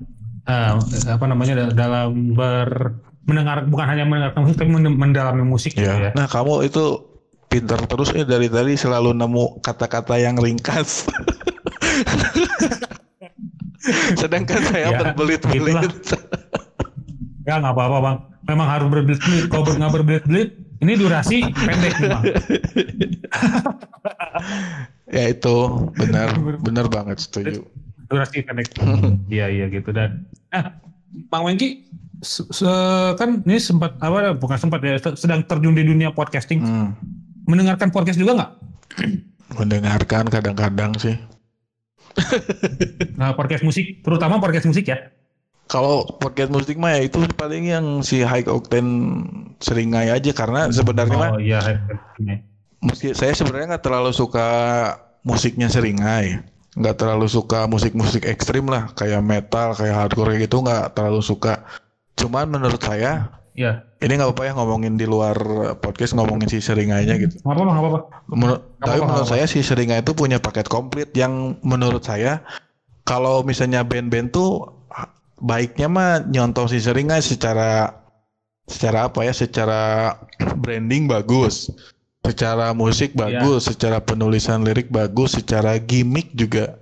eh, 0.46 0.72
apa 1.10 1.24
namanya 1.26 1.66
da- 1.66 1.74
dalam 1.74 2.32
ber 2.32 2.94
mendengar 3.28 3.68
bukan 3.68 3.84
hanya 3.84 4.08
mendengarkan 4.08 4.40
musik 4.46 4.56
tapi 4.56 4.70
men- 4.72 4.96
mendalami 4.96 5.44
musik 5.44 5.76
gitu 5.76 5.84
ya. 5.84 6.14
Nah 6.16 6.24
kamu 6.24 6.64
itu 6.64 7.04
pintar 7.48 7.80
terus 7.84 8.12
ya 8.12 8.24
dari 8.24 8.48
tadi 8.48 8.76
selalu 8.76 9.12
nemu 9.12 9.60
kata-kata 9.60 10.16
yang 10.16 10.38
ringkas. 10.38 11.04
Sedangkan 14.20 14.60
saya 14.68 14.92
Ya, 14.92 14.98
berbelit-belit. 15.00 15.92
Ya 17.46 17.56
nggak 17.60 17.72
apa-apa 17.72 17.98
bang. 18.00 18.16
Memang 18.48 18.66
harus 18.68 18.86
berbelit-belit. 18.88 19.44
Kalau 19.48 19.64
nggak 19.64 19.92
berbelit-belit, 19.92 20.48
ini 20.78 20.94
durasi 20.94 21.42
pendek 21.50 21.98
bang. 21.98 22.22
ya 25.16 25.24
itu 25.28 25.56
benar, 25.96 26.36
benar 26.60 26.86
banget 26.86 27.18
setuju. 27.20 27.64
Durasi 28.08 28.42
pendek. 28.42 28.72
Iya 29.28 29.46
iya 29.48 29.66
gitu 29.68 29.92
dan. 29.92 30.24
Nah, 30.48 30.80
bang 31.28 31.42
Wengki 31.44 31.84
se- 32.20 32.48
se- 32.48 33.12
kan 33.16 33.42
ini 33.44 33.58
sempat 33.58 33.96
apa 33.98 34.34
bukan 34.34 34.56
sempat 34.56 34.80
ya 34.80 34.96
sedang 35.14 35.44
terjun 35.44 35.76
di 35.76 35.84
dunia 35.84 36.10
podcasting. 36.10 36.60
Hmm, 36.60 36.88
Mendengarkan 37.44 37.90
podcast 37.90 38.16
juga 38.16 38.36
nggak? 38.36 38.52
mendengarkan 39.48 40.28
kadang-kadang 40.28 40.92
sih. 41.00 41.16
Nah, 43.16 43.32
podcast 43.32 43.64
musik, 43.64 44.04
terutama 44.04 44.36
podcast 44.36 44.68
musik 44.68 44.84
ya. 44.84 45.08
Kalau 45.68 46.08
podcast 46.16 46.48
musik 46.48 46.74
mah 46.74 46.96
ya 46.96 47.04
itu 47.04 47.20
paling 47.30 47.62
yang 47.62 47.86
si 48.00 48.20
High 48.20 48.48
Octane 48.48 49.20
seringai 49.58 50.08
aja 50.08 50.32
karena 50.32 50.68
sebenarnya 50.68 51.12
mah 51.14 51.30
Oh 51.30 51.40
iya. 51.40 51.60
meski 52.78 53.12
saya 53.12 53.34
sebenarnya 53.34 53.76
nggak 53.76 53.84
terlalu 53.84 54.10
suka 54.10 54.48
musiknya 55.22 55.68
seringai 55.68 56.40
nggak 56.72 56.96
terlalu 56.96 57.26
suka 57.26 57.66
musik-musik 57.66 58.22
ekstrim 58.22 58.64
lah 58.64 58.86
kayak 58.94 59.18
metal 59.18 59.74
kayak 59.74 59.92
hardcore 59.92 60.30
kayak 60.30 60.46
gitu 60.46 60.62
nggak 60.62 60.94
terlalu 60.94 61.20
suka 61.20 61.66
cuman 62.14 62.48
menurut 62.48 62.78
saya 62.78 63.34
Iya. 63.52 63.82
ini 63.98 64.14
nggak 64.14 64.30
apa-apa 64.30 64.46
ya 64.46 64.52
ngomongin 64.54 64.94
di 64.94 65.02
luar 65.02 65.34
podcast 65.82 66.14
ngomongin 66.14 66.46
si 66.46 66.62
seringainya 66.62 67.18
gitu 67.18 67.42
Nggak 67.42 67.50
apa-apa, 67.50 67.66
nggak 67.66 67.82
apa-apa. 67.82 68.00
Menur- 68.30 68.62
tapi 68.78 68.86
apa-apa, 68.94 69.02
menurut 69.02 69.26
nggak 69.26 69.30
saya 69.34 69.44
si 69.50 69.58
seringai 69.60 69.98
itu 69.98 70.12
punya 70.14 70.38
paket 70.38 70.70
komplit 70.70 71.10
yang 71.12 71.58
menurut 71.66 72.06
saya 72.06 72.46
kalau 73.02 73.42
misalnya 73.42 73.82
band-band 73.82 74.30
tuh 74.30 74.77
baiknya 75.38 75.86
mah 75.86 76.22
nyontoh 76.26 76.66
si 76.66 76.82
seringai 76.82 77.22
secara 77.22 77.94
secara 78.68 79.08
apa 79.08 79.24
ya 79.24 79.32
secara 79.32 80.14
branding 80.62 81.08
bagus 81.08 81.72
secara 82.26 82.76
musik 82.76 83.16
Iya. 83.16 83.40
bagus 83.40 83.70
secara 83.72 84.02
penulisan 84.04 84.60
lirik 84.66 84.92
bagus 84.92 85.38
secara 85.38 85.80
gimmick 85.80 86.34
juga 86.36 86.76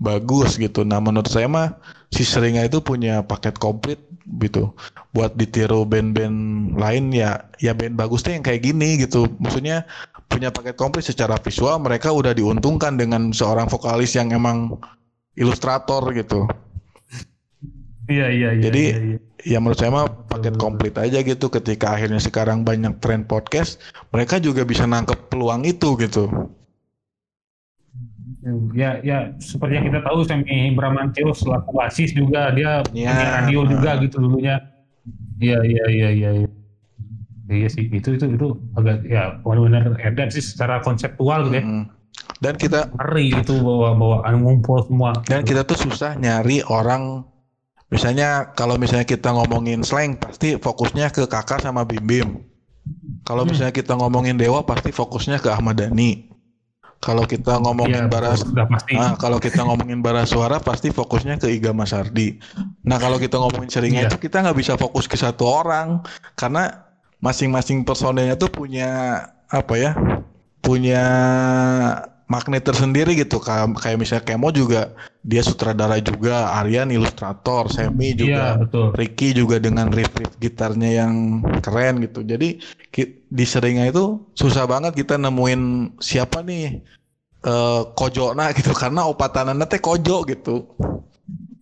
bagus 0.00 0.60
gitu. 0.60 0.84
Nah 0.84 1.00
menurut 1.00 1.28
saya 1.28 1.48
mah 1.48 1.76
si 2.12 2.24
seringai 2.24 2.68
itu 2.68 2.84
punya 2.84 3.24
paket 3.24 3.56
komplit 3.56 4.00
gitu. 4.40 4.72
Buat 5.16 5.36
ditiru 5.40 5.88
band-band 5.88 6.72
lain 6.76 7.12
ya 7.16 7.40
ya 7.60 7.72
band 7.72 7.96
bagus 7.96 8.20
tuh 8.20 8.36
yang 8.36 8.44
kayak 8.44 8.60
gini 8.64 9.00
gitu. 9.00 9.24
Maksudnya 9.40 9.88
punya 10.28 10.52
paket 10.52 10.76
komplit 10.76 11.04
secara 11.08 11.40
visual 11.40 11.80
mereka 11.80 12.12
udah 12.12 12.36
diuntungkan 12.36 13.00
dengan 13.00 13.32
seorang 13.32 13.66
vokalis 13.66 14.14
yang 14.14 14.30
emang 14.30 14.76
ilustrator 15.34 16.04
gitu 16.12 16.44
Iya, 18.10 18.26
iya, 18.34 18.48
iya. 18.58 18.62
Jadi, 18.66 18.82
iya, 18.90 18.98
iya. 19.14 19.18
ya 19.54 19.58
menurut 19.62 19.78
saya 19.78 19.94
mah 19.94 20.06
paket 20.26 20.54
komplit 20.58 20.94
aja 20.98 21.22
gitu 21.22 21.46
ketika 21.46 21.94
akhirnya 21.94 22.18
sekarang 22.18 22.66
banyak 22.66 22.98
tren 22.98 23.22
podcast 23.22 23.78
mereka 24.10 24.42
juga 24.42 24.66
bisa 24.66 24.84
nangkep 24.84 25.30
peluang 25.30 25.62
itu 25.62 25.94
gitu 25.96 26.26
ya, 28.72 29.00
ya 29.04 29.18
seperti 29.40 29.76
yang 29.76 29.86
kita 29.92 30.00
tahu 30.04 30.24
Semi 30.24 30.72
Bramantio 30.72 31.32
selaku 31.36 31.76
basis 31.76 32.10
juga 32.16 32.50
dia 32.56 32.80
Iya. 32.92 33.12
punya 33.12 33.28
radio 33.40 33.60
juga 33.68 33.90
gitu 34.00 34.16
dulunya. 34.20 34.56
Iya, 35.40 35.58
iya, 35.64 35.84
iya, 35.88 36.08
iya. 36.12 36.30
iya. 36.44 36.48
Iya 37.50 37.66
sih, 37.66 37.90
itu 37.90 38.14
itu 38.14 38.26
itu 38.30 38.46
agak 38.78 39.02
ya 39.10 39.42
benar-benar 39.42 39.98
edan 39.98 40.30
sih 40.30 40.38
secara 40.38 40.78
konseptual 40.86 41.50
gitu 41.50 41.58
ya. 41.58 41.64
Mm. 41.66 41.84
dan 42.38 42.54
kita 42.54 42.86
Ngeri 42.94 43.42
itu 43.42 43.54
bawa 43.58 43.90
bawa 43.98 44.22
ngumpul 44.38 44.86
semua. 44.86 45.10
dan 45.26 45.42
kita 45.42 45.66
tuh 45.66 45.74
susah 45.76 46.14
nyari 46.14 46.62
orang 46.62 47.26
misalnya 47.90 48.54
kalau 48.54 48.78
misalnya 48.78 49.04
kita 49.04 49.34
ngomongin 49.34 49.82
slang 49.82 50.14
pasti 50.16 50.54
fokusnya 50.56 51.10
ke 51.10 51.26
kakak 51.26 51.60
sama 51.60 51.82
bim 51.82 52.02
bim 52.02 52.28
kalau 53.26 53.42
Hmm. 53.44 53.52
misalnya 53.52 53.74
kita 53.74 53.92
ngomongin 53.94 54.38
dewa 54.38 54.62
pasti 54.62 54.90
fokusnya 54.90 55.38
ke 55.38 55.50
Ahmad 55.50 55.76
Dhani 55.78 56.30
kalau 57.00 57.24
kita 57.24 57.56
ngomongin 57.58 58.06
Iya, 58.06 58.12
baras 58.12 58.44
sudah 58.44 58.68
pasti. 58.68 58.92
Ah, 58.92 59.16
kalau 59.16 59.40
kita 59.40 59.64
ngomongin 59.64 60.04
bara 60.04 60.28
suara 60.28 60.60
pasti 60.60 60.92
fokusnya 60.92 61.40
ke 61.40 61.48
Iga 61.48 61.72
Masardi. 61.72 62.36
Nah 62.84 63.00
kalau 63.00 63.16
kita 63.16 63.40
ngomongin 63.40 63.72
seringai 63.72 64.04
Iya. 64.04 64.12
itu 64.12 64.20
kita 64.20 64.44
nggak 64.44 64.58
bisa 64.60 64.76
fokus 64.76 65.08
ke 65.08 65.16
satu 65.16 65.48
orang 65.48 66.04
karena 66.36 66.92
masing-masing 67.18 67.88
personelnya 67.88 68.36
tuh 68.36 68.52
punya 68.52 69.16
apa 69.48 69.74
ya? 69.80 69.96
Punya 70.60 71.00
magnet 72.30 72.62
tersendiri 72.62 73.18
gitu. 73.18 73.42
Kayak, 73.42 73.74
kayak 73.82 73.98
misalnya 73.98 74.24
Kemo 74.24 74.54
juga 74.54 74.94
dia 75.26 75.42
sutradara 75.42 75.98
juga, 75.98 76.54
Aryan 76.62 76.94
ilustrator, 76.94 77.66
Semi 77.68 78.14
Iya, 78.14 78.16
juga, 78.16 78.44
betul. 78.62 78.86
Ricky 78.94 79.28
juga 79.34 79.58
dengan 79.58 79.90
riff-riff 79.90 80.38
gitarnya 80.38 81.04
yang 81.04 81.42
keren 81.60 81.98
gitu. 82.06 82.22
Jadi 82.22 82.62
di 83.30 83.44
seringai 83.44 83.90
itu 83.90 84.22
susah 84.38 84.64
banget 84.70 84.94
kita 84.94 85.18
nemuin 85.18 85.94
siapa 85.98 86.40
nih 86.46 86.80
eh 87.40 87.82
kojona 87.96 88.52
gitu 88.52 88.76
karena 88.76 89.08
opatanana 89.08 89.64
teh 89.64 89.82
kojo 89.82 90.22
gitu. 90.24 90.70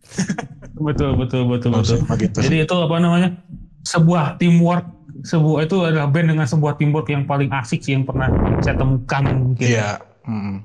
Betul, 0.78 1.18
betul, 1.18 1.42
betul, 1.50 1.74
betul. 1.74 1.98
gitu. 2.22 2.38
Jadi 2.38 2.62
itu 2.62 2.76
apa 2.78 3.02
namanya? 3.02 3.34
Sebuah 3.82 4.38
teamwork, 4.38 4.86
sebuah 5.26 5.66
itu 5.66 5.76
adalah 5.82 6.06
band 6.06 6.30
dengan 6.30 6.46
sebuah 6.46 6.78
teamwork 6.78 7.10
yang 7.10 7.26
paling 7.26 7.50
asik 7.50 7.82
sih 7.82 7.98
yang 7.98 8.06
pernah 8.06 8.30
saya 8.62 8.78
temukan 8.78 9.26
mungkin. 9.26 9.66
Iya. 9.66 9.98
Mm. 10.28 10.56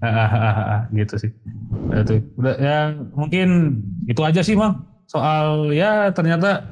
Ah, 0.00 0.06
ah, 0.08 0.30
ah, 0.30 0.36
ah, 0.36 0.56
ah, 0.60 0.80
gitu 0.94 1.14
sih. 1.20 1.30
Itu 1.92 2.24
udah 2.38 2.54
ya 2.56 2.78
mungkin 3.12 3.80
itu 4.06 4.20
aja 4.22 4.40
sih 4.40 4.54
bang. 4.54 4.78
Soal 5.10 5.74
ya 5.74 6.14
ternyata 6.14 6.68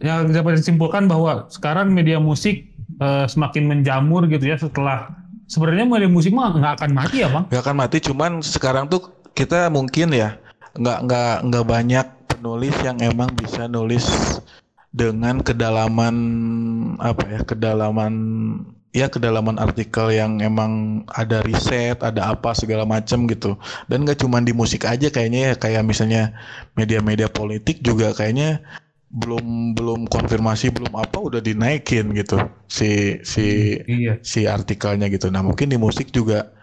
yang 0.00 0.32
dapat 0.32 0.58
disimpulkan 0.58 1.06
bahwa 1.06 1.46
sekarang 1.52 1.92
media 1.92 2.18
musik 2.18 2.66
eh, 2.98 3.26
semakin 3.28 3.68
menjamur 3.68 4.26
gitu 4.26 4.48
ya 4.48 4.56
setelah 4.58 5.12
sebenarnya 5.46 5.86
media 5.86 6.10
musik 6.10 6.32
mah 6.32 6.56
nggak 6.56 6.74
akan 6.80 6.90
mati 6.96 7.22
ya 7.22 7.28
bang 7.30 7.44
Gak 7.52 7.62
akan 7.62 7.76
mati, 7.76 7.96
cuman 8.00 8.32
sekarang 8.40 8.88
tuh 8.88 9.12
kita 9.36 9.68
mungkin 9.68 10.14
ya 10.14 10.38
nggak 10.74 10.98
nggak 11.06 11.34
nggak 11.50 11.66
banyak 11.66 12.06
penulis 12.26 12.74
yang 12.82 12.98
emang 12.98 13.30
bisa 13.38 13.70
nulis 13.70 14.06
dengan 14.94 15.42
kedalaman 15.42 16.16
apa 17.02 17.22
ya 17.30 17.40
kedalaman 17.42 18.14
ya 18.94 19.10
kedalaman 19.10 19.58
artikel 19.58 20.14
yang 20.14 20.38
emang 20.38 21.02
ada 21.10 21.42
riset, 21.42 21.98
ada 21.98 22.30
apa 22.30 22.54
segala 22.54 22.86
macam 22.86 23.26
gitu. 23.26 23.58
Dan 23.90 24.06
nggak 24.06 24.22
cuma 24.22 24.38
di 24.38 24.54
musik 24.54 24.86
aja 24.86 25.10
kayaknya 25.10 25.52
ya 25.52 25.54
kayak 25.58 25.82
misalnya 25.82 26.30
media-media 26.78 27.26
politik 27.26 27.82
juga 27.82 28.14
kayaknya 28.14 28.62
belum 29.14 29.78
belum 29.78 30.00
konfirmasi 30.10 30.74
belum 30.74 30.94
apa 30.98 31.22
udah 31.22 31.38
dinaikin 31.38 32.10
gitu 32.18 32.34
si 32.66 33.22
si 33.22 33.78
iya 33.86 34.18
si 34.22 34.46
artikelnya 34.46 35.10
gitu. 35.10 35.26
Nah 35.30 35.42
mungkin 35.42 35.70
di 35.70 35.78
musik 35.78 36.14
juga 36.14 36.54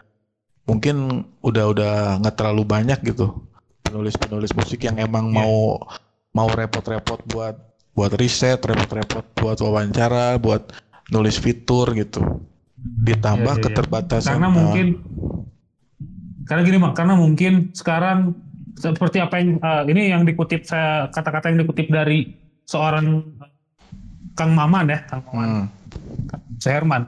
mungkin 0.64 1.28
udah 1.44 1.66
udah 1.76 1.94
nggak 2.24 2.36
terlalu 2.40 2.64
banyak 2.64 3.00
gitu 3.04 3.44
penulis-penulis 3.84 4.56
musik 4.56 4.88
yang 4.88 4.96
emang 5.04 5.36
Iya. 5.36 5.36
mau 5.44 5.84
mau 6.32 6.48
repot-repot 6.48 7.20
buat 7.28 7.56
buat 7.92 8.16
riset, 8.16 8.64
repot-repot 8.64 9.26
buat 9.36 9.60
wawancara, 9.60 10.40
buat 10.40 10.72
nulis 11.12 11.38
fitur 11.38 11.91
gitu. 11.93 12.24
Ditambah 12.82 13.53
Iya, 13.55 13.59
iya, 13.59 13.62
iya. 13.62 13.66
keterbatasan. 13.70 14.32
karena 14.34 14.49
eh, 14.49 14.53
mungkin 14.55 14.88
karena 16.47 16.62
gini 16.66 16.78
bang 16.82 16.93
karena 16.97 17.14
mungkin 17.14 17.53
sekarang 17.78 18.20
seperti 18.80 19.22
apa 19.22 19.36
yang 19.38 19.62
eh, 19.62 19.84
ini 19.93 20.01
yang 20.09 20.24
dikutip 20.26 20.66
saya 20.66 21.12
kata-kata 21.14 21.53
yang 21.53 21.62
dikutip 21.62 21.88
dari 21.91 22.34
seorang 22.66 23.22
Kang 24.34 24.57
Maman 24.57 24.89
ya 24.89 24.99
Kang 25.05 25.22
Maman 25.30 25.47
hmm, 25.47 25.66
Seherman 26.57 27.03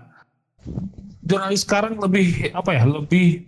jurnalis 1.23 1.63
sekarang 1.63 1.97
lebih 1.97 2.51
apa 2.51 2.71
ya 2.75 2.83
lebih 2.83 3.47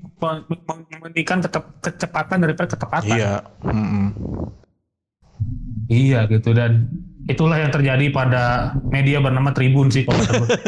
mementingkan 0.90 1.44
kecepatan 1.84 2.40
daripada 2.42 2.72
ketepatan 2.72 3.16
iya. 3.20 3.34
mm-mm. 3.62 4.08
Iya 5.86 6.26
gitu 6.32 6.50
dan 6.56 6.90
itulah 7.26 7.58
yang 7.58 7.72
terjadi 7.74 8.06
pada 8.10 8.44
media 8.90 9.18
bernama 9.18 9.50
Tribun 9.52 9.90
sih 9.90 10.06
kalau 10.06 10.22
gue. 10.22 10.48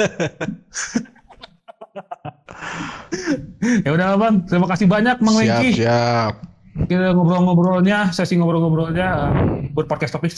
ya 3.85 3.89
udah 3.93 4.17
bang, 4.17 4.35
terima 4.45 4.67
kasih 4.69 4.85
banyak 4.85 5.17
Bang 5.19 5.33
Siap, 5.33 5.41
Wengki. 5.41 5.69
siap. 5.81 6.33
Kita 6.77 7.09
ngobrol-ngobrolnya, 7.09 8.13
sesi 8.13 8.37
ngobrol-ngobrolnya 8.37 9.33
buat 9.73 9.89
podcast 9.89 10.13
topik. 10.13 10.29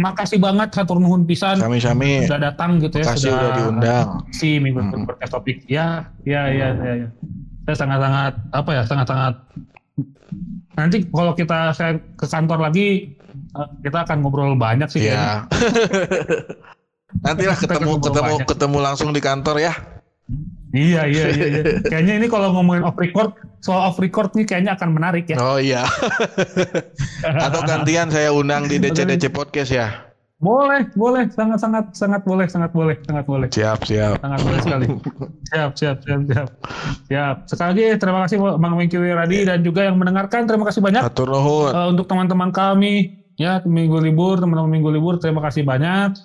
Makasih 0.00 0.40
banget 0.40 0.72
satu 0.72 0.96
nuhun 0.96 1.28
pisan 1.28 1.60
Sami-sami. 1.60 2.24
sudah 2.24 2.48
datang 2.48 2.80
gitu 2.80 2.96
ya, 2.96 3.12
Makasih 3.12 3.28
sudah 3.28 3.36
udah 3.36 3.50
diundang. 3.60 4.06
si 4.32 4.56
minggu 4.56 4.80
Mm-mm. 4.80 5.04
podcast 5.04 5.36
topik. 5.36 5.68
Ya, 5.68 6.08
ya, 6.24 6.48
ya, 6.48 6.72
ya, 6.72 6.92
ya. 7.04 7.08
Saya 7.68 7.76
sangat-sangat 7.76 8.32
apa 8.56 8.70
ya, 8.72 8.82
sangat-sangat 8.88 9.34
nanti 10.72 11.04
kalau 11.12 11.36
kita 11.36 11.76
saya 11.76 12.00
ke 12.16 12.24
kantor 12.24 12.64
lagi 12.64 13.12
kita 13.82 13.98
akan 14.06 14.16
ngobrol 14.20 14.54
banyak 14.54 14.88
sih. 14.88 15.08
Iya. 15.08 15.46
Nantilah 17.24 17.56
Kita 17.60 17.76
ketemu 17.76 18.00
ketemu 18.00 18.32
banyak. 18.40 18.48
ketemu 18.48 18.78
langsung 18.80 19.10
di 19.12 19.20
kantor 19.20 19.56
ya. 19.60 19.72
Iya, 20.72 21.04
iya, 21.04 21.24
iya, 21.28 21.46
iya. 21.52 21.62
Kayaknya 21.92 22.14
ini 22.24 22.26
kalau 22.32 22.48
ngomongin 22.56 22.80
off 22.88 22.96
record, 22.96 23.36
soal 23.60 23.92
off 23.92 24.00
record 24.00 24.32
nih 24.32 24.48
kayaknya 24.48 24.72
akan 24.72 24.96
menarik 24.96 25.28
ya. 25.28 25.36
Oh 25.36 25.60
iya. 25.60 25.84
Atau 27.44 27.60
gantian 27.68 28.08
saya 28.08 28.32
undang 28.32 28.64
di 28.64 28.80
DCDC 28.80 29.28
podcast 29.28 29.68
ya. 29.68 29.88
Boleh, 30.42 30.90
boleh, 30.98 31.30
sangat, 31.30 31.62
sangat, 31.62 31.94
sangat 31.94 32.26
boleh, 32.26 32.50
sangat 32.50 32.74
boleh, 32.74 32.98
sangat 33.06 33.24
boleh, 33.30 33.46
Siap, 33.46 33.86
siap. 33.86 34.18
sangat 34.18 34.40
boleh 34.42 34.58
sekali. 34.58 34.86
Siap, 35.54 35.70
siap, 35.78 35.96
siap, 36.02 36.20
siap, 36.26 36.48
siap. 37.06 37.36
Sekali 37.46 37.68
lagi 37.70 37.86
terima 38.02 38.26
kasih 38.26 38.36
Bang 38.58 38.74
Wengki 38.74 38.98
Wiradi 38.98 39.46
dan 39.46 39.62
juga 39.62 39.86
yang 39.86 40.02
mendengarkan 40.02 40.50
terima 40.50 40.66
kasih 40.66 40.82
banyak. 40.82 40.98
Atur. 40.98 41.30
Eh, 41.30 41.86
untuk 41.94 42.10
teman-teman 42.10 42.50
kami 42.50 43.21
ya 43.36 43.62
minggu 43.64 43.98
libur 44.00 44.40
teman-teman 44.40 44.70
minggu 44.70 44.90
libur 44.92 45.14
terima 45.18 45.40
kasih 45.44 45.64
banyak. 45.64 46.16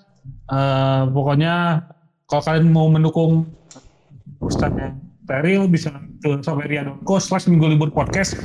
Eh, 0.47 1.03
pokoknya 1.11 1.83
kalau 2.27 2.43
kalian 2.43 2.67
mau 2.71 2.87
mendukung 2.91 3.47
Ustadznya 4.43 4.95
Peril 5.27 5.67
bisa 5.67 5.91
ke 6.23 6.39
saweria.co 6.39 7.19
slash 7.19 7.51
minggu 7.51 7.75
libur 7.75 7.91
podcast. 7.91 8.37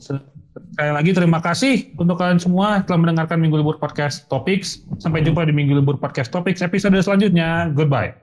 Sekali 0.00 0.90
lagi 0.90 1.10
terima 1.12 1.38
kasih 1.44 1.92
untuk 2.00 2.16
kalian 2.16 2.40
semua 2.40 2.80
telah 2.86 3.04
mendengarkan 3.04 3.38
minggu 3.40 3.60
libur 3.60 3.76
podcast 3.76 4.24
topics. 4.32 4.84
Sampai 5.00 5.20
jumpa 5.20 5.44
di 5.44 5.52
minggu 5.52 5.76
libur 5.76 6.00
podcast 6.00 6.32
topics 6.32 6.64
episode 6.64 6.96
selanjutnya. 7.00 7.68
Goodbye 7.76 8.16